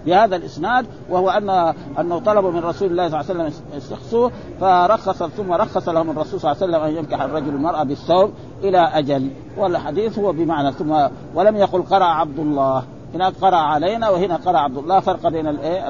بهذا 0.05 0.35
الإسناد 0.35 0.85
وهو 1.09 1.29
ان 1.29 1.73
أنه 1.99 2.19
طلبوا 2.19 2.51
من 2.51 2.59
رسول 2.59 2.91
الله 2.91 3.09
صلى 3.09 3.21
الله 3.21 3.43
عليه 3.43 3.43
وسلم 3.43 3.63
يستخصوه 3.75 4.31
فرخص 4.61 5.23
ثم 5.23 5.51
رخص 5.51 5.89
لهم 5.89 6.09
الرسول 6.09 6.39
صلى 6.39 6.51
الله 6.51 6.63
عليه 6.63 6.73
وسلم 6.73 6.83
أن 6.87 7.03
ينكح 7.03 7.21
الرجل 7.21 7.49
المرأة 7.49 7.83
بالثوب 7.83 8.31
إلى 8.63 8.77
أجل. 8.93 9.29
والحديث 9.57 10.19
هو 10.19 10.31
بمعنى 10.31 10.71
ثم 10.71 11.07
ولم 11.35 11.55
يقل 11.55 11.81
قرأ 11.81 12.05
عبد 12.05 12.39
الله. 12.39 12.83
هناك 13.13 13.33
قرأ 13.41 13.55
علينا 13.55 14.09
وهنا 14.09 14.35
قرأ 14.35 14.57
عبد 14.57 14.77
الله. 14.77 14.99
فرق 14.99 15.27
بين 15.27 15.47
الايه 15.47 15.87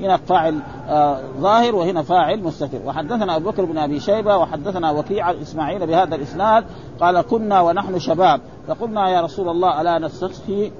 هنا 0.00 0.16
فاعل 0.16 0.58
آه 0.88 1.18
ظاهر 1.40 1.74
وهنا 1.74 2.02
فاعل 2.02 2.42
مستتر. 2.42 2.78
وحدثنا 2.86 3.36
أبو 3.36 3.50
بكر 3.50 3.64
بن 3.64 3.78
أبي 3.78 4.00
شيبة 4.00 4.36
وحدثنا 4.36 4.90
وكيع 4.90 5.30
إسماعيل 5.30 5.86
بهذا 5.86 6.14
الإسناد. 6.14 6.64
قال 7.00 7.20
كنا 7.20 7.60
ونحن 7.60 7.98
شباب. 7.98 8.40
فقلنا 8.68 9.08
يا 9.08 9.20
رسول 9.20 9.48
الله 9.48 9.80
ألا 9.80 9.98
نستسقي 9.98 10.70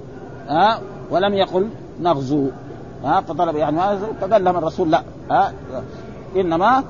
آه 0.48 0.78
ولم 1.10 1.34
يقل 1.34 1.68
نغزو. 2.00 2.46
ها 3.04 3.20
فطلب 3.20 3.56
يعني 3.56 3.98
فقال 4.20 4.44
لهم 4.44 4.56
الرسول 4.56 4.90
لا 4.90 5.02
ها 5.30 5.52
إنما 6.36 6.84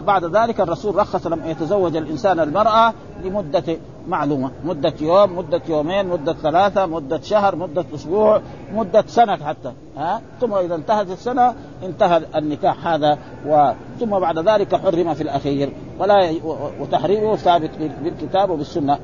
بعد 0.00 0.24
ذلك 0.24 0.60
الرسول 0.60 0.96
رخص 0.96 1.26
لما 1.26 1.50
يتزوج 1.50 1.96
الإنسان 1.96 2.40
المرأة 2.40 2.92
لمدة 3.24 3.78
معلومة 4.08 4.50
مدة 4.64 4.94
يوم 5.00 5.38
مدة 5.38 5.62
يومين 5.68 6.06
مدة 6.06 6.32
ثلاثة 6.32 6.86
مدة 6.86 7.20
شهر 7.20 7.56
مدة 7.56 7.84
أسبوع 7.94 8.40
مدة 8.74 9.04
سنة 9.06 9.36
حتى 9.36 9.72
ها 9.96 10.20
ثم 10.40 10.54
إذا 10.54 10.74
انتهت 10.74 11.10
السنة 11.10 11.54
انتهى 11.82 12.22
النكاح 12.36 12.86
هذا. 12.86 13.18
ثم 14.00 14.18
بعد 14.18 14.38
ذلك 14.38 14.74
حرم 14.74 15.14
في 15.14 15.22
الأخير 15.22 15.72
ولا. 15.98 16.34
وتحريمه 16.80 17.36
ثابت 17.36 17.70
بالكتاب 18.02 18.50
وبالسنة 18.50 18.98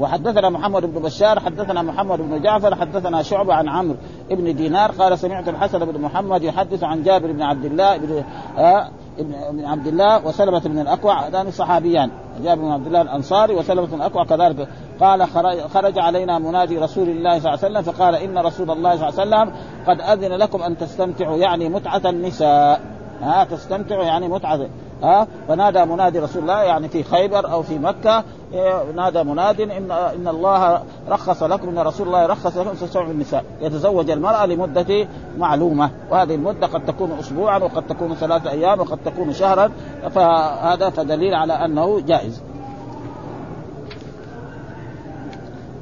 وحدثنا 0.00 0.50
محمد 0.50 0.86
بن 0.86 1.02
بشار 1.02 1.40
حدثنا 1.40 1.82
محمد 1.82 2.18
بن 2.18 2.42
جعفر 2.42 2.74
حدثنا 2.74 3.22
شعبة 3.22 3.54
عن 3.54 3.68
عمرو 3.68 3.96
بن 4.30 4.56
دينار 4.56 4.90
قال 4.90 5.18
سمعت 5.18 5.48
الحسن 5.48 5.84
بن 5.84 6.00
محمد 6.00 6.42
يحدث 6.42 6.84
عن 6.84 7.02
جابر 7.02 7.32
بن 7.32 7.42
عبد 7.42 7.64
الله 7.64 7.96
بن 7.96 8.24
آه 8.58 8.88
ابن 9.18 9.64
عبد 9.64 9.86
الله 9.86 10.26
وسلمة 10.26 10.60
بن 10.60 10.78
الأكوع 10.78 11.28
هذان 11.28 11.50
صحابيان 11.50 12.10
جابر 12.44 12.62
بن 12.62 12.70
عبد 12.70 12.86
الله 12.86 13.00
الأنصاري 13.00 13.54
وسلمة 13.54 13.86
بن 13.86 13.94
الأكوع 13.94 14.24
كذلك 14.24 14.68
قال 15.00 15.26
خرج 15.74 15.98
علينا 15.98 16.38
منادي 16.38 16.78
رسول 16.78 17.08
الله 17.08 17.38
صلى 17.38 17.54
الله 17.54 17.64
عليه 17.64 17.78
وسلم 17.78 17.82
فقال 17.82 18.14
إن 18.14 18.38
رسول 18.38 18.70
الله 18.70 18.96
صلى 18.96 19.08
الله 19.08 19.36
عليه 19.36 19.46
وسلم 19.46 19.56
قد 19.86 20.00
أذن 20.00 20.32
لكم 20.32 20.62
أن 20.62 20.78
تستمتعوا 20.78 21.36
يعني 21.36 21.68
متعة 21.68 22.02
النساء. 22.04 22.80
ها 23.22 23.44
تستمتعوا 23.44 24.04
يعني 24.04 24.28
متعة 24.28 24.60
ها؟ 25.02 25.26
فنادى 25.48 25.84
منادي 25.84 26.18
رسول 26.18 26.42
الله 26.42 26.62
يعني 26.62 26.88
في 26.88 27.02
خيبر 27.02 27.52
أو 27.52 27.62
في 27.62 27.78
مكة 27.78 28.24
إيه، 28.52 28.92
نادى 28.96 29.22
مناد 29.22 29.60
إن 29.60 29.90
إن 29.90 30.28
الله 30.28 30.82
رخص 31.08 31.42
لكم 31.42 31.68
إن 31.68 31.78
رسول 31.78 32.06
الله 32.06 32.26
رخص 32.26 32.56
لكم 32.56 32.70
تستمتعوا 32.70 33.06
النساء. 33.06 33.44
يتزوج 33.60 34.10
المرأة 34.10 34.46
لمدة 34.46 35.08
معلومة. 35.38 35.90
وهذه 36.10 36.34
المدة 36.34 36.66
قد 36.66 36.84
تكون 36.84 37.12
اسبوعا 37.20 37.58
وقد 37.58 37.86
تكون 37.86 38.14
ثلاثة 38.14 38.50
أيام 38.50 38.80
وقد 38.80 38.98
تكون 39.04 39.32
شهرا. 39.32 39.70
فهذا 40.10 40.90
فدليل 40.90 41.34
على 41.34 41.52
أنه 41.52 42.00
جائز. 42.00 42.42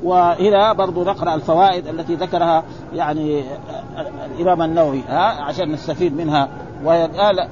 وهنا 0.02 0.72
برضو 0.72 1.04
نقرأ 1.04 1.34
الفوائد 1.34 1.86
التي 1.86 2.14
ذكرها 2.14 2.62
يعني 2.94 3.44
الإمام 4.36 4.62
النووي 4.62 5.02
ها 5.08 5.42
عشان 5.42 5.72
نستفيد 5.72 6.16
منها. 6.16 6.48
وهي 6.84 7.06
قال 7.06 7.48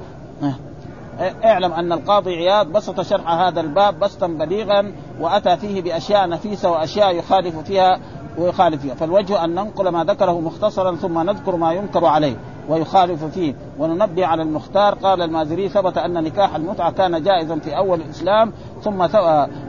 اعلم 1.19 1.73
أن 1.73 1.91
القاضي 1.91 2.35
عياض 2.35 2.67
بسط 2.67 3.01
شرح 3.01 3.29
هذا 3.29 3.61
الباب 3.61 3.99
بسطا 3.99 4.27
بليغا 4.27 4.91
وأتى 5.19 5.57
فيه 5.57 5.81
بأشياء 5.81 6.29
نفيسة 6.29 6.71
وأشياء 6.71 7.15
يخالف 7.15 7.57
فيها 7.57 7.99
ويخالف 8.37 8.81
فيها 8.81 8.95
فالوجه 8.95 9.43
أن 9.43 9.49
ننقل 9.49 9.89
ما 9.89 10.03
ذكره 10.03 10.39
مختصرا 10.39 10.95
ثم 10.95 11.19
نذكر 11.19 11.55
ما 11.55 11.73
ينكر 11.73 12.05
عليه 12.05 12.35
ويخالف 12.69 13.23
فيه 13.23 13.55
وننبه 13.79 14.25
على 14.25 14.41
المختار 14.41 14.95
قال 14.95 15.21
المازري 15.21 15.69
ثبت 15.69 15.97
أن 15.97 16.23
نكاح 16.23 16.55
المتعة 16.55 16.91
كان 16.91 17.23
جائزا 17.23 17.59
في 17.59 17.77
أول 17.77 18.01
الإسلام 18.01 18.53
ثم 18.81 19.07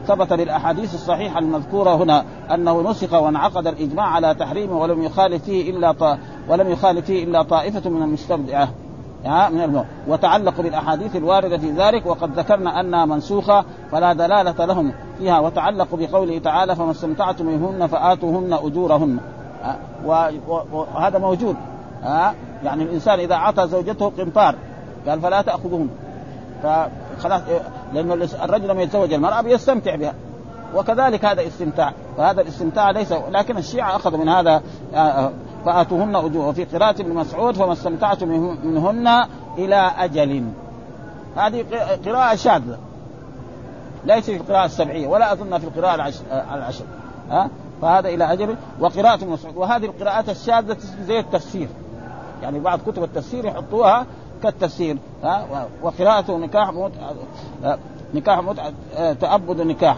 ثبت 0.07 0.33
بالأحاديث 0.33 0.93
الصحيحة 0.93 1.39
المذكورة 1.39 1.95
هنا 1.95 2.25
أنه 2.53 2.89
نسخ 2.89 3.13
وانعقد 3.13 3.67
الإجماع 3.67 4.05
على 4.05 4.33
تحريمه 4.33 4.81
ولم 4.81 5.03
يخالف 5.03 5.43
فيه 5.43 5.71
إلا. 5.71 6.17
ولم 6.49 6.69
يخالف 6.69 7.05
فيه 7.05 7.23
إلا 7.23 7.41
طائفة 7.41 7.89
من 7.89 8.01
المستبدعه 8.01 8.69
من 9.25 9.61
الموت. 9.61 9.85
وتعلق 10.07 10.61
بالأحاديث 10.61 11.15
الواردة 11.15 11.57
في 11.57 11.71
ذلك 11.71 12.05
وقد 12.05 12.39
ذكرنا 12.39 12.79
أنها 12.79 13.05
منسوخة 13.05 13.65
فلا 13.91 14.13
دلالة 14.13 14.65
لهم 14.65 14.93
فيها 15.17 15.39
وتعلق 15.39 15.87
بقوله 15.91 16.39
تعالى 16.39 16.75
فما 16.75 16.91
استمتعتم 16.91 17.45
منهن 17.45 17.87
فآتوهن 17.87 18.53
أجورهن. 18.53 19.19
وهذا 20.71 21.19
موجود. 21.19 21.55
يعني 22.63 22.83
الإنسان 22.83 23.19
إذا 23.19 23.35
أعطى 23.35 23.67
زوجته 23.67 24.11
قنطار 24.17 24.55
قال 25.07 25.21
فلا 25.21 25.41
تأخذهن. 25.41 25.89
فخلاص 26.63 27.41
لأنه 27.93 28.13
الرجل 28.43 28.67
لما 28.67 28.81
يتزوج 28.81 29.13
المرأة 29.13 29.41
بيستمتع 29.41 29.95
بها 29.95 30.13
وكذلك 30.75 31.25
هذا 31.25 31.47
استمتاع 31.47 31.93
فهذا 32.17 32.41
الاستمتاع 32.41 32.91
ليس 32.91 33.13
لكن 33.31 33.57
الشيعة 33.57 33.95
أخذوا 33.95 34.19
من 34.19 34.29
هذا 34.29 34.61
آه، 34.95 35.31
فأتوهن 35.65 36.15
اجور 36.15 36.45
وفي 36.45 36.63
قراءة 36.63 37.01
ابن 37.01 37.13
مسعود 37.13 37.55
فما 37.55 37.73
استمتعتم 37.73 38.27
منهن 38.63 39.07
إلى 39.57 39.91
أجل. 39.97 40.43
هذه 41.35 41.65
قراءة 42.05 42.35
شاذة. 42.35 42.77
ليس 44.05 44.25
في 44.25 44.37
القراءة 44.37 44.65
السبعية 44.65 45.07
ولا 45.07 45.33
أظن 45.33 45.57
في 45.57 45.67
القراءة 45.67 45.95
العشر, 45.95 46.21
العشر. 46.31 46.85
ها؟ 47.29 47.49
فهذا 47.81 48.09
إلى 48.09 48.33
أجل. 48.33 48.55
وقراءة 48.79 49.13
ابن 49.13 49.29
مسعود. 49.29 49.57
وهذه 49.57 49.85
القراءات 49.85 50.29
الشاذة 50.29 50.77
زي 51.07 51.19
التفسير. 51.19 51.67
يعني 52.41 52.59
بعض 52.59 52.79
كتب 52.79 53.03
التفسير 53.03 53.45
يحطوها 53.45 54.05
كالتفسير. 54.43 54.97
ها؟ 55.23 55.67
وقراءة 55.83 56.37
نكاح 56.37 56.71
متعة 56.73 57.13
نكاح 58.13 58.39
متعة 58.39 58.73
تأبد 59.13 59.61
نكاح. 59.61 59.97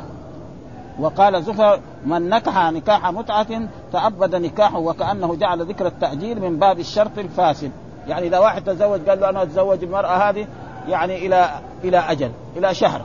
وقال 1.02 1.44
زفر 1.44 1.80
من 2.06 2.30
نكح 2.30 2.72
نكاح 2.72 3.12
متعة 3.12 3.48
تأبد 3.94 4.36
نكاحه 4.36 4.80
وكأنه 4.80 5.36
جعل 5.36 5.66
ذكر 5.66 5.88
التأجيل 5.88 6.42
من 6.42 6.60
باب 6.60 6.80
الشرط 6.80 7.18
الفاسد. 7.18 7.72
يعني 8.08 8.28
إذا 8.28 8.40
واحد 8.40 8.64
تزوج 8.64 9.10
قال 9.10 9.20
له 9.20 9.30
أنا 9.30 9.44
أتزوج 9.44 9.84
المرأة 9.84 10.30
هذه 10.30 10.48
يعني 10.88 11.26
إلى 11.28 11.50
إلى 11.84 11.98
أجل 11.98 12.32
إلى 12.58 12.74
شهر. 12.74 13.02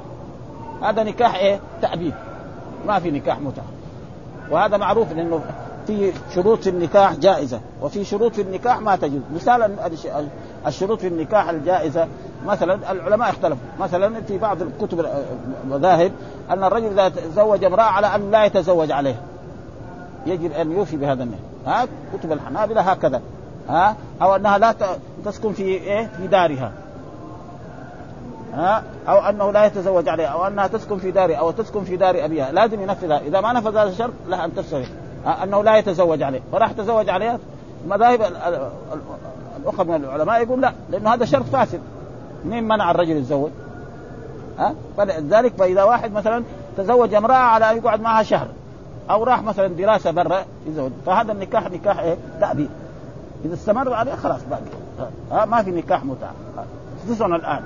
هذا 0.83 1.03
نكاح 1.03 1.35
إيه؟ 1.35 1.61
تأبيد. 1.83 2.15
ما 2.87 2.99
في 2.99 3.11
نكاح 3.11 3.41
متعة. 3.41 3.65
وهذا 4.51 4.77
معروف 4.77 5.13
لأنه 5.13 5.41
في 5.87 6.13
شروط 6.35 6.59
في 6.59 6.71
النكاح 6.71 7.15
جائزة 7.15 7.61
وفي 7.83 8.05
شروط 8.05 8.35
في 8.35 8.43
النكاح 8.43 8.81
ما 8.81 8.97
تجوز. 8.97 9.21
مثال 9.35 9.79
الشروط 10.67 11.01
في 11.01 11.07
النكاح 11.07 11.49
الجائزة 11.49 12.07
مثلا 12.47 12.93
العلماء 12.93 13.31
اختلفوا. 13.31 13.67
مثلا 13.81 14.21
في 14.21 14.39
بعض 14.39 14.63
الكتب 14.63 15.07
المذاهب 15.65 16.13
أن 16.51 16.65
الرجل 16.65 16.87
إذا 16.87 17.09
تزوج 17.09 17.65
امرأة 17.65 17.83
على 17.83 18.15
أن 18.15 18.31
لا 18.31 18.45
يتزوج 18.45 18.91
عليها. 18.91 19.21
يجب 20.27 20.53
أن 20.53 20.73
يوفي 20.73 20.97
بهذا 20.97 21.23
النهي 21.23 21.39
ها؟ 21.67 21.87
كتب 22.15 22.33
الحنابلة 22.33 22.81
هكذا. 22.81 23.21
ها؟ 23.69 23.97
أو 24.23 24.37
أنها 24.37 24.59
لا 24.59 24.75
تسكن 25.25 25.53
في 25.53 25.63
إيه؟ 25.63 26.11
في 26.17 26.27
دارها. 26.27 26.73
ها؟ 28.55 28.83
أو 29.09 29.19
أنه 29.19 29.53
لا 29.53 29.67
يتزوج 29.67 30.09
عليها 30.09 30.29
أو 30.29 30.47
أنها 30.47 30.67
تسكن 30.67 30.99
في 30.99 31.11
دارها 31.11 31.37
أو 31.37 31.51
تسكن 31.51 31.85
في 31.85 31.97
دار 31.97 32.25
أبيها. 32.25 32.53
لازم 32.53 32.81
ينفذها. 32.81 33.19
إذا 33.19 33.41
ما 33.41 33.53
نفذ 33.53 33.77
هذا 33.77 33.91
الشرط 33.91 34.13
لها 34.29 34.45
أن 34.45 34.55
تفسخ 34.55 34.87
أنه 35.27 35.63
لا 35.63 35.77
يتزوج 35.77 36.23
عليه. 36.23 36.41
فراح 36.53 36.73
تزوج 36.73 37.09
عليها 37.09 37.39
المذاهب 37.85 38.21
الاخرى 39.63 39.87
من 39.87 39.95
العلماء 39.95 40.43
يقول 40.43 40.61
لا 40.61 40.73
لأنه 40.91 41.15
هذا 41.15 41.25
شرط 41.25 41.45
فاسد. 41.45 41.81
مين 42.45 42.65
منع 42.65 42.91
الرجل 42.91 43.17
يتزوج؟ 43.17 43.51
ها؟ 44.59 44.75
فلذلك 44.97 45.55
فإذا 45.55 45.83
واحد 45.83 46.13
مثلا 46.13 46.45
تزوج 46.77 47.15
امرأة 47.15 47.35
على 47.35 47.71
أن 47.71 47.77
يقعد 47.77 48.01
معها 48.01 48.23
شهر 48.23 48.49
أو 49.11 49.25
راح 49.25 49.43
مثلا 49.43 49.67
دراسة 49.67 50.11
برا 50.11 50.45
يزوج 50.67 50.91
فهذا 51.07 51.33
النكاح 51.33 51.71
نكاح 51.71 51.99
إيه؟ 51.99 52.17
تأبيد 52.41 52.71
إذا 53.45 53.55
استمر 53.55 53.95
عليه 53.95 54.15
خلاص 54.15 54.41
بعد 54.51 54.63
ها؟ 55.33 55.45
ما 55.45 55.63
في 55.63 55.71
نكاح 55.71 56.05
متعه 56.05 56.33
خصوصا 57.05 57.27
الآن. 57.27 57.63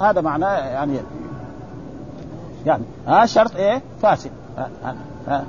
هذا 0.00 0.20
معناه 0.20 0.56
يعني 0.56 0.98
يعني 2.66 2.84
ها 3.06 3.26
شرط 3.26 3.56
إيه؟ 3.56 3.82
فاسد. 4.02 4.30
ها 4.58 4.94
ها. 5.28 5.44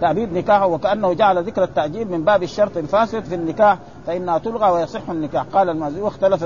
تعبيد 0.00 0.32
نكاحه 0.32 0.66
وكأنه 0.66 1.12
جعل 1.12 1.44
ذكر 1.44 1.62
التاجيل 1.62 2.10
من 2.10 2.24
باب 2.24 2.42
الشرط 2.42 2.76
الفاسد 2.76 3.24
في 3.24 3.34
النكاح 3.34 3.78
فإنها 4.06 4.38
تلغى 4.38 4.70
ويصح 4.70 5.10
النكاح. 5.10 5.44
قال 5.52 5.68
المازي 5.68 6.00
واختلف 6.00 6.44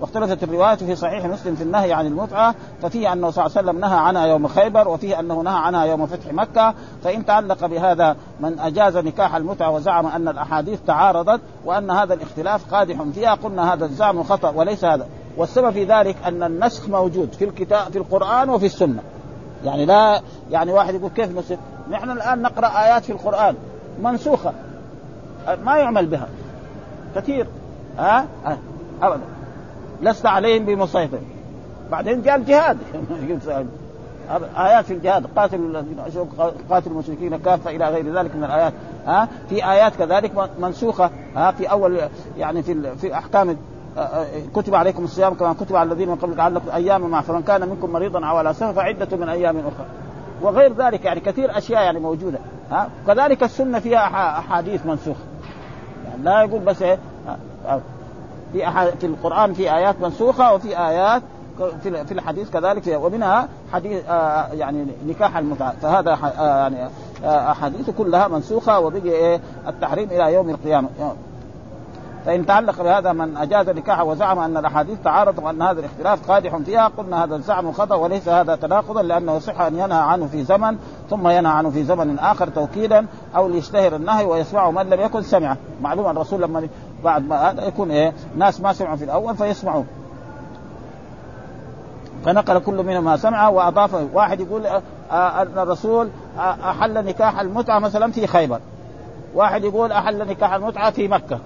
واختلفت 0.00 0.42
الروايات 0.42 0.84
في 0.84 0.96
صحيح 0.96 1.24
مسلم 1.24 1.54
في 1.54 1.62
النهي 1.62 1.92
عن 1.92 2.06
المتعة 2.06 2.54
ففيه 2.82 3.12
أنه 3.12 3.30
صلى 3.30 3.46
الله 3.46 3.58
عليه 3.58 3.68
وسلم 3.68 3.80
نهى 3.80 3.98
عنها 3.98 4.26
يوم 4.26 4.48
خيبر 4.48 4.88
وفيه 4.88 5.20
أنه 5.20 5.42
نهى 5.42 5.58
عنها 5.58 5.84
يوم 5.84 6.06
فتح 6.06 6.32
مكة. 6.32 6.74
فإن 7.04 7.24
تعلق 7.26 7.66
بهذا 7.66 8.16
من 8.40 8.58
أجاز 8.58 8.96
نكاح 8.96 9.34
المتعة 9.34 9.70
وزعم 9.70 10.06
أن 10.06 10.28
الأحاديث 10.28 10.80
تعارضت 10.86 11.40
وأن 11.64 11.90
هذا 11.90 12.14
الاختلاف 12.14 12.74
قادح 12.74 13.02
فيها 13.02 13.34
قلنا 13.34 13.74
هذا 13.74 13.84
الزعم 13.84 14.22
خطأ 14.22 14.50
وليس 14.50 14.84
هذا. 14.84 15.06
والسبب 15.36 15.70
في 15.70 15.84
ذلك 15.84 16.16
أن 16.26 16.42
النسخ 16.42 16.88
موجود 16.88 17.32
في 17.32 17.44
الكتاب 17.44 17.92
في 17.92 17.98
القرآن 17.98 18.50
وفي 18.50 18.66
السنة. 18.66 19.02
يعني 19.64 19.84
لا 19.84 20.22
يعني 20.50 20.72
واحد 20.72 20.94
يقول 20.94 21.10
كيف 21.10 21.38
نسخ 21.38 21.56
نحن 21.90 22.10
الآن 22.10 22.42
نقرأ 22.42 22.66
آيات 22.66 23.04
في 23.04 23.12
القرآن 23.12 23.54
منسوخة. 24.02 24.52
ما 25.64 25.76
يعمل 25.76 26.06
بها. 26.06 26.28
كثير. 27.16 27.46
ها؟ 27.98 28.26
أه؟ 28.46 28.58
أبدا. 29.02 29.22
لست 30.02 30.26
عليهم 30.26 30.64
بمسيطر. 30.64 31.18
بعدين 31.90 32.22
جاء 32.22 32.36
الجهاد. 32.36 32.78
آيات 34.56 34.84
في 34.84 34.94
الجهاد. 34.94 35.26
قاتل 35.36 35.56
الذين 35.56 36.00
قاتل 36.70 36.90
المشركين 36.90 37.36
كافة 37.38 37.70
إلى 37.70 37.88
غير 37.88 38.18
ذلك 38.18 38.36
من 38.36 38.44
الآيات. 38.44 38.72
ها؟ 39.06 39.28
في 39.48 39.70
آيات 39.70 39.96
كذلك 39.96 40.50
منسوخة. 40.58 41.10
ها؟ 41.36 41.50
في 41.50 41.70
أول 41.70 42.00
يعني 42.38 42.62
في 42.62 42.96
في 42.96 43.14
أحكام 43.14 43.56
كتب 44.54 44.74
عليكم 44.74 45.04
الصيام 45.04 45.34
كما 45.34 45.52
كتب 45.52 45.76
على 45.76 45.92
الذين 45.92 46.08
من 46.08 46.16
قبل 46.16 46.36
لعلكم 46.36 46.70
أياما 46.70 47.08
مع 47.08 47.20
فمن 47.20 47.42
كان 47.42 47.68
منكم 47.68 47.90
مريضا 47.90 48.26
أو 48.26 48.36
على 48.36 48.54
سفر 48.54 48.72
فعدة 48.72 49.16
من 49.16 49.28
أيام 49.28 49.58
أخرى. 49.58 49.86
وغير 50.42 50.72
ذلك 50.72 51.04
يعني 51.04 51.20
كثير 51.20 51.58
أشياء 51.58 51.82
يعني 51.82 51.98
موجودة. 52.00 52.38
ها؟ 52.70 52.88
كذلك 53.06 53.42
السنة 53.42 53.78
فيها 53.78 54.06
أحاديث 54.38 54.86
منسوخة. 54.86 55.20
يعني 56.04 56.22
لا 56.22 56.42
يقول 56.42 56.60
بس 56.60 56.82
إيه؟ 56.82 56.98
في 58.52 58.92
في 59.00 59.06
القرآن 59.06 59.52
في 59.52 59.74
آيات 59.74 60.00
منسوخة 60.00 60.54
وفي 60.54 60.78
آيات 60.78 61.22
في 61.82 62.12
الحديث 62.12 62.50
كذلك. 62.50 62.98
ومنها 63.02 63.48
حديث 63.72 64.08
آه 64.08 64.46
يعني 64.52 64.86
نكاح 65.06 65.36
المتعه 65.36 65.74
فهذا 65.82 66.10
آه 66.38 66.58
يعني 66.58 66.88
آه 67.24 67.50
أحاديث 67.50 67.90
كلها 67.90 68.28
منسوخة 68.28 68.80
وبقي 68.80 69.10
إيه؟ 69.10 69.40
التحريم 69.68 70.08
إلى 70.10 70.34
يوم 70.34 70.50
القيامة. 70.50 70.88
فإن 72.26 72.46
تعلق 72.46 72.82
بهذا 72.82 73.12
من 73.12 73.36
أجاز 73.36 73.68
النكاح 73.68 74.00
وزعم 74.00 74.38
أن 74.38 74.56
الأحاديث 74.56 74.98
تعارض 75.04 75.38
وأن 75.38 75.62
هذا 75.62 75.80
الاختلاف 75.80 76.30
قادح 76.30 76.56
فيها 76.56 76.88
قلنا 76.88 77.24
هذا 77.24 77.36
الزعم 77.36 77.72
خطأ 77.72 77.94
وليس 77.94 78.28
هذا 78.28 78.56
تناقضا 78.56 79.02
لأنه 79.02 79.36
يصح 79.36 79.60
أن 79.60 79.78
ينهى 79.78 79.98
عنه 79.98 80.26
في 80.26 80.44
زمن 80.44 80.78
ثم 81.10 81.28
ينهى 81.28 81.52
عنه 81.52 81.70
في 81.70 81.84
زمن 81.84 82.18
آخر 82.18 82.48
توكيدا 82.48 83.06
أو 83.36 83.48
ليشتهر 83.48 83.96
النهي 83.96 84.24
ويسمعه 84.24 84.70
من 84.70 84.90
لم 84.90 85.00
يكن 85.00 85.22
سمعه. 85.22 85.56
معلوم 85.82 86.10
الرسول 86.10 86.42
لما 86.42 86.68
بعد 87.04 87.26
ما 87.26 87.54
يكون 87.58 87.90
إيه؟ 87.90 88.12
ناس 88.36 88.60
ما 88.60 88.72
سمعوا 88.72 88.96
في 88.96 89.04
الأول 89.04 89.36
فيسمعوا. 89.36 89.84
فنقل 92.24 92.58
كل 92.58 92.82
منهم 92.82 93.04
ما 93.04 93.16
سمعه 93.16 93.50
وأضاف 93.50 94.06
واحد 94.12 94.40
يقول 94.40 94.66
آه، 94.66 94.82
آه، 95.10 95.42
أن 95.42 95.58
الرسول 95.58 96.08
آه، 96.38 96.70
أحل 96.70 97.04
نكاح 97.04 97.40
المتعة 97.40 97.78
مثلا 97.78 98.12
في 98.12 98.26
خيبر. 98.26 98.60
واحد 99.34 99.64
يقول 99.64 99.92
أحل 99.92 100.28
نكاح 100.28 100.52
المتعة 100.52 100.90
في 100.90 101.08
مكة. 101.08 101.38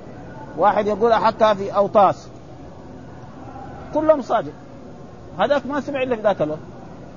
واحد 0.59 0.87
يقول 0.87 1.13
احكها 1.13 1.55
في 1.55 1.77
اوطاس 1.77 2.29
كلهم 3.95 4.23
صادق. 4.23 4.53
هذاك 5.39 5.67
ما 5.67 5.81
سمع 5.81 6.03
إلا 6.03 6.17
في 6.17 6.23
ذاك 6.23 6.43
الوقت. 6.43 6.61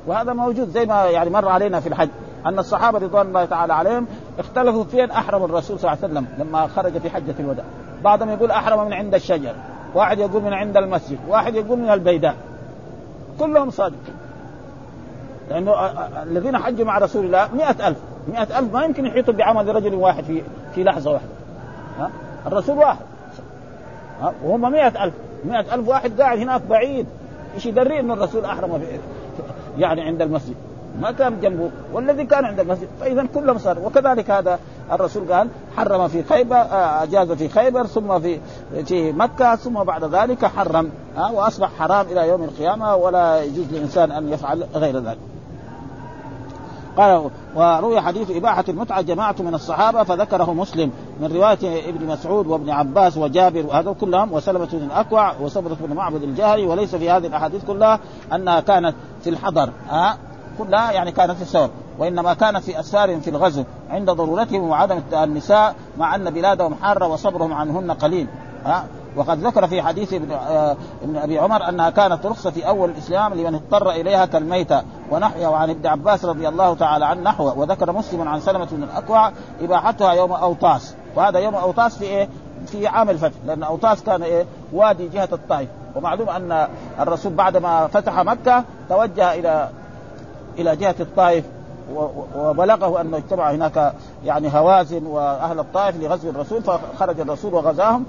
وهذا 0.08 0.34
موجود 0.34 0.70
زي 0.70 0.86
ما 0.86 1.06
يعني 1.06 1.30
مر 1.30 1.50
علينا 1.50 1.80
في 1.80 1.90
الحج 1.90 2.10
أن 2.46 2.60
الصحابة 2.60 3.00
رضوان 3.00 3.28
الله 3.28 3.46
تعالى 3.46 3.74
عليهم 3.74 4.08
اختلفوا 4.40 4.84
فين 4.84 5.12
أحرم 5.12 5.44
الرسول 5.44 5.80
صلى 5.80 5.92
الله 5.92 6.04
عليه 6.04 6.14
وسلم 6.14 6.28
لما 6.38 6.68
خرج 6.68 6.98
في 6.98 7.10
حجة 7.10 7.36
الوداع. 7.40 7.66
بعضهم 8.04 8.30
يقول 8.30 8.52
أحرم 8.52 8.86
من 8.86 8.94
عند 8.94 9.14
الشجر 9.14 9.54
واحد 9.96 10.20
يقول 10.20 10.44
من 10.44 10.54
عند 10.54 10.78
المسجد 10.78 11.18
واحد 11.28 11.56
يقول 11.56 11.80
من 11.80 11.90
البيداء. 11.90 12.36
كلهم 13.40 13.70
صادقين 13.70 14.16
لأنه 15.50 15.74
الذين 16.24 16.58
حجوا 16.58 16.86
مع 16.86 16.98
رسول 16.98 17.26
الله 17.26 17.50
مئة 17.54 17.88
ألف 17.88 17.98
مئة 18.28 18.60
ألف 18.60 18.74
ما 18.74 18.84
يمكن 18.84 19.06
يحيطوا 19.06 19.34
بعمل 19.34 19.76
رجل 19.76 19.96
واحد 19.96 20.24
في 20.24 20.42
في 20.76 20.84
لحظة 20.84 21.12
واحدة. 21.12 21.30
ها؟ 22.00 22.10
الرسول 22.46 22.78
واحد؟ 22.78 23.06
وهم 24.44 24.72
مئة 24.72 25.04
ألف 25.04 25.14
مئة 25.46 25.76
ألف 25.76 25.88
واحد 25.88 26.22
قاعد 26.22 26.40
هناك 26.40 26.62
بعيد. 26.70 27.06
إيش 27.56 27.66
يدري 27.66 28.00
إن 28.00 28.12
الرسول 28.12 28.46
أحرم 28.46 28.82
يعني 29.78 30.02
عند 30.02 30.22
المسجد؟ 30.22 30.56
ما 31.02 31.12
كان 31.12 31.40
جنبه 31.42 31.70
والذي 31.94 32.26
كان 32.26 32.46
عند 32.46 32.60
المسجد. 32.60 32.88
فإذا 33.00 33.26
كلهم 33.36 33.58
صار. 33.58 33.80
وكذلك 33.80 34.32
هذا 34.32 34.60
الرسول 34.92 35.34
قال 35.34 35.48
حرم 35.78 36.08
في 36.08 36.24
خيبر 36.24 36.56
آه، 36.56 37.04
اجاز 37.04 37.32
في 37.32 37.50
خيبر 37.50 37.86
ثم 37.86 38.20
في 38.20 38.40
في 38.86 39.12
مكة 39.12 39.56
ثم 39.56 39.84
بعد 39.84 40.04
ذلك 40.04 40.46
حرم 40.46 40.90
ها 41.18 41.32
وأصبح 41.32 41.70
حرام 41.80 42.06
إلى 42.12 42.28
يوم 42.28 42.44
القيامة 42.44 42.96
ولا 42.96 43.44
يجوز 43.44 43.66
للإنسان 43.72 44.12
أن 44.12 44.34
يفعل 44.34 44.64
غير 44.76 45.00
ذلك. 45.00 45.39
قال 47.00 47.30
وروي 47.56 48.02
حديث 48.02 48.32
إباحة 48.32 48.64
المتعة 48.70 49.02
جماعة 49.02 49.36
من 49.40 49.54
الصحابة 49.54 50.04
فذكره 50.04 50.54
مسلم 50.54 50.92
من 51.22 51.32
رواية 51.36 51.90
ابن 51.90 52.08
مسعود 52.08 52.48
وابن 52.48 52.70
عباس 52.70 53.18
وجابر 53.18 53.66
وهذا 53.66 53.92
كلهم 53.92 54.34
وسلمة 54.34 54.70
بن 54.74 54.84
الأكوع 54.84 55.34
وصبرة 55.42 55.78
بن 55.82 55.96
معبد 55.96 56.24
الجهري 56.24 56.66
وليس 56.66 56.96
في 56.96 57.10
هذه 57.10 57.28
الأحاديث 57.28 57.66
كلها 57.66 58.00
أنها 58.34 58.60
كانت 58.60 58.96
في 59.24 59.30
الحضر 59.30 59.70
ها؟ 59.90 60.18
كلها 60.58 60.92
يعني 60.92 61.12
كانت 61.12 61.32
في 61.32 61.42
السفر 61.42 61.70
وإنما 62.00 62.34
كانت 62.34 62.64
في 62.64 62.80
أسفار 62.80 63.20
في 63.20 63.30
الغزو 63.30 63.64
عند 63.90 64.10
ضرورتهم 64.10 64.70
وعدم 64.70 65.02
النساء 65.14 65.76
مع 65.98 66.16
أن 66.16 66.30
بلادهم 66.30 66.76
حارة 66.76 67.08
وصبرهم 67.08 67.54
عنهن 67.54 67.92
قليل 67.92 68.28
ها؟ 68.66 68.86
وقد 69.16 69.40
ذكر 69.40 69.68
في 69.68 69.82
حديث 69.82 70.14
ابن, 70.14 70.32
آه 70.32 70.78
ابن 71.04 71.18
أبي 71.18 71.40
عمر 71.40 71.70
أنها 71.70 71.90
كانت 71.90 72.26
رخصة 72.26 72.52
في 72.52 72.68
أول 72.68 72.90
الإسلام 72.90 73.34
لمن 73.34 73.56
اضطر 73.56 73.92
إليها 73.92 74.26
كالميتة 74.26 74.84
ونحيا 75.12 75.48
وعن 75.48 75.70
ابن 75.70 75.88
عباس 75.88 76.26
رضي 76.26 76.48
الله 76.48 76.76
تعالى 76.76 77.06
عنه 77.06 77.22
نحوه 77.22 77.60
وذكر 77.60 77.92
مسلم 77.92 78.28
عن 78.28 78.40
سلمة 78.40 78.68
بن 78.72 78.84
الأكوع 78.84 79.32
إباحتها 79.62 80.14
يوم 80.14 80.32
أوطاس 80.32 80.96
وهذا 81.16 81.40
يوم 81.40 81.56
أوطاس 81.56 81.98
في 81.98 82.06
إيه؟ 82.06 82.30
في 82.68 82.88
عام 82.88 83.10
الفتح 83.10 83.38
لأن 83.46 83.64
أوطاس 83.64 84.04
كان 84.04 84.24
إيه؟ 84.24 84.46
وادي 84.74 85.08
جهة 85.08 85.30
الطائف 85.32 85.70
ومعلوم 85.96 86.30
أن 86.30 86.68
الرسول 87.00 87.34
بعد 87.34 87.58
ما 87.58 87.88
فتح 87.88 88.20
مكة 88.20 88.64
توجه 88.90 89.34
إلى 89.34 89.70
إلى 90.60 90.76
جهة 90.76 90.96
الطائف 91.00 91.46
وبلغه 92.36 93.02
انه 93.02 93.18
اجتمع 93.18 93.52
هناك 93.52 93.94
يعني 94.26 94.50
هوازن 94.54 95.06
وأهل 95.06 95.60
الطائف 95.60 96.04
لغزو 96.04 96.30
الرسول 96.30 96.64
فخرج 96.64 97.20
الرسول 97.20 97.54
وغزاهم 97.54 98.06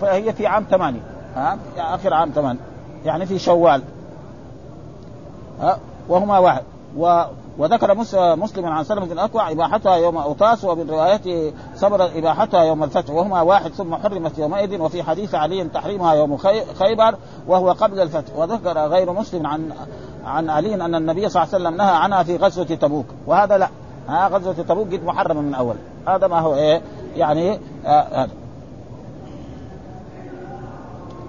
فهي 0.00 0.32
في 0.32 0.46
عام 0.46 0.64
ثمانية 0.70 1.00
ها؟ 1.36 1.58
آخر 1.78 2.14
عام 2.14 2.30
ثمانية 2.30 2.60
يعني 3.04 3.26
في 3.26 3.38
شوال 3.38 3.82
ها؟ 5.60 5.78
وهما 6.08 6.38
واحد. 6.38 6.62
و 6.96 7.22
وذكر 7.58 7.94
مسلم 8.36 8.66
عن 8.66 8.84
سلمة 8.84 9.12
الأكوع 9.12 9.50
إباحتها 9.50 9.96
يوم 9.96 10.16
أوطاس 10.16 10.64
ومن 10.64 10.90
روايته 10.90 11.52
صبر 11.76 12.04
إباحتها 12.04 12.62
يوم 12.64 12.84
الفتح 12.84 13.10
وهما 13.10 13.42
واحد 13.42 13.72
ثم 13.72 13.94
حرمت 13.94 14.38
يومئذ 14.38 14.80
وفي 14.80 15.02
حديث 15.02 15.34
علي 15.34 15.64
تحريمها 15.64 16.14
يوم 16.14 16.36
خيبر 16.78 17.14
وهو 17.48 17.72
قبل 17.72 18.00
الفتح. 18.00 18.36
وذكر 18.36 18.78
غير 18.78 19.12
مسلم 19.12 19.46
عن 19.46 19.72
عن 20.24 20.50
علي 20.50 20.74
أن 20.74 20.94
النبي 20.94 21.28
صلى 21.28 21.42
الله 21.42 21.54
عليه 21.54 21.64
وسلم 21.64 21.76
نهى 21.76 21.96
عنها 21.96 22.22
في 22.22 22.36
غزوة 22.36 22.64
تبوك. 22.64 23.06
وهذا 23.26 23.58
لا. 23.58 23.68
ها 24.08 24.28
غزوة 24.28 24.52
تبوك 24.52 24.86
قد 24.92 25.04
محرمة 25.04 25.40
من 25.40 25.54
أول 25.54 25.76
هذا 26.08 26.26
ما 26.26 26.40
هو 26.40 26.54
إيه؟ 26.54 26.82
يعني 27.16 27.60
آه 27.86 28.22
هذا 28.22 28.30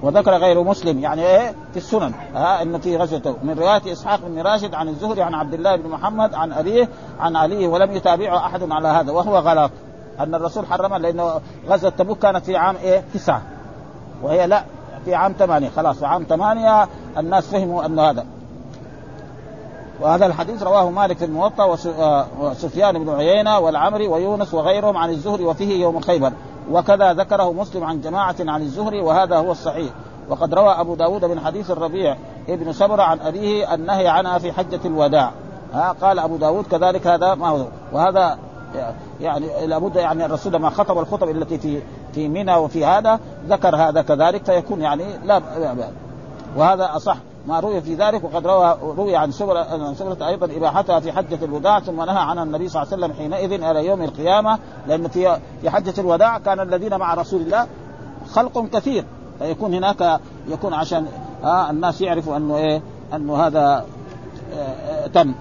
وذكر 0.02 0.32
غير 0.32 0.64
مسلم 0.64 1.00
يعني 1.00 1.26
إيه؟ 1.26 1.56
في 1.72 1.78
السنن. 1.78 2.14
ها 2.36 2.62
انه 2.62 2.78
في 2.78 2.98
غزوة 2.98 3.36
من 3.44 3.60
رواية 3.60 3.92
إسحاق 3.92 4.20
بن 4.28 4.42
راشد 4.42 4.74
عن 4.74 4.88
الزهري 4.88 5.22
عن 5.22 5.34
عبد 5.34 5.54
الله 5.54 5.76
بن 5.76 5.90
محمد 5.90 6.34
عن 6.34 6.54
أبيه 6.54 6.90
عن 7.20 7.36
علي 7.36 7.68
ولم 7.68 7.92
يتابعه 7.92 8.38
أحد 8.38 8.72
على 8.72 8.88
هذا 8.88 9.12
وهو 9.12 9.38
غلط. 9.38 9.72
أن 10.20 10.36
الرسول 10.36 10.66
حرمها 10.66 11.00
لأنه 11.00 11.42
غزوة 11.70 11.90
تبوك 11.90 12.20
كانت 12.20 12.46
في 12.46 12.58
عام 12.58 12.76
إيه؟ 12.76 13.04
تسعة. 13.14 13.42
وهي 14.24 14.48
لا 14.48 14.64
في 15.06 15.16
عام 15.16 15.34
ثمانية. 15.40 15.70
خلاص 15.70 16.00
في 16.00 16.06
عام 16.06 16.24
ثمانية 16.24 16.88
الناس 17.18 17.48
فهموا 17.48 17.86
انه 17.86 18.10
هذا. 18.10 18.26
وهذا 20.02 20.26
الحديث 20.26 20.64
رواه 20.64 20.90
مالك 20.90 21.18
في 21.18 21.26
الموطأ 21.26 21.78
آه، 22.00 22.26
وسفيان 22.40 23.04
بن 23.04 23.10
عيينة 23.10 23.60
والعمري 23.60 24.08
ويونس 24.08 24.54
وغيرهم 24.54 24.98
عن 24.98 25.10
الزهري 25.10 25.46
وفيه 25.46 25.82
يوم 25.82 26.00
خيبر. 26.00 26.32
وكذا 26.72 27.14
ذكره 27.14 27.54
مسلم 27.54 27.84
عن 27.84 28.02
جماعة 28.02 28.36
عن 28.40 28.62
الزهري 28.62 29.02
وهذا 29.02 29.38
هو 29.38 29.52
الصحيح. 29.52 29.92
وقد 30.30 30.54
روى 30.54 30.70
أبو 30.70 30.96
داود 30.96 31.26
من 31.26 31.40
حديث 31.40 31.72
الربيع 31.72 32.18
ابن 32.50 32.74
سبرة 32.74 33.04
عن 33.04 33.20
أبيه 33.20 33.74
النهي 33.74 34.08
عنها 34.08 34.38
في 34.38 34.52
حجة 34.52 34.80
الوداع. 34.86 35.32
ها 35.74 35.96
قال 36.02 36.20
أبو 36.20 36.38
داود 36.38 36.66
كذلك 36.66 37.08
هذا 37.08 37.36
ما 37.36 37.48
هو. 37.48 37.66
وهذا 37.94 38.38
يعني 39.22 39.68
لابد 39.68 39.96
يعني 39.96 40.26
الرسول 40.26 40.54
لما 40.54 40.70
خطب 40.70 40.98
الخطب 41.00 41.30
التي 41.30 41.58
في 41.58 41.82
في 42.14 42.28
منى 42.28 42.56
وفي 42.56 42.86
هذا 42.86 43.20
ذكر 43.48 43.76
هذا 43.76 44.02
كذلك 44.02 44.46
فيكون 44.46 44.82
يعني 44.82 45.04
لا. 45.26 45.42
وهذا 46.56 46.90
أصح. 46.96 47.18
ما 47.50 47.60
روي 47.60 47.82
في 47.82 47.96
ذلك 47.96 48.24
وقد 48.24 48.48
روى 48.48 48.78
روي 48.98 49.16
عن 49.16 49.32
سبرة 49.32 49.60
عن 49.60 49.96
سبرة 49.96 50.28
أيضا 50.28 50.46
إباحتها 50.58 51.00
في 51.00 51.12
حجة 51.12 51.46
الوداع 51.46 51.80
ثم 51.80 51.96
نهى 52.02 52.18
عنها 52.20 52.44
النبي 52.44 52.70
صلى 52.70 52.84
الله 52.84 52.94
عليه 52.94 53.04
وسلم 53.06 53.18
حينئذ 53.18 53.64
إلى 53.64 53.86
يوم 53.86 54.02
القيامة 54.02 54.60
لأن 54.88 55.08
في 55.08 55.40
في 55.62 55.70
حجة 55.70 55.94
الوداع 55.98 56.38
كان 56.38 56.60
الذين 56.60 56.98
مع 56.98 57.14
رسول 57.14 57.42
الله 57.42 57.68
خلق 58.32 58.66
كثير 58.66 59.06
فيكون 59.40 59.74
هناك 59.74 60.20
يكون 60.48 60.74
عشان 60.74 61.06
آه 61.44 61.70
الناس 61.70 62.02
يعرفوا 62.02 62.38
أنه 62.38 62.58
إيه 62.58 62.82
أنه 63.14 63.36
هذا 63.48 63.86
آه 64.54 65.08
تم. 65.08 65.34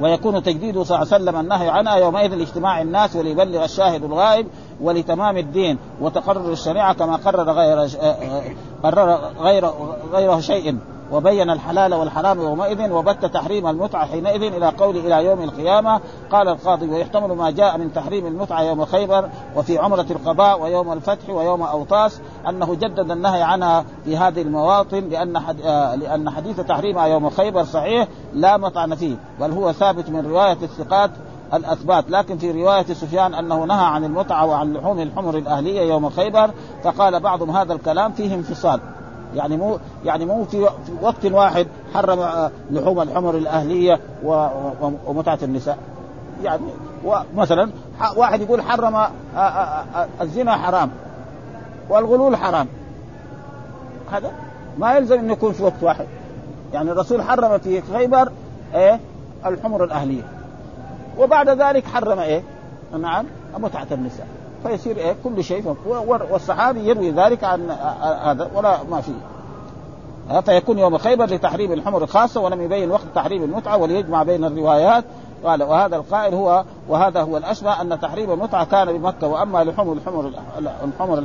ويكون 0.00 0.42
تجديده 0.42 0.84
صلى 0.84 0.96
الله 1.02 1.14
عليه 1.14 1.24
وسلم 1.24 1.40
النهي 1.40 1.68
عنها 1.68 1.96
يومئذ 1.96 2.34
لاجتماع 2.34 2.82
الناس 2.82 3.16
وليبلغ 3.16 3.64
الشاهد 3.64 4.04
الغائب 4.04 4.46
ولتمام 4.80 5.36
الدين 5.36 5.78
وتقرر 6.00 6.52
الشريعة 6.52 6.94
كما 6.94 7.16
قرر 7.16 7.52
غير 7.52 7.78
آه، 7.82 7.86
آه، 8.00 8.42
قرر 8.82 9.20
غير 9.40 9.70
غيره 10.12 10.40
شيء. 10.40 10.78
وبين 11.12 11.50
الحلال 11.50 11.94
والحرام 11.94 12.40
يومئذ 12.40 12.92
وبت 12.92 13.24
تحريم 13.24 13.66
المتعة 13.66 14.06
حينئذ 14.06 14.42
إلى 14.42 14.66
قول 14.66 14.96
إلى 14.96 15.24
يوم 15.24 15.42
القيامة. 15.42 16.00
قال 16.30 16.48
القاضي 16.48 16.88
ويحتمل 16.88 17.36
ما 17.36 17.50
جاء 17.50 17.78
من 17.78 17.92
تحريم 17.92 18.26
المتعة 18.26 18.62
يوم 18.62 18.84
خيبر 18.84 19.28
وفي 19.56 19.78
عمرة 19.78 20.06
القضاء 20.10 20.62
ويوم 20.62 20.92
الفتح 20.92 21.30
ويوم 21.30 21.62
أوطاس 21.62 22.20
أنه 22.48 22.74
جدد 22.74 23.10
النهي 23.10 23.42
عنها 23.42 23.84
في 24.04 24.16
هذه 24.16 24.42
المواطن 24.42 25.08
لأن 25.08 25.38
حد... 25.38 25.60
آه 25.64 25.94
لأن 25.94 26.30
حديث 26.30 26.60
تحريمها 26.60 27.06
يوم 27.06 27.30
خيبر 27.30 27.64
صحيح 27.64 28.08
لا 28.32 28.56
مطعن 28.56 28.94
فيه 28.94 29.16
بل 29.40 29.52
هو 29.52 29.72
ثابت 29.72 30.10
من 30.10 30.26
رواية 30.26 30.58
الثقات 30.62 31.10
الأثبات. 31.54 32.10
لكن 32.10 32.38
في 32.38 32.50
رواية 32.50 32.82
سفيان 32.82 33.34
أنه 33.34 33.64
نهى 33.64 33.84
عن 33.84 34.04
المتعة 34.04 34.46
وعن 34.46 34.72
لحوم 34.72 35.00
الحمر 35.00 35.38
الأهلية 35.38 35.80
يوم 35.80 36.10
خيبر 36.10 36.50
فقال 36.84 37.20
بعضهم 37.20 37.50
هذا 37.50 37.72
الكلام 37.72 38.12
فيه 38.12 38.34
انفصال. 38.34 38.80
يعني 39.34 39.56
مو 39.56 39.78
يعني 40.04 40.24
مو 40.24 40.44
في 40.44 40.66
وقت 41.02 41.26
واحد 41.26 41.66
حرم 41.94 42.18
آه، 42.18 42.50
لحوم 42.70 43.00
الحمر 43.00 43.36
الأهلية 43.36 44.00
ومتعة 45.06 45.38
النساء. 45.42 45.78
يعني 46.42 46.62
مثلا 47.36 47.70
واحد 48.16 48.40
يقول 48.40 48.62
حرم 48.62 48.94
آه، 48.94 49.08
آه، 49.36 50.06
الزنا 50.20 50.56
حرام 50.56 50.90
والغلول 51.88 52.36
حرام. 52.36 52.66
هذا 54.12 54.32
ما 54.78 54.96
يلزم 54.96 55.18
إنه 55.18 55.32
يكون 55.32 55.52
في 55.52 55.62
وقت 55.62 55.82
واحد. 55.82 56.06
يعني 56.72 56.90
الرسول 56.90 57.22
حرم 57.22 57.58
في 57.58 57.82
خيبر 57.82 58.32
إيه؟ 58.74 59.00
الحمر 59.46 59.84
الأهلية. 59.84 60.22
وبعد 61.18 61.48
ذلك 61.48 61.84
حرم 61.84 62.18
إيه؟ 62.18 62.42
نعم 63.00 63.26
متعة 63.58 63.86
النساء. 63.92 64.26
فيصير 64.64 64.96
إيه؟ 64.96 65.16
كل 65.24 65.44
شيء 65.44 65.76
والصحابي 66.30 66.88
يروي 66.88 67.10
ذلك 67.10 67.44
عن 67.44 67.70
هذا 68.22 68.50
ولا 68.54 68.78
ما 68.90 69.00
في. 69.00 69.12
فيكون 70.42 70.78
يوم 70.78 70.98
خيبر 70.98 71.24
لتحريم 71.24 71.72
الحمر 71.72 72.02
الخاصة 72.02 72.40
ولم 72.40 72.60
يبين 72.60 72.90
وقت 72.90 73.04
تحريم 73.14 73.42
المتعة 73.42 73.76
وليجمع 73.76 74.22
بين 74.22 74.44
الروايات. 74.44 75.04
قال 75.44 75.62
وهذا 75.62 75.96
القائل 75.96 76.34
هو 76.34 76.64
وهذا 76.88 77.22
هو 77.22 77.36
الأشبه 77.36 77.80
أن 77.80 78.00
تحريم 78.00 78.30
المتعة 78.30 78.64
كان 78.64 78.98
بمكة 78.98 79.26
وأما 79.26 79.64
لحوم 79.64 79.92
الحمر 79.92 80.30
الحمر 80.84 81.24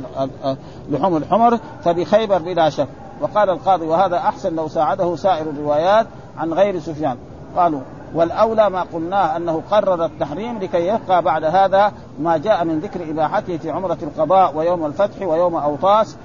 لحوم 0.90 1.16
الحمر 1.16 1.58
فبخيبر 1.84 2.38
بلا 2.38 2.70
شك. 2.70 2.88
وقال 3.20 3.50
القاضي 3.50 3.86
وهذا 3.86 4.16
أحسن 4.16 4.56
لو 4.56 4.68
ساعده 4.68 5.16
سائر 5.16 5.50
الروايات 5.50 6.06
عن 6.38 6.52
غير 6.52 6.78
سفيان. 6.78 7.16
قالوا 7.56 7.80
والأولى 8.14 8.70
ما 8.70 8.82
قلناه 8.82 9.36
أنه 9.36 9.62
قرر 9.70 10.04
التحريم 10.04 10.58
لكي 10.58 10.86
يبقى 10.86 11.22
بعد 11.22 11.44
هذا 11.44 11.92
ما 12.18 12.36
جاء 12.36 12.64
من 12.64 12.78
ذكر 12.78 13.10
إباحته 13.10 13.56
في 13.56 13.70
عمرة 13.70 13.98
القضاء 14.02 14.56
ويوم 14.56 14.86
الفتح 14.86 15.22
ويوم 15.22 15.54
أوطاس 15.56 16.16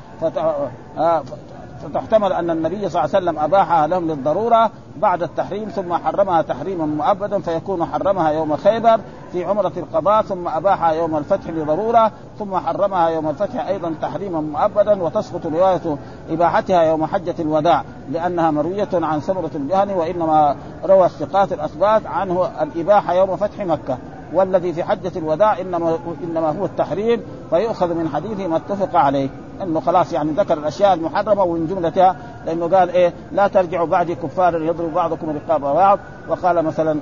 فتحتمل 1.85 2.33
أن 2.33 2.49
النبي 2.49 2.89
صلى 2.89 3.03
الله 3.03 3.15
عليه 3.15 3.25
وسلم 3.25 3.39
أباحها 3.39 3.87
لهم 3.87 4.07
للضرورة 4.07 4.71
بعد 4.97 5.23
التحريم 5.23 5.69
ثم 5.69 5.93
حرمها 5.93 6.41
تحريما 6.41 6.85
مؤبدا 6.85 7.39
فيكون 7.39 7.85
حرمها 7.85 8.31
يوم 8.31 8.57
خيبر 8.57 8.99
في 9.31 9.45
عمرة 9.45 9.71
القضاء 9.77 10.21
ثم 10.21 10.47
أباحها 10.47 10.91
يوم 10.91 11.17
الفتح 11.17 11.49
لضرورة 11.49 12.11
ثم 12.39 12.57
حرمها 12.57 13.09
يوم 13.09 13.29
الفتح 13.29 13.67
أيضا 13.67 13.95
تحريما 14.01 14.41
مؤبدا 14.41 15.03
وتسقط 15.03 15.45
رواية 15.45 15.97
إباحتها 16.29 16.83
يوم 16.83 17.05
حجة 17.05 17.35
الوداع 17.39 17.83
لأنها 18.11 18.51
مروية 18.51 18.89
عن 18.93 19.21
سمرة 19.21 19.51
الجهني 19.55 19.93
وإنما 19.93 20.55
روى 20.85 21.05
الثقات 21.05 21.53
الأثبات 21.53 22.05
عنه 22.05 22.49
الإباحة 22.61 23.13
يوم 23.13 23.35
فتح 23.35 23.59
مكة. 23.59 23.97
والذي 24.33 24.73
في 24.73 24.83
حجة 24.83 25.11
الوداع 25.15 25.61
إنما 25.61 25.97
إنما 26.23 26.59
هو 26.59 26.65
التحريم 26.65 27.21
فيؤخذ 27.49 27.93
من 27.93 28.09
حديثه 28.09 28.47
ما 28.47 28.57
اتفق 28.57 28.95
عليه. 28.95 29.29
إنه 29.61 29.79
خلاص 29.79 30.13
يعني 30.13 30.31
ذكر 30.31 30.57
الأشياء 30.57 30.93
المحرمة 30.93 31.43
ومن 31.43 31.67
جملتها 31.67 32.15
لأنه 32.45 32.77
قال 32.77 32.89
إيه 32.89 33.13
لا 33.31 33.47
ترجعوا 33.47 33.87
بعدي 33.87 34.15
كفارا 34.15 34.57
يضرب 34.59 34.93
بعضكم 34.93 35.29
رقاب 35.29 35.61
بعض. 35.61 35.99
وقال 36.29 36.65
مثلا 36.65 36.99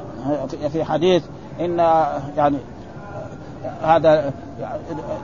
في 0.72 0.84
حديث 0.84 1.24
إن 1.60 1.80
يعني 2.38 2.58
هذا 3.84 4.32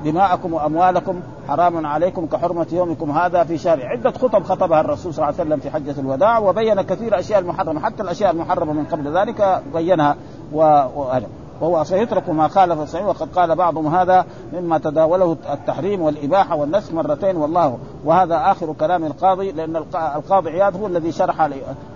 دماءكم 0.06 0.54
وأموالكم 0.54 1.22
حرام 1.48 1.86
عليكم 1.86 2.26
كحرمة 2.26 2.68
يومكم 2.72 3.12
هذا 3.12 3.44
في 3.44 3.58
شهر. 3.58 3.86
عدة 3.86 4.12
خطب 4.12 4.44
خطبها 4.44 4.82
الرسول 4.82 5.14
صلى 5.14 5.30
الله 5.30 5.40
عليه 5.40 5.50
وسلم 5.50 5.60
في 5.60 5.70
حجة 5.70 6.00
الوداع 6.00 6.40
وبين 6.40 6.82
كثير 6.82 7.20
اشياء 7.20 7.40
المحرمة 7.40 7.80
حتى 7.80 8.04
الأشياء 8.04 8.32
المحرمة 8.32 8.74
من 8.74 8.86
قبل 8.86 9.18
ذلك 9.18 9.62
بينها 9.74 10.16
وهذا 10.52 11.28
وهو 11.62 11.84
سيترك 11.84 12.30
ما 12.30 12.48
خالف 12.48 12.82
الصحيح 12.82 13.06
وقد 13.06 13.28
قال 13.36 13.56
بعضهم 13.56 13.96
هذا 13.96 14.26
مما 14.54 14.78
تداوله 14.78 15.38
التحريم 15.54 16.02
والإباحة 16.02 16.56
والنسخ 16.56 16.94
مرتين 16.94 17.38
والله. 17.38 17.78
وهذا 18.06 18.52
آخر 18.52 18.74
كلام 18.74 19.06
القاضي 19.06 19.52
لأن 19.52 19.76
القاضي 20.16 20.50
عياض 20.50 20.76
هو 20.76 20.88
الذي 20.88 21.12
شرح 21.12 21.50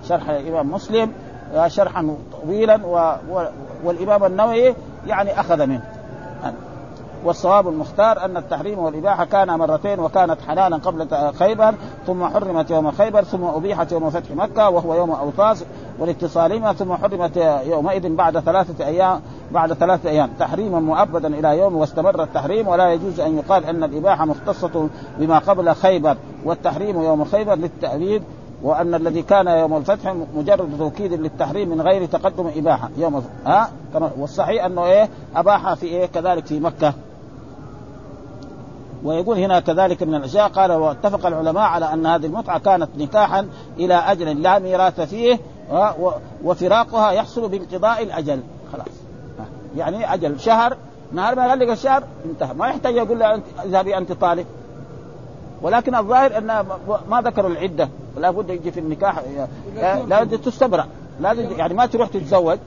شرح 0.08 0.30
الإمام 0.30 0.72
مسلم 0.72 1.12
شرحا 1.68 2.16
طويلا 2.44 2.80
والإمام 3.84 4.24
النووي 4.24 4.76
يعني 5.08 5.40
أخذ 5.40 5.66
منه. 5.66 5.84
والصواب 7.26 7.68
المختار 7.68 8.26
أن 8.26 8.38
التحريم 8.38 8.80
والإباحة 8.80 9.26
كان 9.26 9.48
مرتين 9.48 10.00
وكانت 10.00 10.42
حلالا 10.48 10.78
قبل 10.78 11.08
خيبر 11.34 11.76
ثم 12.08 12.26
حرمت 12.28 12.72
يوم 12.72 12.92
خيبر 12.92 13.24
ثم 13.24 13.44
أبيحت 13.44 13.92
يوم 13.92 14.10
فتح 14.10 14.32
مكة 14.32 14.70
وهو 14.70 14.96
يوم 14.96 15.12
أوطاس 15.12 15.66
والاتصالهما 16.00 16.74
ثم 16.74 16.94
حرمت 16.94 17.38
يومئذ 17.66 18.16
بعد 18.16 18.40
ثلاثة 18.40 18.86
أيام 18.86 19.22
بعد 19.52 19.74
ثلاثة 19.74 20.10
أيام. 20.10 20.30
تحريما 20.40 20.80
مؤبدا 20.80 21.28
إلى 21.28 21.58
يوم 21.58 21.76
واستمر 21.76 22.24
التحريم 22.24 22.68
ولا 22.68 22.94
يجوز 22.94 23.20
أن 23.20 23.38
يقال 23.38 23.66
أن 23.66 23.84
الإباحة 23.84 24.26
مختصة 24.26 24.90
بما 25.20 25.40
قبل 25.40 25.76
خيبر. 25.76 26.18
والتحريم 26.46 27.02
يوم 27.02 27.26
خيبر 27.26 27.56
للتأبيد 27.56 28.24
وأن 28.64 28.96
الذي 28.96 29.22
كان 29.22 29.48
يوم 29.48 29.78
الفتح 29.78 30.16
مجرد 30.36 30.78
توكيد 30.78 31.14
للتحريم 31.14 31.70
من 31.70 31.82
غير 31.82 32.06
تقدم 32.06 32.52
إباحة. 32.56 32.90
يوم 32.98 33.24
ها؟ 33.46 33.70
والصحيح 34.18 34.66
أنه 34.66 34.86
إيه؟ 34.86 35.10
اباحه 35.36 35.76
في 35.76 35.86
إيه؟ 35.86 36.06
كذلك 36.06 36.46
في 36.46 36.60
مكة. 36.60 36.94
ويقول 39.04 39.38
هنا 39.38 39.60
كذلك 39.60 40.04
من 40.04 40.16
الأشياء 40.16 40.48
قال 40.48 40.72
واتفق 40.72 41.26
العلماء 41.26 41.64
على 41.64 41.94
أن 41.94 42.06
هذه 42.06 42.26
المتعة 42.26 42.60
كانت 42.60 42.90
نكاحا 42.98 43.48
إلى 43.78 43.94
أجل 43.94 44.42
لا 44.42 44.60
ميراث 44.60 45.02
فيه 45.02 45.40
وفراقها 46.44 47.12
يحصل 47.12 47.50
بانقضاء 47.50 48.04
الأجل. 48.04 48.40
خلاص. 48.74 49.03
يعني 49.78 50.14
أجل 50.14 50.40
شهر 50.40 50.78
نهار 51.12 51.36
ما 51.36 51.46
يغلق 51.46 51.72
الشهر 51.72 52.04
انتهى. 52.26 52.54
ما 52.54 52.68
يحتاج 52.68 52.96
يقول 52.96 53.20
له 53.20 53.42
اذهبي 53.66 53.98
أنت 53.98 54.12
طالب 54.12 54.46
ولكن 55.62 55.96
الظاهر 55.96 56.38
أن 56.38 56.66
ما 57.10 57.22
ذكروا 57.22 57.50
العدة. 57.50 57.90
ولا 58.18 58.32
بد 58.32 58.50
يجي 58.50 58.72
في 58.72 58.80
النكاح 58.80 59.22
لا 60.08 60.24
تستبرأ. 60.24 60.88
لازم 61.20 61.52
يعني 61.58 61.74
ما 61.74 61.86
تروح 61.86 62.10
تتزوج. 62.10 62.58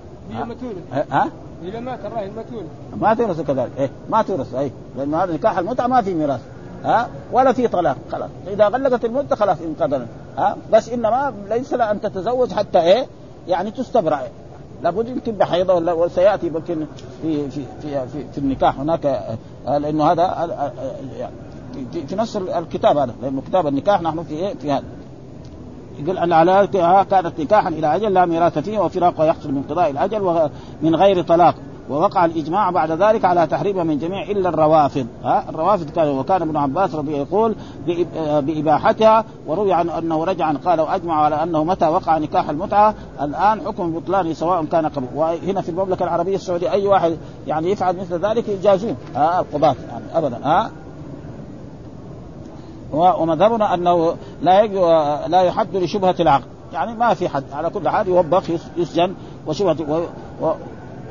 ها؟ 0.93 1.29
إذا 1.63 1.81
مات 1.81 2.05
الراهن 2.05 2.31
ما 2.37 2.43
تورث 2.43 2.67
ما 3.01 3.15
تورث 3.15 3.41
كذلك. 3.41 3.71
إيه 3.79 3.91
ما 4.11 4.23
تورث 4.23 4.55
اي 4.55 4.73
لأنه 4.97 5.25
هذا 5.25 5.33
نكاح 5.33 5.59
المتعة 5.59 5.87
ما 5.87 6.03
في 6.03 6.15
ميراث. 6.15 6.41
ها؟ 6.85 7.09
ولا 7.33 7.53
في 7.53 7.69
طلاق 7.69 7.97
خلاص. 8.13 8.31
إذا 8.47 8.69
غلقت 8.69 9.05
المدة 9.05 9.37
خلاص 9.37 9.59
انقضى 9.61 10.07
ها؟ 10.39 10.57
بس 10.73 10.89
إنما 10.89 11.35
ليس 11.49 11.75
لها 11.75 11.91
أن 11.91 12.01
تتزوج 12.01 12.53
حتى 12.53 12.81
إيه 12.81 13.07
يعني 13.49 13.71
تستبرع 13.71 14.23
لابد 14.83 15.09
يمكن 15.09 15.33
بحيضة 15.33 15.75
ولا 15.75 15.93
وسيأتي 15.93 16.47
يمكن 16.47 16.87
في 17.23 17.51
في 17.51 17.65
في 17.83 18.09
في, 18.09 18.25
في 18.33 18.39
النكاح 18.39 18.81
هناك 18.81 19.07
آه، 19.67 19.79
لأنه 19.79 20.05
هذا 20.05 20.53
يعني 21.19 21.35
في 22.07 22.17
نص 22.17 22.37
الكتاب 22.37 22.97
هذا 22.97 23.15
لأنه 23.23 23.43
كتاب 23.49 23.67
النكاح 23.67 24.03
نحن 24.03 24.23
في 24.23 24.35
إيه؟ 24.35 24.55
في 24.55 24.73
هذا. 24.73 24.85
يقول 25.99 26.19
أن 26.19 26.33
على 26.33 26.69
كانت 27.11 27.41
نكاحا 27.41 27.69
إلى 27.69 27.97
أجل 27.97 28.15
لا 28.15 28.27
ميراث 28.27 28.59
فيه 28.59 28.79
وفراقه 28.79 29.25
يحصل 29.25 29.53
من 29.53 29.63
قضاء 29.63 29.91
الأجل 29.91 30.23
ومن 30.23 30.95
غير 30.95 31.23
طلاق. 31.23 31.55
ووقع 31.91 32.25
الإجماع 32.25 32.71
بعد 32.71 32.91
ذلك 32.91 33.25
على 33.25 33.47
تحريمها 33.47 33.85
من 33.85 33.99
جميع 33.99 34.23
إلا 34.23 34.49
الروافض. 34.49 35.07
ها؟ 35.25 35.45
الروافض 35.49 35.91
كان 35.91 36.09
وكان 36.09 36.43
ابن 36.43 36.57
عباس 36.57 36.95
رضي 36.95 37.13
يقول 37.13 37.55
بإباحتها 38.41 39.25
وروي 39.47 39.73
عن 39.73 39.89
أنه 39.89 40.25
رجع 40.25 40.53
قال 40.53 40.81
وأجمع 40.81 41.25
على 41.25 41.43
أنه 41.43 41.65
متى 41.65 41.87
وقع 41.87 42.19
نكاح 42.19 42.51
المتعة. 42.51 42.95
الآن 43.23 43.61
حكم 43.61 43.93
بطلانه 43.93 44.33
سواء 44.33 44.65
كان 44.65 44.87
قبل. 44.87 45.07
وهنا 45.15 45.61
في 45.61 45.69
المملكة 45.69 46.03
العربية 46.03 46.35
السعودية 46.35 46.73
أي 46.73 46.87
واحد 46.87 47.17
يعني 47.47 47.71
يفعل 47.71 47.97
مثل 47.97 48.27
ذلك 48.27 48.49
يجازون. 48.49 48.97
ها؟ 49.15 49.41
القضاة 49.41 49.77
يعني 49.91 50.05
ابدا. 50.15 50.39
ها؟ 50.45 50.71
ومذهبنا 52.93 53.75
أنه 53.75 54.15
لا 54.43 54.67
لا 55.29 55.43
يحد 55.43 55.77
لشبهة 55.77 56.15
العقل. 56.21 56.45
يعني 56.73 56.95
ما 56.95 57.15
في 57.15 57.29
حد. 57.29 57.45
على 57.53 57.71
كل 57.71 57.89
حال 57.89 58.09
يوبخ 58.09 58.43
يسجن 58.77 59.15
وشبهه 59.47 60.07
و... 60.43 60.53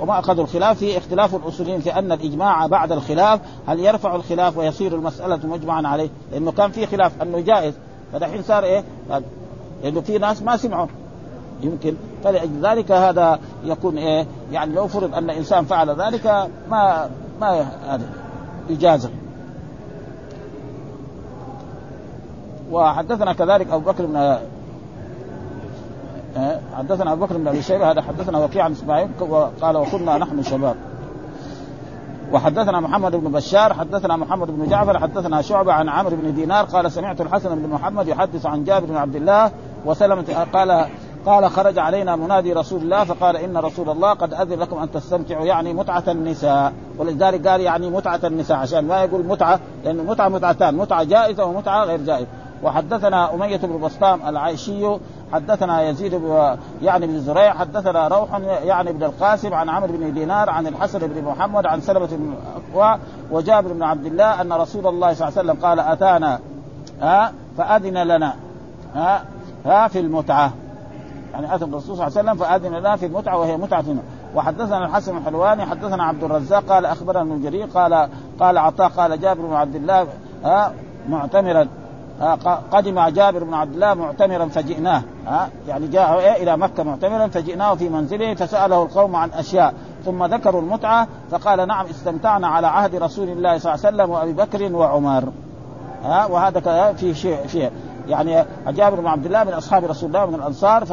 أخذوا 0.01 0.43
الخلاف 0.43 0.77
في 0.77 0.97
اختلاف 0.97 1.35
الأصوليين 1.35 1.79
في 1.79 1.93
أن 1.93 2.11
الإجماع 2.11 2.67
بعد 2.67 2.91
الخلاف 2.91 3.39
هل 3.67 3.79
يرفع 3.79 4.15
الخلاف 4.15 4.57
ويصير 4.57 4.95
المسألة 4.95 5.39
مجمعا 5.47 5.87
عليه؟ 5.87 6.09
لأنه 6.31 6.51
كان 6.51 6.71
في 6.71 6.85
خلاف 6.85 7.21
أنه 7.21 7.39
جائز 7.39 7.73
فدحين 8.13 8.43
صار 8.43 8.63
إيه؟ 8.63 8.83
لأنه 9.83 10.01
في 10.01 10.17
ناس 10.17 10.41
ما 10.41 10.57
سمعوا 10.57 10.87
يمكن 11.61 11.95
فلأجل 12.23 12.65
ذلك 12.65 12.91
هذا 12.91 13.39
يكون 13.63 13.97
إيه؟ 13.97 14.25
يعني 14.51 14.75
لو 14.75 14.87
فرض 14.87 15.15
أن 15.15 15.29
إنسان 15.29 15.65
فعل 15.65 15.89
ذلك 15.89 16.49
ما 16.69 17.09
ما 17.41 17.61
هذا 17.87 18.09
إجازة 18.69 19.09
وحدثنا 22.71 23.33
كذلك 23.33 23.69
أبو 23.71 23.91
بكر 23.91 24.05
بن 24.05 24.37
حدثنا 26.77 27.13
أبو 27.13 27.25
بكر 27.25 27.37
بن 27.37 27.47
أبي 27.47 27.61
شيبة 27.61 27.91
هذا 27.91 28.01
حدثنا 28.01 28.39
وكيع 28.39 28.63
عن 28.63 28.71
إسماعيل 28.71 29.07
قال 29.61 29.77
وكنا 29.77 30.17
نحن 30.17 30.43
شباب. 30.43 30.75
وحدثنا 32.31 32.79
محمد 32.79 33.15
بن 33.15 33.31
بشار 33.31 33.73
حدثنا 33.73 34.17
محمد 34.17 34.47
بن 34.47 34.69
جعفر 34.69 34.99
حدثنا 34.99 35.41
شعبة 35.41 35.73
عن 35.73 35.89
عمرو 35.89 36.15
بن 36.15 36.33
دينار 36.33 36.65
قال 36.65 36.91
سمعت 36.91 37.21
الحسن 37.21 37.55
بن 37.55 37.69
محمد 37.69 38.07
يحدث 38.07 38.45
عن 38.45 38.63
جابر 38.63 38.85
بن 38.85 38.95
عبد 38.95 39.15
الله 39.15 39.51
وسلمة 39.85 40.45
قال 40.53 40.85
قال 41.25 41.49
خرج 41.49 41.79
علينا 41.79 42.15
منادي 42.15 42.53
رسول 42.53 42.81
الله 42.81 43.03
فقال 43.03 43.35
إن 43.35 43.57
رسول 43.57 43.89
الله 43.89 44.13
قد 44.13 44.33
أذن 44.33 44.59
لكم 44.59 44.77
أن 44.77 44.91
تستمتعوا 44.91 45.45
يعني 45.45 45.73
متعة 45.73 46.03
النساء. 46.07 46.73
ولذلك 46.97 47.47
قال 47.47 47.61
يعني 47.61 47.89
متعة 47.89 48.19
النساء 48.23 48.57
عشان 48.57 48.87
ما 48.87 49.03
يقول 49.03 49.25
متعة 49.25 49.59
لأنه 49.83 50.03
متعة 50.03 50.29
متعتان 50.29 50.75
متعة 50.75 51.03
جائزة 51.03 51.45
ومتعة 51.45 51.83
غير 51.83 52.01
جائزة. 52.01 52.27
وحدثنا 52.63 53.33
أمية 53.33 53.57
بن 53.57 53.81
بسطام 53.81 54.29
العيشي 54.29 54.97
حدثنا 55.33 55.81
يزيد 55.81 56.15
بن 56.15 56.57
يعني 56.81 57.07
بن 57.07 57.19
زريع 57.19 57.53
حدثنا 57.53 58.07
روح 58.07 58.39
يعني 58.63 58.93
بن 58.93 59.03
القاسم 59.03 59.53
عن 59.53 59.69
عمرو 59.69 59.93
بن 59.93 60.13
دينار 60.13 60.49
عن 60.49 60.67
الحسن 60.67 60.99
بن 60.99 61.23
محمد 61.23 61.65
عن 61.65 61.81
سلمة 61.81 62.05
بن 62.11 62.33
أكوى 62.55 62.99
وجابر 63.31 63.73
بن 63.73 63.83
عبد 63.83 64.05
الله 64.05 64.41
أن 64.41 64.53
رسول 64.53 64.87
الله 64.87 65.13
صلى 65.13 65.27
الله 65.27 65.39
عليه 65.39 65.49
وسلم 65.51 65.65
قال 65.65 65.79
أتانا 65.79 66.39
ها؟ 67.01 67.31
فأذن 67.57 67.97
لنا 67.97 68.33
ها؟ 68.95 69.21
ها 69.65 69.87
في 69.87 69.99
المتعة. 69.99 70.51
يعني 71.33 71.55
أتى 71.55 71.65
الرسول 71.65 71.97
صلى 71.97 72.07
الله 72.07 72.17
عليه 72.17 72.29
وسلم 72.31 72.35
فأذن 72.35 72.75
لنا 72.75 72.95
في 72.95 73.05
المتعة 73.05 73.37
وهي 73.37 73.57
متعة 73.57 73.83
وحدثنا 74.35 74.85
الحسن 74.85 75.17
الحلواني 75.17 75.65
حدثنا 75.65 76.03
عبد 76.03 76.23
الرزاق 76.23 76.63
قال 76.63 76.85
أخبرنا 76.85 77.21
ابن 77.21 77.41
جرير 77.41 77.65
قال 77.65 78.09
قال 78.39 78.57
عطاء 78.57 78.87
قال 78.87 79.21
جابر 79.21 79.41
بن 79.41 79.53
عبد 79.53 79.75
الله 79.75 80.07
ها؟ 80.43 80.73
معتمرا. 81.09 81.67
قدم 82.71 83.07
جابر 83.07 83.43
بن 83.43 83.53
عبد 83.53 83.73
الله 83.73 83.93
معتمرا 83.93 84.45
فجئناه 84.45 85.01
ها 85.27 85.49
يعني 85.67 85.87
جاء 85.87 86.19
إيه؟ 86.19 86.43
إلى 86.43 86.57
مكة 86.57 86.83
معتمرا 86.83 87.27
فجئناه 87.27 87.75
في 87.75 87.89
منزله 87.89 88.33
فسأله 88.33 88.83
القوم 88.83 89.15
عن 89.15 89.29
أشياء 89.31 89.73
ثم 90.05 90.25
ذكروا 90.25 90.61
المتعة 90.61 91.07
فقال 91.31 91.67
نعم 91.67 91.85
استمتعنا 91.85 92.47
على 92.47 92.67
عهد 92.67 92.95
رسول 92.95 93.29
الله 93.29 93.57
صلى 93.57 93.73
الله 93.73 93.85
عليه 93.85 93.95
وسلم 93.95 94.09
وأبي 94.09 94.33
بكر 94.33 94.75
وعمر 94.75 95.23
ها 96.03 96.25
وهذا 96.25 96.93
في 96.93 97.13
شيء 97.13 97.47
شيء. 97.47 97.71
يعني 98.07 98.45
جابر 98.67 98.99
بن 98.99 99.07
عبد 99.07 99.25
الله 99.25 99.43
من 99.43 99.53
أصحاب 99.53 99.85
رسول 99.85 100.09
الله 100.09 100.25
من 100.25 100.35
الأنصار 100.35 100.85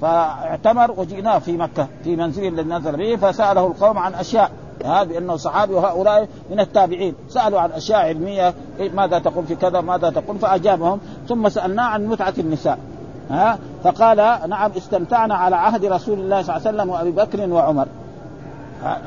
فاعتمر 0.00 0.90
وجئناه 0.96 1.38
في 1.38 1.56
مكة 1.56 1.86
في 2.04 2.16
منزله 2.16 2.48
الذي 2.48 2.68
نزل 2.68 2.96
به 2.96 3.16
فسأله 3.16 3.66
القوم 3.66 3.98
عن 3.98 4.14
أشياء. 4.14 4.50
هذا 4.84 5.02
بانه 5.02 5.36
صحابي 5.36 5.74
وهؤلاء 5.74 6.28
من 6.50 6.60
التابعين. 6.60 7.14
سألوا 7.28 7.60
عن 7.60 7.70
أشياء 7.70 7.98
علمية 7.98 8.54
ماذا 8.94 9.18
تقول 9.18 9.46
في 9.46 9.54
كذا 9.54 9.80
ماذا 9.80 10.10
تقول 10.10 10.38
فأجابهم. 10.38 11.00
ثم 11.28 11.48
سألناه 11.48 11.84
عن 11.84 12.06
متعة 12.06 12.34
النساء. 12.38 12.78
ها؟ 13.30 13.58
فقال 13.84 14.16
نعم 14.50 14.70
استمتعنا 14.76 15.34
على 15.34 15.56
عهد 15.56 15.84
رسول 15.84 16.18
الله 16.18 16.42
صلى 16.42 16.56
الله 16.56 16.68
عليه 16.68 16.76
وسلم 16.78 16.90
وأبي 16.90 17.10
بكر 17.10 17.50
وعمر. 17.50 17.86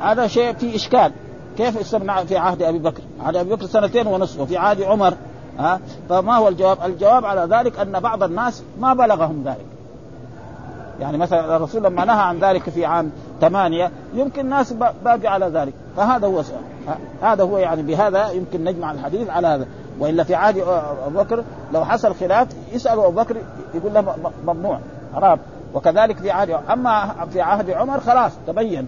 هذا 0.00 0.26
شيء 0.26 0.52
في 0.52 0.76
إشكال. 0.76 1.12
كيف 1.56 1.80
استمتع 1.80 2.24
في 2.24 2.36
عهد 2.36 2.62
أبي 2.62 2.78
بكر؟ 2.78 3.02
عهد 3.24 3.36
أبي 3.36 3.50
بكر 3.50 3.66
سنتين 3.66 4.06
ونصف 4.06 4.40
وفي 4.40 4.56
عهد 4.56 4.82
عمر. 4.82 5.14
ها؟ 5.58 5.80
فما 6.08 6.36
هو 6.36 6.48
الجواب؟ 6.48 6.78
الجواب 6.84 7.24
على 7.24 7.56
ذلك 7.56 7.78
أن 7.78 8.00
بعض 8.00 8.22
الناس 8.22 8.62
ما 8.80 8.94
بلغهم 8.94 9.42
ذلك. 9.44 9.66
يعني 11.00 11.18
مثلا 11.18 11.56
الرسول 11.56 11.84
لما 11.84 12.04
نهى 12.04 12.20
عن 12.20 12.38
ذلك 12.38 12.70
في 12.70 12.86
عام 12.86 13.10
ثمانية 13.40 13.90
يمكن 14.14 14.40
الناس 14.40 14.72
باقي 15.04 15.26
على 15.26 15.46
ذلك. 15.46 15.72
فهذا 15.96 16.26
هو 16.26 16.42
هذا 17.22 17.42
هو 17.42 17.58
يعني 17.58 17.82
بهذا 17.82 18.30
يمكن 18.30 18.64
نجمع 18.64 18.92
الحديث 18.92 19.30
على 19.30 19.46
هذا. 19.46 19.66
وإلا 19.98 20.24
في 20.24 20.34
عهد 20.34 20.58
أبو 21.06 21.18
بكر 21.18 21.44
لو 21.74 21.84
حصل 21.84 22.14
خلاف 22.14 22.48
يسالوا 22.72 23.06
أبو 23.06 23.20
بكر 23.20 23.36
يقول 23.74 23.94
له 23.94 24.14
ممنوع 24.46 24.78
حرام. 25.14 25.38
وكذلك 25.74 26.16
في 26.16 26.30
عهد 26.30 26.50
أما 26.50 27.14
في 27.32 27.40
عهد 27.40 27.70
عمر 27.70 28.00
خلاص 28.00 28.32
تبين. 28.46 28.86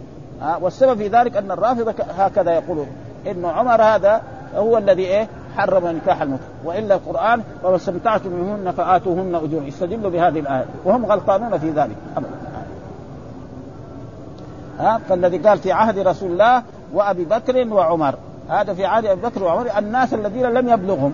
والسبب 0.61 0.99
في 0.99 1.09
ذلك 1.09 1.37
أن 1.37 1.51
الرافضه 1.51 1.95
هكذا 2.19 2.53
يقولون 2.53 2.87
إنه 3.27 3.49
عمر 3.49 3.83
هذا 3.83 4.23
هو 4.57 4.79
الذي 4.79 5.03
إيه؟ 5.03 5.29
حرم 5.57 5.87
نكاح 5.87 6.23
المتعة 6.23 6.47
وإلا 6.65 6.95
القرآن 6.95 7.43
وما 7.65 7.77
استمتعتم 7.77 8.31
منهن 8.31 8.71
فآتوهن 8.71 9.35
اجور 9.35 9.63
يستدلوا 9.63 10.11
بهذه 10.11 10.41
الآية. 10.41 10.65
وهم 10.85 11.07
غلطانون 11.07 11.59
في 11.59 11.71
ذلك. 11.71 11.97
ابدا. 12.17 12.31
ها 14.81 15.01
فالذي 15.09 15.39
قال 15.39 15.59
في 15.59 15.72
عهد 15.72 15.99
رسول 15.99 16.33
الله 16.33 16.62
وأبي 16.93 17.24
بكر 17.24 17.68
وعمر. 17.74 18.14
هذا 18.49 18.74
في 18.74 18.85
عهد 18.85 19.07
أبي 19.07 19.20
بكر 19.22 19.45
وعمر 19.45 19.66
الناس 19.78 20.14
الذين 20.14 20.47
لم 20.47 20.68
يبلغهم. 20.68 21.12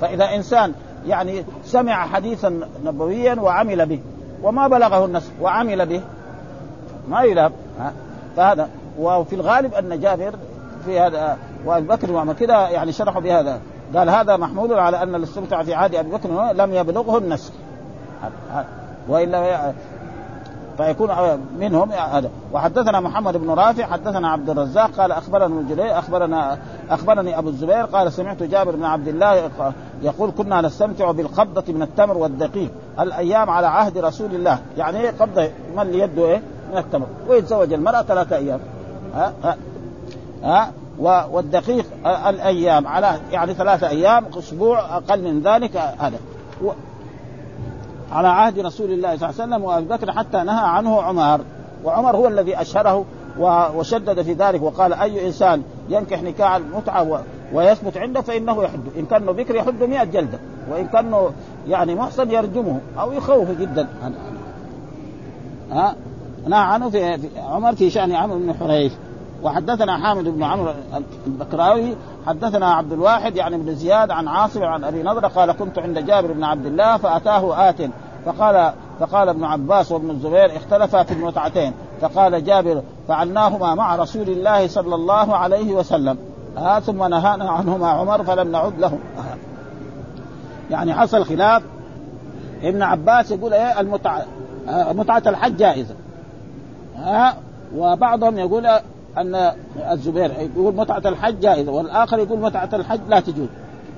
فإذا 0.00 0.24
إنسان 0.24 0.72
يعني 1.06 1.44
سمع 1.64 2.06
حديثا 2.06 2.60
نبويا 2.84 3.40
وعمل 3.40 3.86
به 3.86 4.00
وما 4.42 4.68
بلغه 4.68 5.04
الناس 5.04 5.30
وعمل 5.40 5.86
به 5.86 6.00
ما 7.08 7.22
يلام 7.22 7.52
فهذا. 8.36 8.68
وفي 8.98 9.34
الغالب 9.34 9.74
أن 9.74 10.00
جابر 10.00 10.34
في 10.84 11.00
هذا 11.00 11.36
وأبي 11.64 11.86
بكر 11.86 12.12
وعمر 12.12 12.32
كذا 12.32 12.68
يعني 12.68 12.92
شرحوا 12.92 13.20
بهذا. 13.20 13.60
قال 13.94 14.10
هذا 14.10 14.36
محمول 14.36 14.72
على 14.72 15.02
أن 15.02 15.14
الاستمتاع 15.14 15.62
في 15.62 15.74
عهد 15.74 15.94
أبي 15.94 16.10
بكر 16.10 16.52
لم 16.52 16.74
يبلغه 16.74 17.18
النسخ 17.18 17.52
وإلا 19.08 19.72
فيكون 20.76 21.10
منهم 21.58 21.92
هذا. 21.92 22.30
وحدثنا 22.52 23.00
محمد 23.00 23.36
بن 23.36 23.50
رافع 23.50 23.86
حدثنا 23.86 24.28
عبد 24.28 24.50
الرزاق 24.50 24.90
قال 24.90 25.12
أخبرنا 25.12 25.60
الجليل 25.60 25.90
اخبرنا 25.90 26.58
أخبرني 26.90 27.38
أبو 27.38 27.48
الزبير 27.48 27.84
قال 27.84 28.12
سمعت 28.12 28.42
جابر 28.42 28.76
بن 28.76 28.84
عبد 28.84 29.08
الله 29.08 29.50
يقول 30.02 30.30
كنا 30.38 30.60
نستمتع 30.60 31.10
بالقبضة 31.10 31.72
من 31.72 31.82
التمر 31.82 32.18
والدقيق 32.18 32.70
الأيام 33.00 33.50
على 33.50 33.66
عهد 33.66 33.98
رسول 33.98 34.34
الله. 34.34 34.58
يعني 34.76 35.00
إيه 35.00 35.10
قبضة؟ 35.10 35.48
من 35.76 35.94
يده 35.94 36.24
إيه؟ 36.24 36.42
من 36.72 36.78
التمر. 36.78 37.06
ويتزوج 37.28 37.72
المرأة 37.72 38.02
ثلاثة 38.02 38.36
أيام. 38.36 38.60
ها؟ 39.14 39.32
ها, 39.44 39.56
ها؟ 40.42 40.72
والدقيق 41.32 41.86
الأيام 42.06 42.86
على 42.86 43.16
يعني 43.32 43.54
ثلاثة 43.54 43.88
أيام 43.88 44.24
أسبوع 44.38 44.96
أقل 44.96 45.22
من 45.22 45.40
ذلك 45.40 45.76
هذا. 45.76 46.18
على 48.12 48.28
عهد 48.28 48.58
رسول 48.58 48.90
الله 48.90 49.16
صلى 49.16 49.30
الله 49.30 49.42
عليه 49.42 49.54
وسلم 49.54 49.64
وابي 49.64 49.86
بكر 49.86 50.12
حتى 50.12 50.42
نهى 50.42 50.64
عنه 50.64 51.02
عمر 51.02 51.40
وعمر 51.84 52.16
هو 52.16 52.28
الذي 52.28 52.60
اشهره 52.60 53.04
وشدد 53.76 54.22
في 54.22 54.32
ذلك 54.32 54.62
وقال 54.62 54.92
اي 54.92 55.26
انسان 55.26 55.62
ينكح 55.88 56.22
نكاح 56.22 56.54
المتعه 56.54 57.22
ويثبت 57.52 57.96
عنده 57.96 58.20
فانه 58.20 58.62
يحد 58.62 58.80
ان 58.98 59.06
كان 59.06 59.26
بكر 59.26 59.54
يحد 59.54 59.82
100 59.82 60.04
جلده 60.04 60.38
وان 60.70 60.86
كان 60.86 61.30
يعني 61.68 61.94
محصن 61.94 62.30
يرجمه 62.30 62.80
أو 63.00 63.12
يخوفه 63.12 63.54
جدا 63.60 63.88
ها 65.70 65.94
نهى 66.48 66.60
عنه 66.60 66.90
في 66.90 67.18
عمر 67.38 67.74
في 67.74 67.90
شان 67.90 68.12
عمرو 68.12 68.38
بن 68.38 68.54
حريث 68.54 68.92
وحدثنا 69.42 69.98
حامد 69.98 70.24
بن 70.24 70.42
عمرو 70.42 70.72
البكراوي 71.26 71.96
حدثنا 72.26 72.74
عبد 72.74 72.92
الواحد 72.92 73.36
يعني 73.36 73.56
بن 73.56 73.74
زياد 73.74 74.10
عن 74.10 74.28
عاصم 74.28 74.62
عن 74.62 74.84
أبي 74.84 75.02
نضره 75.02 75.28
قال 75.28 75.52
كنت 75.52 75.78
عند 75.78 75.98
جابر 75.98 76.32
بن 76.32 76.44
عبد 76.44 76.66
الله 76.66 76.96
فأتاه 76.96 77.68
آت 77.68 77.90
فقال 78.26 78.72
فقال 79.00 79.28
ابن 79.28 79.44
عباس 79.44 79.92
وابن 79.92 80.10
الزبير 80.10 80.56
اختلفا 80.56 81.02
في 81.02 81.14
المتعتين 81.14 81.72
فقال 82.00 82.44
جابر 82.44 82.82
فعلناهما 83.08 83.74
مع 83.74 83.96
رسول 83.96 84.28
الله 84.28 84.68
صلى 84.68 84.94
الله 84.94 85.36
عليه 85.36 85.72
وسلم. 85.72 86.18
آه 86.56 86.80
ثم 86.80 87.04
نهانا 87.04 87.50
عنهما 87.50 87.88
عمر 87.88 88.24
فلم 88.24 88.52
نعد 88.52 88.78
له 88.78 88.98
آه. 89.18 89.36
يعني 90.70 90.94
حصل 90.94 91.24
خلاف. 91.24 91.62
ابن 92.62 92.82
عباس 92.82 93.30
يقول 93.30 93.52
إيه 93.52 93.80
المتعه 93.80 94.24
آه 94.68 94.92
متعة 94.92 95.22
الحج 95.26 95.56
جائزة. 95.56 95.94
ها 96.96 97.28
آه 97.28 97.34
وبعضهم 97.76 98.38
يقول 98.38 98.68
أن 99.18 99.52
الزبير 99.90 100.30
يقول 100.30 100.74
متعة 100.74 101.02
الحج 101.06 101.40
جائزة 101.40 101.72
والآخر 101.72 102.18
يقول 102.18 102.38
متعة 102.38 102.68
الحج 102.72 103.00
لا 103.08 103.20
تجوز. 103.20 103.48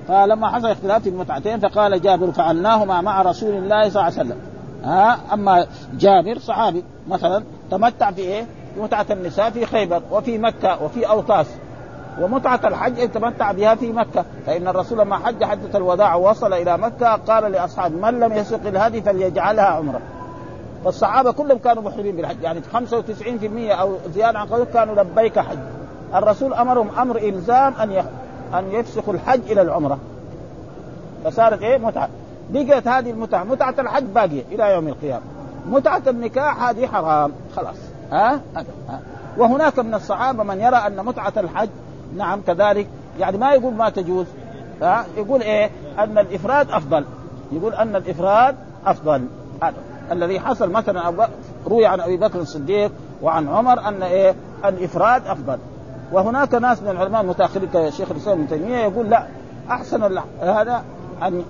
فلما 0.07 0.49
حصل 0.49 0.67
اختلاف 0.67 1.03
في 1.03 1.09
المتعتين 1.09 1.59
فقال 1.59 2.01
جابر 2.01 2.31
فعلناهما 2.31 3.01
مع 3.01 3.21
رسول 3.21 3.49
الله 3.49 3.89
صلى 3.89 4.01
الله 4.01 4.03
عليه 4.03 4.13
وسلم. 4.13 4.37
ها؟ 4.83 5.19
أما 5.33 5.65
جابر 5.93 6.39
صحابي 6.39 6.83
مثلا 7.07 7.43
تمتع 7.71 8.11
في 8.11 8.21
إيه؟ 8.21 8.45
متعة 8.77 9.05
النساء 9.11 9.49
في 9.49 9.65
خيبر 9.65 10.01
وفي 10.11 10.37
مكة 10.37 10.83
وفي 10.83 11.09
أوطاس. 11.09 11.47
ومتعة 12.21 12.59
الحج 12.63 13.09
تمتع 13.09 13.51
بها 13.51 13.75
في 13.75 13.91
مكة. 13.91 14.25
فإن 14.45 14.67
الرسول 14.67 14.99
لما 14.99 15.17
حج 15.17 15.43
حجة 15.43 15.77
الوداع 15.77 16.15
ووصل 16.15 16.53
إلى 16.53 16.77
مكة 16.77 17.15
قال 17.15 17.51
لأصحابه 17.51 17.95
من 17.95 18.19
لم 18.19 18.33
يسق 18.33 18.67
الهدي 18.67 19.01
فليجعلها 19.01 19.65
عمرة. 19.65 20.01
فالصحابه 20.85 21.31
كلهم 21.31 21.57
كانوا 21.57 21.83
محرمين 21.83 22.15
بالحج 22.15 22.43
يعني 22.43 22.61
95% 22.61 23.71
أو 23.71 23.95
زيادة 24.13 24.39
عن 24.39 24.47
قول 24.47 24.63
كانوا 24.63 25.03
لبيك 25.03 25.39
حج. 25.39 25.57
الرسول 26.15 26.53
أمرهم 26.53 26.89
أمر 26.99 27.17
إلزام 27.17 27.73
أن 27.73 28.03
أن 28.53 28.71
يفسخوا 28.71 29.13
الحج 29.13 29.51
إلى 29.51 29.61
العمرة. 29.61 29.99
فصارت 31.25 31.61
إيه؟ 31.61 31.77
متعة. 31.77 32.09
بقيت 32.49 32.87
هذه 32.87 33.11
المتعة. 33.11 33.43
متعة 33.43 33.75
الحج 33.79 34.03
باقية 34.03 34.43
إلى 34.51 34.73
يوم 34.73 34.87
القيامة. 34.87 35.23
متعة 35.69 36.01
النكاح 36.07 36.63
هذه 36.63 36.87
حرام. 36.87 37.31
خلاص. 37.55 37.75
ها؟, 38.11 38.41
ها؟ 38.55 38.99
وهناك 39.37 39.79
من 39.79 39.93
الصحابة 39.93 40.43
من 40.43 40.59
يرى 40.59 40.75
أن 40.75 41.05
متعة 41.05 41.33
الحج 41.37 41.69
نعم 42.15 42.41
كذلك. 42.47 42.87
يعني 43.19 43.37
ما 43.37 43.53
يقول 43.53 43.73
ما 43.73 43.89
تجوز. 43.89 44.25
ها؟ 44.81 45.05
يقول 45.17 45.41
إيه؟ 45.41 45.69
أن 45.99 46.17
الإفراد 46.17 46.71
أفضل. 46.71 47.05
يقول 47.51 47.73
أن 47.73 47.95
الإفراد 47.95 48.55
أفضل. 48.85 49.27
هذا. 49.63 49.73
الذي 50.11 50.39
حصل 50.39 50.71
مثلا 50.71 51.13
روي 51.67 51.85
عن 51.85 52.01
أبي 52.01 52.17
بكر 52.17 52.39
الصديق 52.39 52.91
وعن 53.21 53.47
عمر 53.47 53.87
أن 53.87 54.03
إيه؟ 54.03 54.35
الافراد 54.65 55.27
أفضل. 55.27 55.57
وهناك 56.11 56.53
ناس 56.53 56.81
من 56.81 56.89
العلماء 56.89 57.21
المتأخرين 57.21 57.69
كشيخ 57.73 58.11
الإسلام 58.11 58.37
ابن 58.37 58.47
تيمية 58.47 58.77
يقول 58.77 59.09
لا 59.09 59.27
أحسن 59.69 60.17
هذا 60.41 60.83
ان 61.21 61.43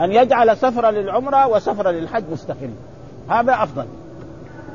أن 0.00 0.12
يجعل 0.12 0.56
سفرا 0.56 0.90
للعمرة 0.90 1.46
وسفرا 1.46 1.92
للحج 1.92 2.24
مستقل. 2.32 2.70
هذا 3.28 3.52
أفضل. 3.52 3.86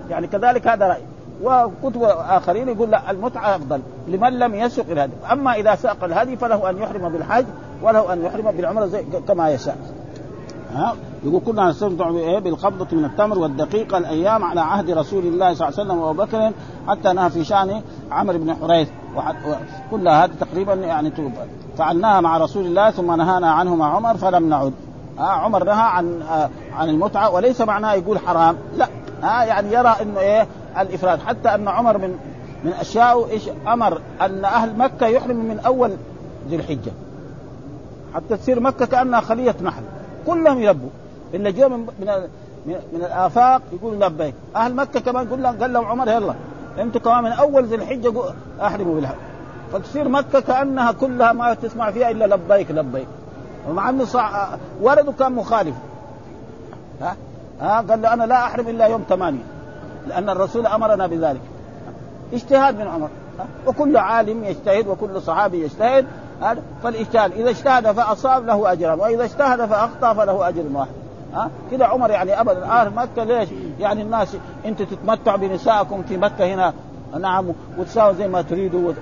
يعني 0.10 0.28
كذلك 0.28 0.68
هذا 0.68 0.88
رأي. 0.88 1.02
وكتب 1.44 2.04
آخرين 2.04 2.70
يقول 2.70 2.92
لا 2.92 3.12
المتعة 3.12 3.56
أفضل 3.56 3.82
لمن 4.08 4.40
لم 4.40 4.56
يسق 4.56 4.86
الهدي. 4.92 5.14
أما 5.32 5.54
إذا 5.54 5.76
ساق 5.76 6.04
الهدي 6.04 6.36
فله 6.36 6.70
أن 6.70 6.78
يحرم 6.78 7.10
بالحج 7.10 7.46
وله 7.82 8.14
أن 8.14 8.26
يحرم 8.26 8.52
بالعمرة 8.52 8.86
زي 8.86 9.04
كما 9.28 9.50
يشاء. 9.50 9.78
ها؟ 10.74 10.96
يقول 11.24 11.42
كنا 11.46 11.70
نستمتع 11.70 12.10
بالقبضة 12.40 12.98
من 12.98 13.06
التمر 13.06 13.40
والدقيقة 13.40 13.98
الأيام 13.98 14.44
على 14.44 14.62
عهد 14.62 14.92
رسول 14.92 15.26
الله 15.26 15.54
صلى 15.54 15.68
الله 15.68 15.80
عليه 15.80 15.90
وسلم 15.90 15.98
وأبو 15.98 16.24
بكر 16.24 16.52
حتى 16.88 17.14
نهى 17.14 17.30
في 17.30 17.44
شأن 17.44 17.82
عمرو 18.12 18.38
بن 18.38 18.56
حريث. 18.56 18.90
كلها 19.92 20.26
هذه 20.26 20.32
تقريبا 20.40 20.74
يعني 20.74 21.12
فعلناها 21.78 22.22
مع 22.22 22.38
رسول 22.38 22.66
الله 22.66 22.92
ثم 22.92 23.12
نهانا 23.12 23.52
عنه 23.52 23.76
مع 23.76 23.96
عمر 23.96 24.18
فلم 24.18 24.50
نعد. 24.50 24.74
ها 25.20 25.28
عمر 25.28 25.64
نهى 25.64 25.74
عن 25.74 26.24
عن 26.74 26.90
المتعة 26.90 27.30
وليس 27.30 27.62
معناه 27.62 27.94
يقول 27.94 28.20
حرام. 28.20 28.58
لا 28.78 28.88
ها 29.24 29.44
يعني 29.44 29.74
يرى 29.74 29.96
إنه 30.02 30.20
إيه 30.20 30.48
الإفراد. 30.80 31.20
حتى 31.20 31.56
أن 31.56 31.68
عمر 31.68 31.98
من 31.98 32.16
من 32.64 32.72
أشياء 32.72 33.30
إيش 33.30 33.50
أمر 33.68 34.02
أن 34.22 34.46
أهل 34.46 34.78
مكة 34.78 35.08
يحرموا 35.08 35.44
من 35.44 35.60
أول 35.60 35.92
ذي 36.50 36.56
الحجة. 36.56 36.92
حتى 38.16 38.38
تصير 38.38 38.60
مكة 38.60 38.86
كأنها 38.86 39.22
خلية 39.22 39.56
نحل. 39.64 39.84
كلهم 40.28 40.62
يلبوا. 40.62 40.90
اللي 41.34 41.52
جو 41.52 41.70
من 41.70 41.80
من, 41.80 42.76
من 42.94 43.02
الآفاق 43.02 43.62
يقولوا 43.74 44.06
لبيك. 44.06 44.34
أهل 44.56 44.76
مكة 44.76 45.00
كمان 45.00 45.28
قال 45.28 45.42
لهم 45.44 45.62
قال 45.62 45.74
لهم 45.74 45.86
عمر 45.86 46.08
يلا 46.08 46.34
أنتم 46.80 47.00
كمان 47.00 47.24
من 47.24 47.32
أول 47.32 47.66
ذي 47.66 47.76
الحجة 47.76 48.14
أحرموا 48.62 48.96
بالحج 48.96 49.16
فتصير 49.74 50.10
مكة 50.10 50.40
كأنها 50.40 50.92
كلها 50.92 51.34
ما 51.34 51.54
تسمع 51.54 51.92
فيها 51.92 52.12
إلا 52.12 52.36
لبيك 52.36 52.72
لبيك. 52.72 53.08
ومع 53.70 53.90
إنه 53.90 54.06
صع... 54.06 54.48
ولده 54.82 55.12
كان 55.12 55.32
مخالف. 55.32 55.76
ها؟ 57.02 57.16
ها؟ 57.62 57.82
قال 57.82 58.02
له 58.02 58.14
أنا 58.14 58.24
لا 58.24 58.36
أحرم 58.36 58.68
إلا 58.68 58.86
يوم 58.86 59.04
ثمانية 59.10 59.44
لأن 60.08 60.30
الرسول 60.30 60.68
أمرنا 60.68 61.08
بذلك. 61.08 61.42
اجتهاد 62.34 62.80
من 62.80 62.88
عمر. 62.88 63.10
وكل 63.68 63.98
عالم 63.98 64.44
يجتهد 64.44 64.88
وكل 64.88 65.22
صحابي 65.22 65.64
يجتهد. 65.64 66.06
فالاجتهاد 66.84 67.32
إذا 67.32 67.50
اجتهد 67.50 67.92
فأصاب 67.92 68.46
له 68.46 68.72
أجران 68.72 69.00
وإذا 69.00 69.24
اجتهد 69.24 69.66
فأخطأ 69.66 70.14
فله 70.14 70.48
أجر 70.48 70.64
واحد. 70.74 70.90
ها؟ 71.34 71.50
كذا 71.72 71.86
عمر 71.86 72.10
يعني 72.10 72.42
ابدا. 72.42 72.64
أهل 72.64 72.92
مكة 72.96 73.24
ليش؟ 73.24 73.50
يعني 73.80 74.02
الناس 74.02 74.38
انت 74.66 74.82
تتمتع 74.82 75.36
بنسائكم 75.36 76.04
في 76.04 76.18
مكة 76.18 76.46
هنا. 76.46 76.74
نعم 77.20 77.46
وتساوي 77.78 78.16
زي 78.16 78.28
ما 78.28 78.42
تريدوا 78.42 78.94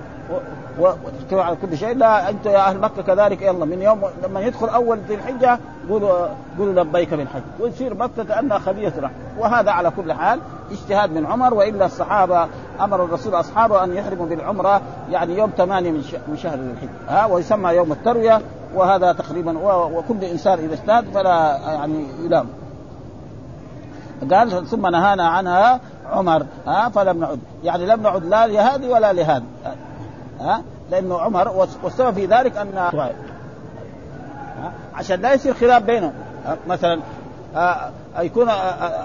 وتحكموا 0.78 1.42
على 1.42 1.56
كل 1.56 1.76
شيء. 1.76 1.96
لا 1.96 2.30
أنت 2.30 2.46
يا 2.46 2.58
أهل 2.58 2.78
مكة 2.78 3.02
كذلك. 3.02 3.42
يلا 3.42 3.64
من 3.64 3.82
يوم 3.82 4.02
لما 4.24 4.40
يدخل 4.40 4.68
أول 4.68 4.98
ذي 4.98 5.14
الحجة 5.14 5.58
قولوا 5.90 6.26
قولوا 6.58 6.84
لبيك 6.84 7.14
بالحج. 7.14 7.42
ويصير 7.60 7.94
مكة 7.94 8.24
كأنها 8.24 8.58
خلية 8.58 8.92
رحم. 8.98 9.14
وهذا 9.38 9.70
على 9.70 9.90
كل 9.90 10.12
حال 10.12 10.40
اجتهاد 10.70 11.12
من 11.12 11.26
عمر 11.26 11.54
وإلا 11.54 11.86
الصحابة 11.86 12.46
أمر 12.80 13.04
الرسول 13.04 13.34
أصحابه 13.34 13.84
أن 13.84 13.96
يحرموا 13.96 14.26
بالعمرة 14.26 14.80
يعني 15.10 15.38
يوم 15.38 15.50
ثمانية 15.56 15.90
من 16.28 16.36
شهر 16.36 16.58
ذي 16.58 16.70
الحجة. 16.70 16.90
ها 17.08 17.26
ويسمى 17.26 17.70
يوم 17.70 17.92
التروية 17.92 18.40
وهذا 18.74 19.12
تقريبا 19.12 19.58
وكل 19.64 20.24
إنسان 20.24 20.58
إذا 20.58 20.74
اجتهد 20.74 21.04
فلا 21.14 21.58
يعني 21.66 22.06
يلام. 22.24 22.46
قال 24.32 24.66
ثم 24.66 24.86
نهانا 24.86 25.28
عنها 25.28 25.80
عمر. 26.12 26.46
ها 26.66 26.88
فلم 26.88 27.20
نعد. 27.20 27.38
يعني 27.64 27.86
لم 27.86 28.02
نعد 28.02 28.24
لا 28.24 28.46
لهذه 28.46 28.88
ولا 28.88 29.12
لهذه. 29.12 29.42
ها؟ 30.40 30.62
لأنه 30.90 31.20
عمر 31.20 31.66
والسبب 31.82 32.14
في 32.14 32.26
ذلك 32.26 32.56
أن 32.56 32.90
عشان 34.94 35.20
لا 35.20 35.34
يصير 35.34 35.54
خلاف 35.54 35.82
بينهم. 35.82 36.12
مثلا 36.66 37.00
يكون 38.18 38.48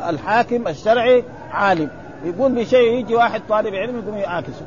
الحاكم 0.10 0.68
الشرعي 0.68 1.24
عالم. 1.52 1.90
يقول 2.24 2.52
بشيء 2.52 2.94
يجي 2.94 3.16
واحد 3.16 3.42
طالب 3.50 3.76
علم 3.76 4.00
يقوم 4.00 4.18
يعاكسه. 4.18 4.66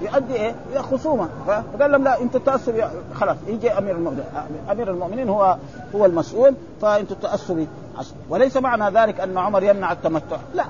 يؤدي 0.00 0.34
إيه؟ 0.34 0.54
إلى 0.72 0.82
خصومة. 0.82 1.28
فقال 1.46 1.92
لهم 1.92 2.04
لا 2.04 2.20
أنتم 2.20 2.38
تاثروا 2.38 2.84
خلاص 3.14 3.36
يجي 3.46 3.70
أمير 3.70 3.96
المؤمنين. 3.96 4.24
أمير 4.70 4.90
المؤمنين 4.90 5.28
هو 5.28 5.56
هو 5.94 6.06
المسؤول 6.06 6.54
فانتم 6.82 7.14
تاثروا 7.14 7.66
وليس 8.28 8.56
معنى 8.56 8.98
ذلك 8.98 9.20
أن 9.20 9.38
عمر 9.38 9.62
يمنع 9.62 9.92
التمتع. 9.92 10.36
لا. 10.54 10.64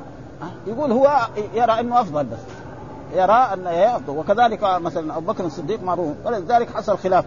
يقول 0.66 0.92
هو 0.92 1.18
يرى 1.54 1.80
أنه 1.80 2.00
أفضل 2.00 2.24
بس. 2.24 2.38
يرى 3.14 3.48
أن 3.52 3.66
أفضل. 3.66 4.18
وكذلك 4.18 4.62
مثلا 4.62 5.16
أبو 5.16 5.32
بكر 5.32 5.44
الصديق 5.44 5.82
معروف 5.82 6.16
ولذلك 6.24 6.70
حصل 6.70 6.98
خلاف. 6.98 7.24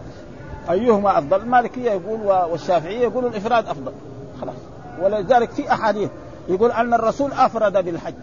أيهما 0.70 1.18
أفضل؟ 1.18 1.40
المالكية 1.40 1.90
يقول 1.90 2.20
والشافعية 2.20 2.98
يقولوا 2.98 3.30
الإفراد 3.30 3.68
أفضل. 3.68 3.92
خلاص. 4.40 4.56
ولذلك 5.02 5.50
في 5.50 5.72
أحاديث 5.72 6.10
يقول 6.48 6.70
أن 6.70 6.94
الرسول 6.94 7.32
أفرد 7.32 7.84
بالحج. 7.84 8.14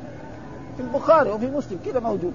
في 0.77 0.83
البخاري 0.83 1.29
وفي 1.29 1.47
مسلم 1.47 1.79
كذا 1.85 1.99
موجود. 1.99 2.33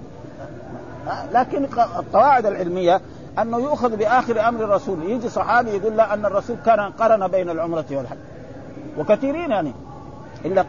لكن 1.33 1.63
القواعد 1.97 2.45
العلمية 2.45 3.01
أنه 3.39 3.57
يؤخذ 3.57 3.95
بآخر 3.95 4.47
أمر 4.47 4.63
الرسول. 4.63 5.03
يجي 5.03 5.29
صحابي 5.29 5.69
يقول 5.69 5.97
لا 5.97 6.13
أن 6.13 6.25
الرسول 6.25 6.57
كان 6.65 6.79
قرن 6.79 7.27
بين 7.27 7.49
العمرة 7.49 7.85
والحج. 7.91 8.17
وكثيرين 8.97 9.51
يعني. 9.51 9.73
إلا 10.45 10.65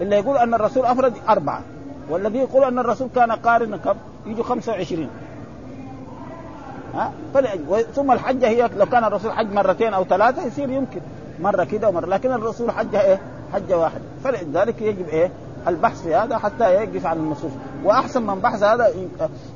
إلا 0.00 0.16
يقول 0.16 0.36
أن 0.36 0.54
الرسول 0.54 0.86
أفرد 0.86 1.14
أربعة. 1.28 1.62
والذي 2.12 2.38
يقول 2.38 2.64
أن 2.64 2.78
الرسول 2.78 3.08
كان 3.14 3.32
قارنا 3.32 3.76
كم؟ 3.76 3.94
يجوا 4.26 4.44
25 4.44 5.08
ها؟ 6.94 7.12
ثم 7.94 8.12
الحجة 8.12 8.48
هي 8.48 8.70
لو 8.76 8.86
كان 8.86 9.04
الرسول 9.04 9.32
حج 9.32 9.52
مرتين 9.52 9.94
أو 9.94 10.04
ثلاثة 10.04 10.46
يصير 10.46 10.70
يمكن. 10.70 11.00
مرة 11.40 11.64
كده 11.64 11.88
ومرة. 11.88 12.06
لكن 12.06 12.32
الرسول 12.32 12.70
حجة 12.70 13.00
إيه؟ 13.00 13.20
حجة 13.52 13.78
واحدة. 13.78 14.02
فلذلك 14.24 14.82
يجب 14.82 15.08
إيه؟ 15.08 15.30
البحث 15.68 16.02
في 16.02 16.14
هذا 16.14 16.38
حتى 16.38 16.74
يقف 16.74 17.06
عن 17.06 17.16
النصوص. 17.16 17.50
وأحسن 17.84 18.22
من 18.22 18.34
بحث 18.40 18.62
هذا 18.62 18.88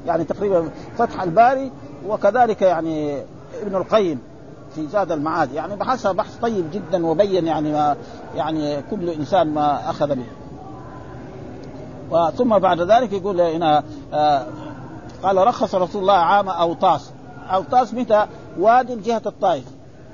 يعني 0.06 0.24
تقريبا 0.24 0.68
فتح 0.98 1.22
الباري 1.22 1.72
وكذلك 2.08 2.62
يعني 2.62 3.22
ابن 3.62 3.76
القيم 3.76 4.18
في 4.74 4.86
زاد 4.86 5.12
المعاد. 5.12 5.52
يعني 5.52 5.76
بحثها 5.76 6.12
بحث 6.12 6.36
طيب 6.36 6.64
جدا 6.72 7.06
وبين 7.06 7.46
يعني 7.46 7.72
ما 7.72 7.96
يعني 8.36 8.82
كل 8.90 9.10
إنسان 9.10 9.54
ما 9.54 9.90
أخذ 9.90 10.14
به. 10.14 10.26
ثم 12.36 12.58
بعد 12.58 12.80
ذلك 12.80 13.12
يقول 13.12 13.40
هنا 13.40 13.82
آه 14.14 14.46
قال 15.22 15.46
رخص 15.46 15.74
رسول 15.74 16.02
الله 16.02 16.14
عام 16.14 16.48
أوطاس. 16.48 17.12
أوطاس 17.50 17.94
متى؟ 17.94 18.26
واد 18.58 19.02
جهه 19.02 19.22
الطائف. 19.26 19.64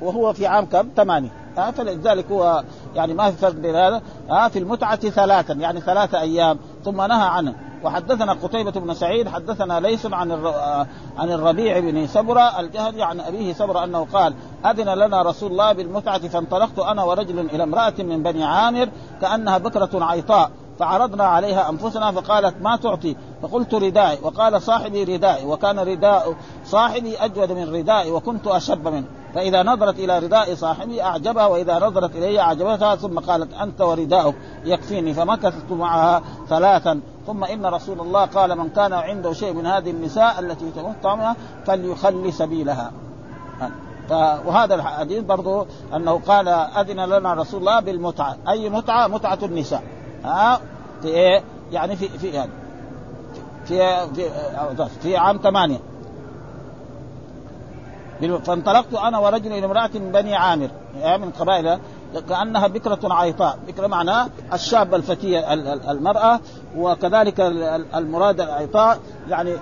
وهو 0.03 0.33
في 0.33 0.47
عام 0.47 0.67
كم؟ 0.67 0.89
ثمانية. 0.97 1.31
آه 1.59 1.71
فلذلك 1.71 2.31
هو 2.31 2.63
يعني 2.95 3.15
ما 3.15 3.31
في 3.31 3.37
فرق 3.37 3.55
بين 3.55 3.75
هذا. 3.75 4.03
آه 4.31 4.49
في 4.49 4.59
المتعة 4.59 4.97
ثلاثا 4.97 5.55
يعني 5.55 5.81
ثلاثة 5.81 6.21
أيام. 6.21 6.59
ثم 6.85 6.97
نهى 6.97 7.29
عنه. 7.29 7.55
وحدثنا 7.85 8.33
قتيبة 8.33 8.71
بن 8.71 8.95
سعيد 8.95 9.29
حدثنا 9.29 9.81
ليس 9.81 10.07
عن 10.07 10.33
عن 11.19 11.33
الربيع 11.33 11.79
بن 11.79 12.07
سبرة 12.07 12.61
الجهدي 12.61 13.03
عن 13.03 13.21
أبيه 13.21 13.53
سبرة 13.53 13.85
أنه 13.85 14.07
قال 14.13 14.35
أذن 14.67 14.89
لنا 14.89 15.23
رسول 15.23 15.51
الله 15.51 15.73
بالمتعة 15.73 16.29
فانطلقت 16.29 16.79
أنا 16.79 17.05
ورجل 17.05 17.39
إلى 17.39 17.63
امرأة 17.63 17.95
من 17.99 18.23
بني 18.23 18.45
عامر 18.45 18.89
كأنها 19.21 19.59
بكرة 19.59 20.05
عيطاء. 20.05 20.51
فعرضنا 20.83 21.25
عليها 21.25 21.71
أنفسنا 21.71 22.13
فقالت 22.13 22.55
ما 22.63 22.77
تعطي؟ 22.77 23.17
فقلت 23.43 23.75
ردائي. 23.75 24.19
وقال 24.23 24.63
صاحبي 24.63 25.05
ردائي. 25.05 25.47
وكان 25.47 25.79
رداء 25.79 26.35
صاحبي 26.65 27.17
أجود 27.17 27.53
من 27.53 27.75
ردائي 27.75 28.11
وكنت 28.11 28.47
أشب 28.47 28.89
منه. 28.89 29.05
فإذا 29.35 29.63
نظرت 29.63 29.99
إلى 29.99 30.19
رداء 30.19 30.55
صاحبي 30.55 31.03
أعجبها 31.03 31.47
وإذا 31.47 31.79
نظرت 31.79 32.17
إلي 32.17 32.41
أعجبتها 32.41 32.97
ثم 32.97 33.19
قالت 33.19 33.55
أنت 33.55 33.81
ورداؤك. 33.81 34.35
يكفيني. 34.65 35.15
فمكثت 35.15 35.71
معها 35.71 36.23
ثلاثا. 36.49 37.01
ثم 37.27 37.45
إن 37.45 37.67
رسول 37.67 38.01
الله 38.01 38.25
قال 38.25 38.59
من 38.59 38.69
كان 38.69 38.93
عنده 38.93 39.33
شيء 39.33 39.53
من 39.53 39.67
هذه 39.67 39.91
النساء 39.91 40.41
التي 40.41 40.71
تمتع 40.71 41.15
منها 41.15 41.37
فليخلي 41.67 42.33
سبيلها. 42.33 42.93
وهذا 44.47 44.75
الحديث 44.75 45.25
برضو 45.25 45.67
أنه 45.95 46.21
قال 46.27 46.49
أذن 46.49 47.01
لنا 47.01 47.35
رسول 47.35 47.61
الله 47.61 47.81
بالمتعة. 47.81 48.37
أي 48.49 48.71
متعة؟ 48.71 49.07
متعة 49.07 49.39
النساء. 49.43 49.83
ها؟ 50.25 50.61
في 51.03 51.09
إيه؟ 51.09 51.43
يعني 51.73 51.97
في 51.97 52.09
في 52.09 52.29
يعني 52.29 52.51
في 53.65 53.79
في, 54.15 54.89
في, 55.03 55.17
عام 55.17 55.37
ثمانية. 55.37 55.79
فانطلقت 58.45 58.95
أنا 58.95 59.19
ورجل 59.19 59.53
إلى 59.53 59.65
امرأة 59.67 59.91
من 59.95 60.13
بني 60.13 60.37
عامر 60.37 60.69
من 60.95 61.31
قبائل 61.31 61.79
كأنها 62.29 62.67
بكرة 62.67 63.15
عيطاء، 63.15 63.59
بكرة 63.69 63.87
معناه 63.87 64.29
الشابة 64.53 64.97
الفتية 64.97 65.53
المرأة 65.91 66.41
وكذلك 66.77 67.41
المراد 67.95 68.41
العيطاء 68.41 68.99
يعني 69.29 69.53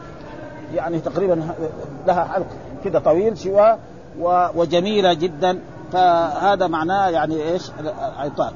يعني 0.74 0.98
تقريبا 0.98 1.54
لها 2.06 2.24
حلق 2.24 2.46
كده 2.84 2.98
طويل 2.98 3.38
شوى 3.38 3.78
وجميلة 4.54 5.12
جدا. 5.12 5.58
فهذا 5.92 6.66
معناه 6.66 7.08
يعني 7.08 7.42
إيش؟ 7.42 7.70
عيطاء 8.18 8.52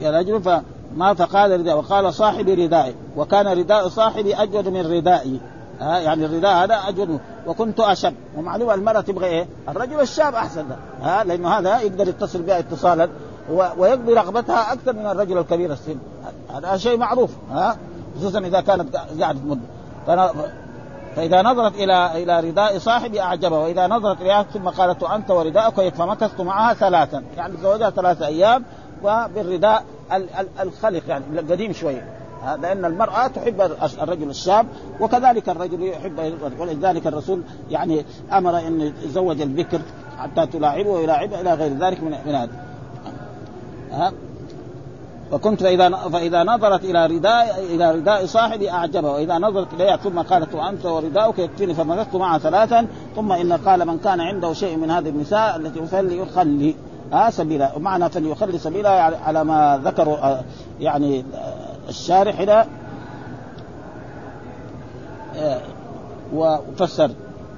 يا 0.00 0.10
رجل 0.18 0.42
فما 0.42 1.14
فقال 1.14 1.60
رداء 1.60 1.78
وقال 1.78 2.14
صاحبي 2.14 2.54
ردائي 2.54 2.94
وكان 3.16 3.46
رداء 3.46 3.88
صاحبي 3.88 4.34
أجود 4.34 4.68
من 4.68 4.80
ردائي. 4.96 5.40
ها 5.80 5.98
يعني 5.98 6.26
الرداء 6.26 6.64
هذا 6.64 6.74
أجود 6.74 7.20
وكنت 7.46 7.80
اشب 7.80 8.14
ومعلوم 8.36 8.70
المرأة 8.70 9.00
تبغى 9.00 9.26
إيه؟ 9.26 9.46
الرجل 9.68 10.00
الشاب 10.00 10.34
أحسن 10.34 10.64
ها 11.02 11.24
لأنه 11.24 11.48
هذا 11.48 11.80
يقدر 11.80 12.08
يتصل 12.08 12.42
بها 12.42 12.58
اتصالا 12.58 13.08
ويقضي 13.50 14.14
رغبتها 14.14 14.72
أكثر 14.72 14.92
من 14.92 15.06
الرجل 15.06 15.38
الكبير 15.38 15.72
السن. 15.72 15.98
هذا 16.54 16.76
شيء 16.76 16.98
معروف. 16.98 17.30
ها 17.50 17.76
خصوصا 18.18 18.38
إذا 18.38 18.60
كانت 18.60 18.96
قاعدة 18.96 19.38
مده 19.44 20.32
فإذا 21.16 21.42
نظرت 21.42 21.74
إلى 21.74 22.22
إلى 22.22 22.40
رداء 22.40 22.78
صاحبي 22.78 23.20
أعجبها 23.20 23.58
وإذا 23.58 23.86
نظرت 23.86 24.20
إليها 24.20 24.42
ثم 24.42 24.68
قالت 24.68 25.02
أنت 25.02 25.30
ورداءك 25.30 25.94
فمكثت 25.94 26.40
معها 26.40 26.74
ثلاثا. 26.74 27.22
يعني 27.36 27.56
تزوجها 27.56 27.90
ثلاثة 27.90 28.26
أيام 28.26 28.64
وبالرداء 29.04 29.84
الخلق 30.60 31.02
يعني 31.08 31.24
القديم 31.32 31.72
شوية 31.72 32.22
لأن 32.62 32.84
المرأة 32.84 33.26
تحب 33.26 33.60
الرجل 34.00 34.30
الشاب 34.30 34.66
وكذلك 35.00 35.48
الرجل 35.48 35.82
يحب 35.82 36.32
ولذلك 36.58 37.06
الرسول 37.06 37.42
يعني 37.70 38.04
أمر 38.32 38.58
أن 38.58 38.80
يتزوج 38.80 39.40
البكر 39.40 39.80
حتى 40.18 40.46
تلاعبه 40.46 40.90
ويلاعبه 40.90 41.40
إلى 41.40 41.54
غير 41.54 41.72
ذلك 41.72 42.02
من 42.02 42.14
هذا. 42.34 42.50
ها؟ 43.92 44.12
فكنت 45.32 45.62
فإذا 45.62 45.90
فإذا 45.90 46.42
نظرت 46.42 46.84
إلى 46.84 47.06
رداء 47.06 47.60
إلى 47.60 47.92
رداء 47.92 48.26
صاحبي 48.26 48.70
أعجبه. 48.70 49.10
وإذا 49.10 49.38
نظرت 49.38 49.74
إليها 49.74 49.96
ثم 49.96 50.18
قالت 50.20 50.54
وانت 50.54 50.86
ورداؤك 50.86 51.38
يكفيني 51.38 51.74
فمكثت 51.74 52.16
معها 52.16 52.38
ثلاثا 52.38 52.86
ثم 53.16 53.32
إن 53.32 53.52
قال 53.52 53.86
من 53.86 53.98
كان 53.98 54.20
عنده 54.20 54.52
شيء 54.52 54.76
من 54.76 54.90
هذه 54.90 55.08
النساء 55.08 55.56
التي 55.56 55.86
فليخلي 55.86 56.74
ها 57.12 57.30
سبيلا. 57.30 57.76
ومعنى 57.76 58.08
فليخلي 58.08 58.58
سبيلا 58.58 58.94
يعني 58.94 59.16
على 59.16 59.44
ما 59.44 59.80
ذكروا 59.84 60.16
آه، 60.16 60.44
يعني 60.80 61.24
آه، 61.34 61.88
الشارح 61.88 62.40
هنا 62.40 62.66
آه، 65.36 65.60
وفسر. 66.34 67.10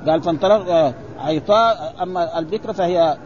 قال 0.06 0.22
فانطلق 0.22 0.94
عيطاء 1.20 1.94
أما 2.02 2.38
البكر 2.38 2.72
فهي 2.72 3.16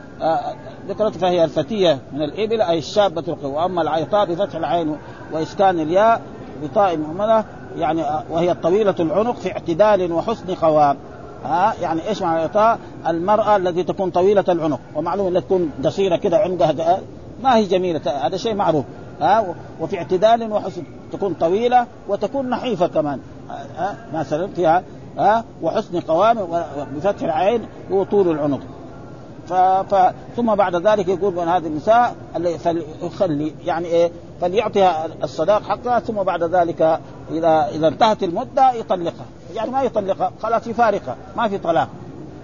ذكرت 0.88 1.16
فهي 1.16 1.44
الفتية 1.44 1.98
من 2.12 2.22
الإبل 2.22 2.60
أي 2.60 2.78
الشابة 2.78 3.24
القوى 3.28 3.52
وأما 3.52 3.82
العيطاء 3.82 4.26
بفتح 4.26 4.54
العين 4.54 4.96
وإسكان 5.32 5.80
الياء 5.80 6.20
بطاء 6.62 6.96
مهملة 6.96 7.44
يعني 7.76 8.04
وهي 8.30 8.50
الطويلة 8.50 8.94
العنق 9.00 9.36
في 9.36 9.52
اعتدال 9.52 10.12
وحسن 10.12 10.54
قوام. 10.54 10.96
ها 11.45 11.74
يعني 11.80 12.09
إيش 12.09 12.22
معنى 12.22 12.39
العطاء؟ 12.39 12.78
المرأة 13.07 13.57
التي 13.57 13.82
تكون 13.82 14.11
طويلة 14.11 14.45
العنق. 14.49 14.80
ومعلوم 14.95 15.26
إنها 15.26 15.41
تكون 15.41 15.70
قصيرة 15.84 16.16
كده 16.16 16.39
عندها 16.39 17.01
ما 17.43 17.57
هي 17.57 17.64
جميلة 17.64 18.01
هذا 18.26 18.36
شيء 18.36 18.55
معروف. 18.55 18.84
ها 19.20 19.55
وفي 19.80 19.99
اعتدال 19.99 20.53
وحسن 20.53 20.82
تكون 21.12 21.34
طويلة 21.34 21.86
وتكون 22.09 22.51
نحيفة 22.51 22.86
كمان. 22.86 23.20
ها 23.76 23.97
مثلا 24.14 24.47
فيها. 24.47 24.82
ها 25.18 25.45
وحسن 25.62 26.01
قوام 26.01 26.39
بفتح 26.97 27.22
العين 27.22 27.66
وطول 27.91 28.28
العنق. 28.30 28.61
ف... 29.49 29.53
ف... 29.95 30.12
ثم 30.36 30.55
بعد 30.55 30.76
ذلك 30.76 31.09
يقول 31.09 31.34
من 31.34 31.49
هذه 31.49 31.66
النساء 31.66 32.14
اللي 32.36 32.59
فليخلي 32.59 33.55
يعني 33.64 33.86
إيه 33.86 34.11
فليعطيها 34.41 35.07
الصداق 35.24 35.62
حقها 35.62 36.01
ثم 36.01 36.14
بعد 36.14 36.43
ذلك 36.43 37.01
اذا 37.30 37.68
إذا 37.74 37.89
انتهت 37.89 38.22
المدة 38.22 38.72
يطلقها. 38.72 39.26
يعني 39.55 39.70
ما 39.70 39.82
يطلقها 39.82 40.32
خلاص 40.42 40.66
يفارقها 40.66 41.16
ما 41.36 41.49
في 41.49 41.59
طلاق. 41.59 41.88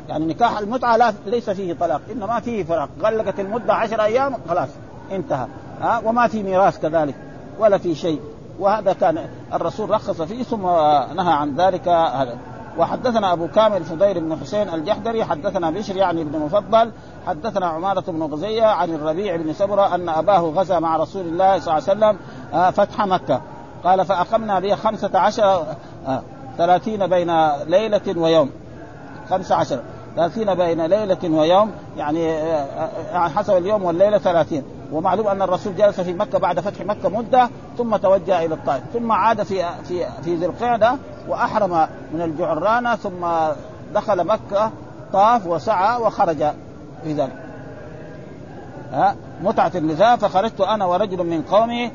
يعني 0.09 0.27
نكاح 0.27 0.59
المتعة 0.59 0.97
لا 0.97 1.13
ليس 1.27 1.51
فيه 1.51 1.73
طلاق 1.73 2.01
إنما 2.13 2.41
فيه 2.41 2.65
فراق 2.65 2.89
غلقت 3.01 3.41
المدة 3.41 3.75
عشر 3.75 4.03
أيام 4.03 4.35
خلاص 4.49 4.69
انتهى. 5.13 5.47
ها؟ 5.81 6.03
وما 6.05 6.29
في 6.29 6.43
ميراث 6.43 6.79
كذلك 6.79 7.15
ولا 7.59 7.79
في 7.79 7.95
شيء. 7.95 8.21
وهذا 8.59 8.93
كان 8.93 9.19
الرسول 9.53 9.91
رخص 9.91 10.23
فيه 10.23 10.43
ثم 10.43 10.63
نهى 11.17 11.33
عن 11.33 11.57
ذلك 11.57 11.89
هذا. 11.89 12.39
وحدثنا 12.79 13.33
أبو 13.33 13.49
كامل 13.49 13.85
فضيل 13.85 14.21
بن 14.21 14.37
حسين 14.37 14.69
الجحدري 14.69 15.25
حدثنا 15.25 15.71
بشر 15.71 15.97
يعني 15.97 16.25
بن 16.25 16.39
مفضل 16.39 16.91
حدثنا 17.27 17.67
عمارة 17.67 18.05
بن 18.09 18.23
غزية 18.23 18.65
عن 18.65 18.95
الربيع 18.95 19.37
بن 19.37 19.53
سبرة 19.53 19.95
أن 19.95 20.09
أباه 20.09 20.41
غزا 20.41 20.79
مع 20.79 20.97
رسول 20.97 21.27
الله 21.27 21.59
صلى 21.59 21.79
الله 21.79 21.89
عليه 21.89 22.17
وسلم 22.17 22.19
آه، 22.55 22.71
فتح 22.71 23.07
مكة. 23.07 23.41
قال 23.85 24.05
فأقمنا 24.05 24.61
به 24.61 24.75
خمسة 24.75 25.19
عشر 25.19 25.65
آه، 26.07 26.23
ثلاثين 26.59 27.07
بين 27.07 27.49
ليلة 27.67 28.19
ويوم. 28.21 28.51
خمسة 29.31 29.55
عشر. 29.55 29.81
ثلاثين 30.17 30.55
بين 30.55 30.87
ليلة 30.87 31.19
ويوم 31.25 31.71
يعني 31.97 32.33
آه، 32.33 33.29
حسب 33.29 33.57
اليوم 33.57 33.83
والليلة 33.85 34.19
ثلاثين. 34.19 34.63
ومعلوم 34.93 35.29
أن 35.29 35.43
الرسول 35.43 35.77
جلس 35.77 36.01
في 36.01 36.13
مكة 36.13 36.39
بعد 36.39 36.61
فتح 36.61 36.81
مكة 36.87 37.09
مدة 37.09 37.51
ثم 37.79 37.97
توجه 37.97 38.45
إلى 38.45 38.55
الطائف 38.55 38.83
ثم 38.93 39.13
عاد 39.13 39.43
في 39.43 39.65
في 39.85 40.07
في 40.23 40.35
ذي 40.35 40.47
القعدة 40.47 40.97
وأحرم 41.29 41.89
من 42.13 42.23
الجعرانه 42.23 42.97
ثم 42.97 43.27
دخل 43.95 44.27
مكة 44.27 44.71
طاف 45.13 45.47
وسعى 45.47 46.03
وخرج 46.03 46.45
ذلك. 47.07 47.37
ها؟ 48.93 49.17
متعة 49.43 49.73
النساء 49.75 50.17
فخرجت 50.17 50.61
أنا 50.61 50.85
ورجل 50.85 51.27
من 51.27 51.43
قومي 51.43 51.91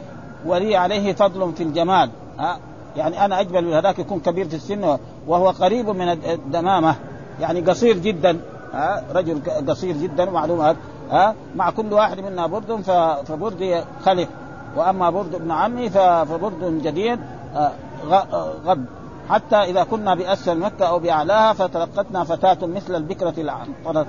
ولي 0.46 0.76
عليه 0.76 1.14
فضل 1.14 1.54
في 1.54 1.64
الجمال. 1.64 2.10
ها؟ 2.40 2.60
يعني 2.98 3.26
أنا 3.26 3.40
أجمل 3.40 3.66
من 3.66 3.74
هذاك 3.74 4.00
يكون 4.00 4.20
كبير 4.20 4.48
في 4.48 4.56
السن 4.56 4.98
وهو 5.28 5.50
قريب 5.50 5.90
من 5.90 6.10
الدمامة. 6.10 6.96
يعني 7.40 7.62
قصير 7.62 7.98
جدا. 7.98 8.40
ها 8.74 9.04
رجل 9.14 9.42
قصير 9.68 9.98
جدا 9.98 10.26
معلومات 10.26 10.76
ها 11.12 11.36
مع 11.56 11.70
كل 11.70 11.94
واحد 11.94 12.20
منا 12.20 12.48
برد 12.48 12.82
فبردي 13.26 13.82
خلف. 14.06 14.30
وأما 14.76 15.10
برد 15.10 15.36
ابن 15.36 15.52
عمي 15.52 15.90
فبرد 15.90 16.82
جديد 16.84 17.20
آه، 17.56 17.72
آه، 18.12 18.54
غد 18.66 18.86
حتى 19.30 19.56
إذا 19.56 19.84
كنا 19.84 20.16
باسفل 20.16 20.60
مكه 20.60 20.86
أو 20.86 21.00
بأعلاها 21.00 21.54
فتلقتنا 21.54 22.24
فتاة 22.24 22.68
مثل 22.68 22.96
البكرة 22.96 23.34
العنطره 23.38 24.08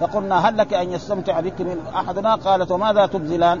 فقلنا 0.00 0.48
هل 0.48 0.58
لك 0.58 0.74
أن 0.74 0.92
يستمتع 0.92 1.40
بك 1.40 1.60
من 1.60 1.76
أحدنا؟ 1.94 2.34
قالت 2.34 2.70
وماذا 2.70 3.06
تبذلان؟ 3.06 3.60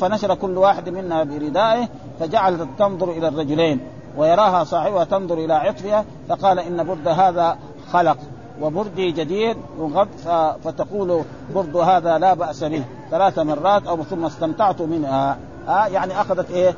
فنشر 0.00 0.34
كل 0.34 0.58
واحد 0.58 0.88
منا 0.88 1.24
بردائه. 1.24 1.88
فجعلت 2.20 2.68
تنظر 2.78 3.10
إلى 3.10 3.28
الرجلين 3.28 3.80
ويراها 4.16 4.64
صاحبها 4.64 5.04
تنظر 5.04 5.38
إلى 5.38 5.54
عطفها 5.54 6.04
فقال 6.28 6.58
إن 6.58 6.84
برد 6.84 7.08
هذا 7.08 7.58
خلق 7.92 8.16
وبردي 8.62 9.12
جديد 9.12 9.56
فتقول 10.64 11.22
برد 11.54 11.76
هذا 11.76 12.18
لا 12.18 12.34
بأس 12.34 12.64
به. 12.64 12.84
ثلاث 13.10 13.38
مرات 13.38 13.86
أو 13.86 14.02
ثم 14.02 14.24
استمتعت 14.24 14.82
منها. 14.82 15.38
آه 15.68 15.86
يعني 15.86 16.20
أخذت 16.20 16.50
إيه؟ 16.50 16.74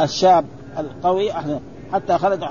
الشاب 0.00 0.44
القوي 0.78 1.32
حتى 1.92 2.18
خرج 2.18 2.44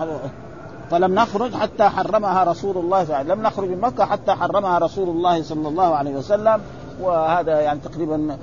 فلم 0.92 1.16
نخرج 1.16 1.54
حتى 1.54 1.84
حرمها 1.84 2.44
رسول 2.44 2.78
الله 2.78 3.06
صلى 3.06 3.16
الله 3.16 3.16
عليه 3.16 3.26
وسلم. 3.26 3.40
لم 3.40 3.48
نخرج 3.48 3.70
من 3.70 3.82
مكة 3.82 4.06
حتى 4.06 4.32
حرمها 4.32 4.78
رسول 4.80 5.10
الله 5.10 5.44
صلى 5.44 5.68
الله 5.68 5.96
عليه 5.96 6.16
وسلم. 6.16 6.62
وهذا 7.02 7.62
يعني 7.62 7.80
تقريبا 7.80 8.38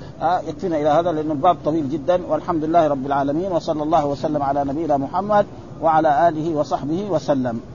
يكفينا 0.47 0.77
إلى 0.77 0.89
هذا 0.89 1.11
لأن 1.11 1.31
الباب 1.31 1.57
طويل 1.65 1.89
جدا. 1.89 2.25
والحمد 2.29 2.63
لله 2.63 2.87
رب 2.87 3.05
العالمين 3.05 3.51
وصلى 3.51 3.83
الله 3.83 4.05
وسلم 4.05 4.41
على 4.43 4.63
نبينا 4.63 4.97
محمد 4.97 5.45
وعلى 5.81 6.27
آله 6.27 6.55
وصحبه 6.55 7.05
وسلم. 7.09 7.74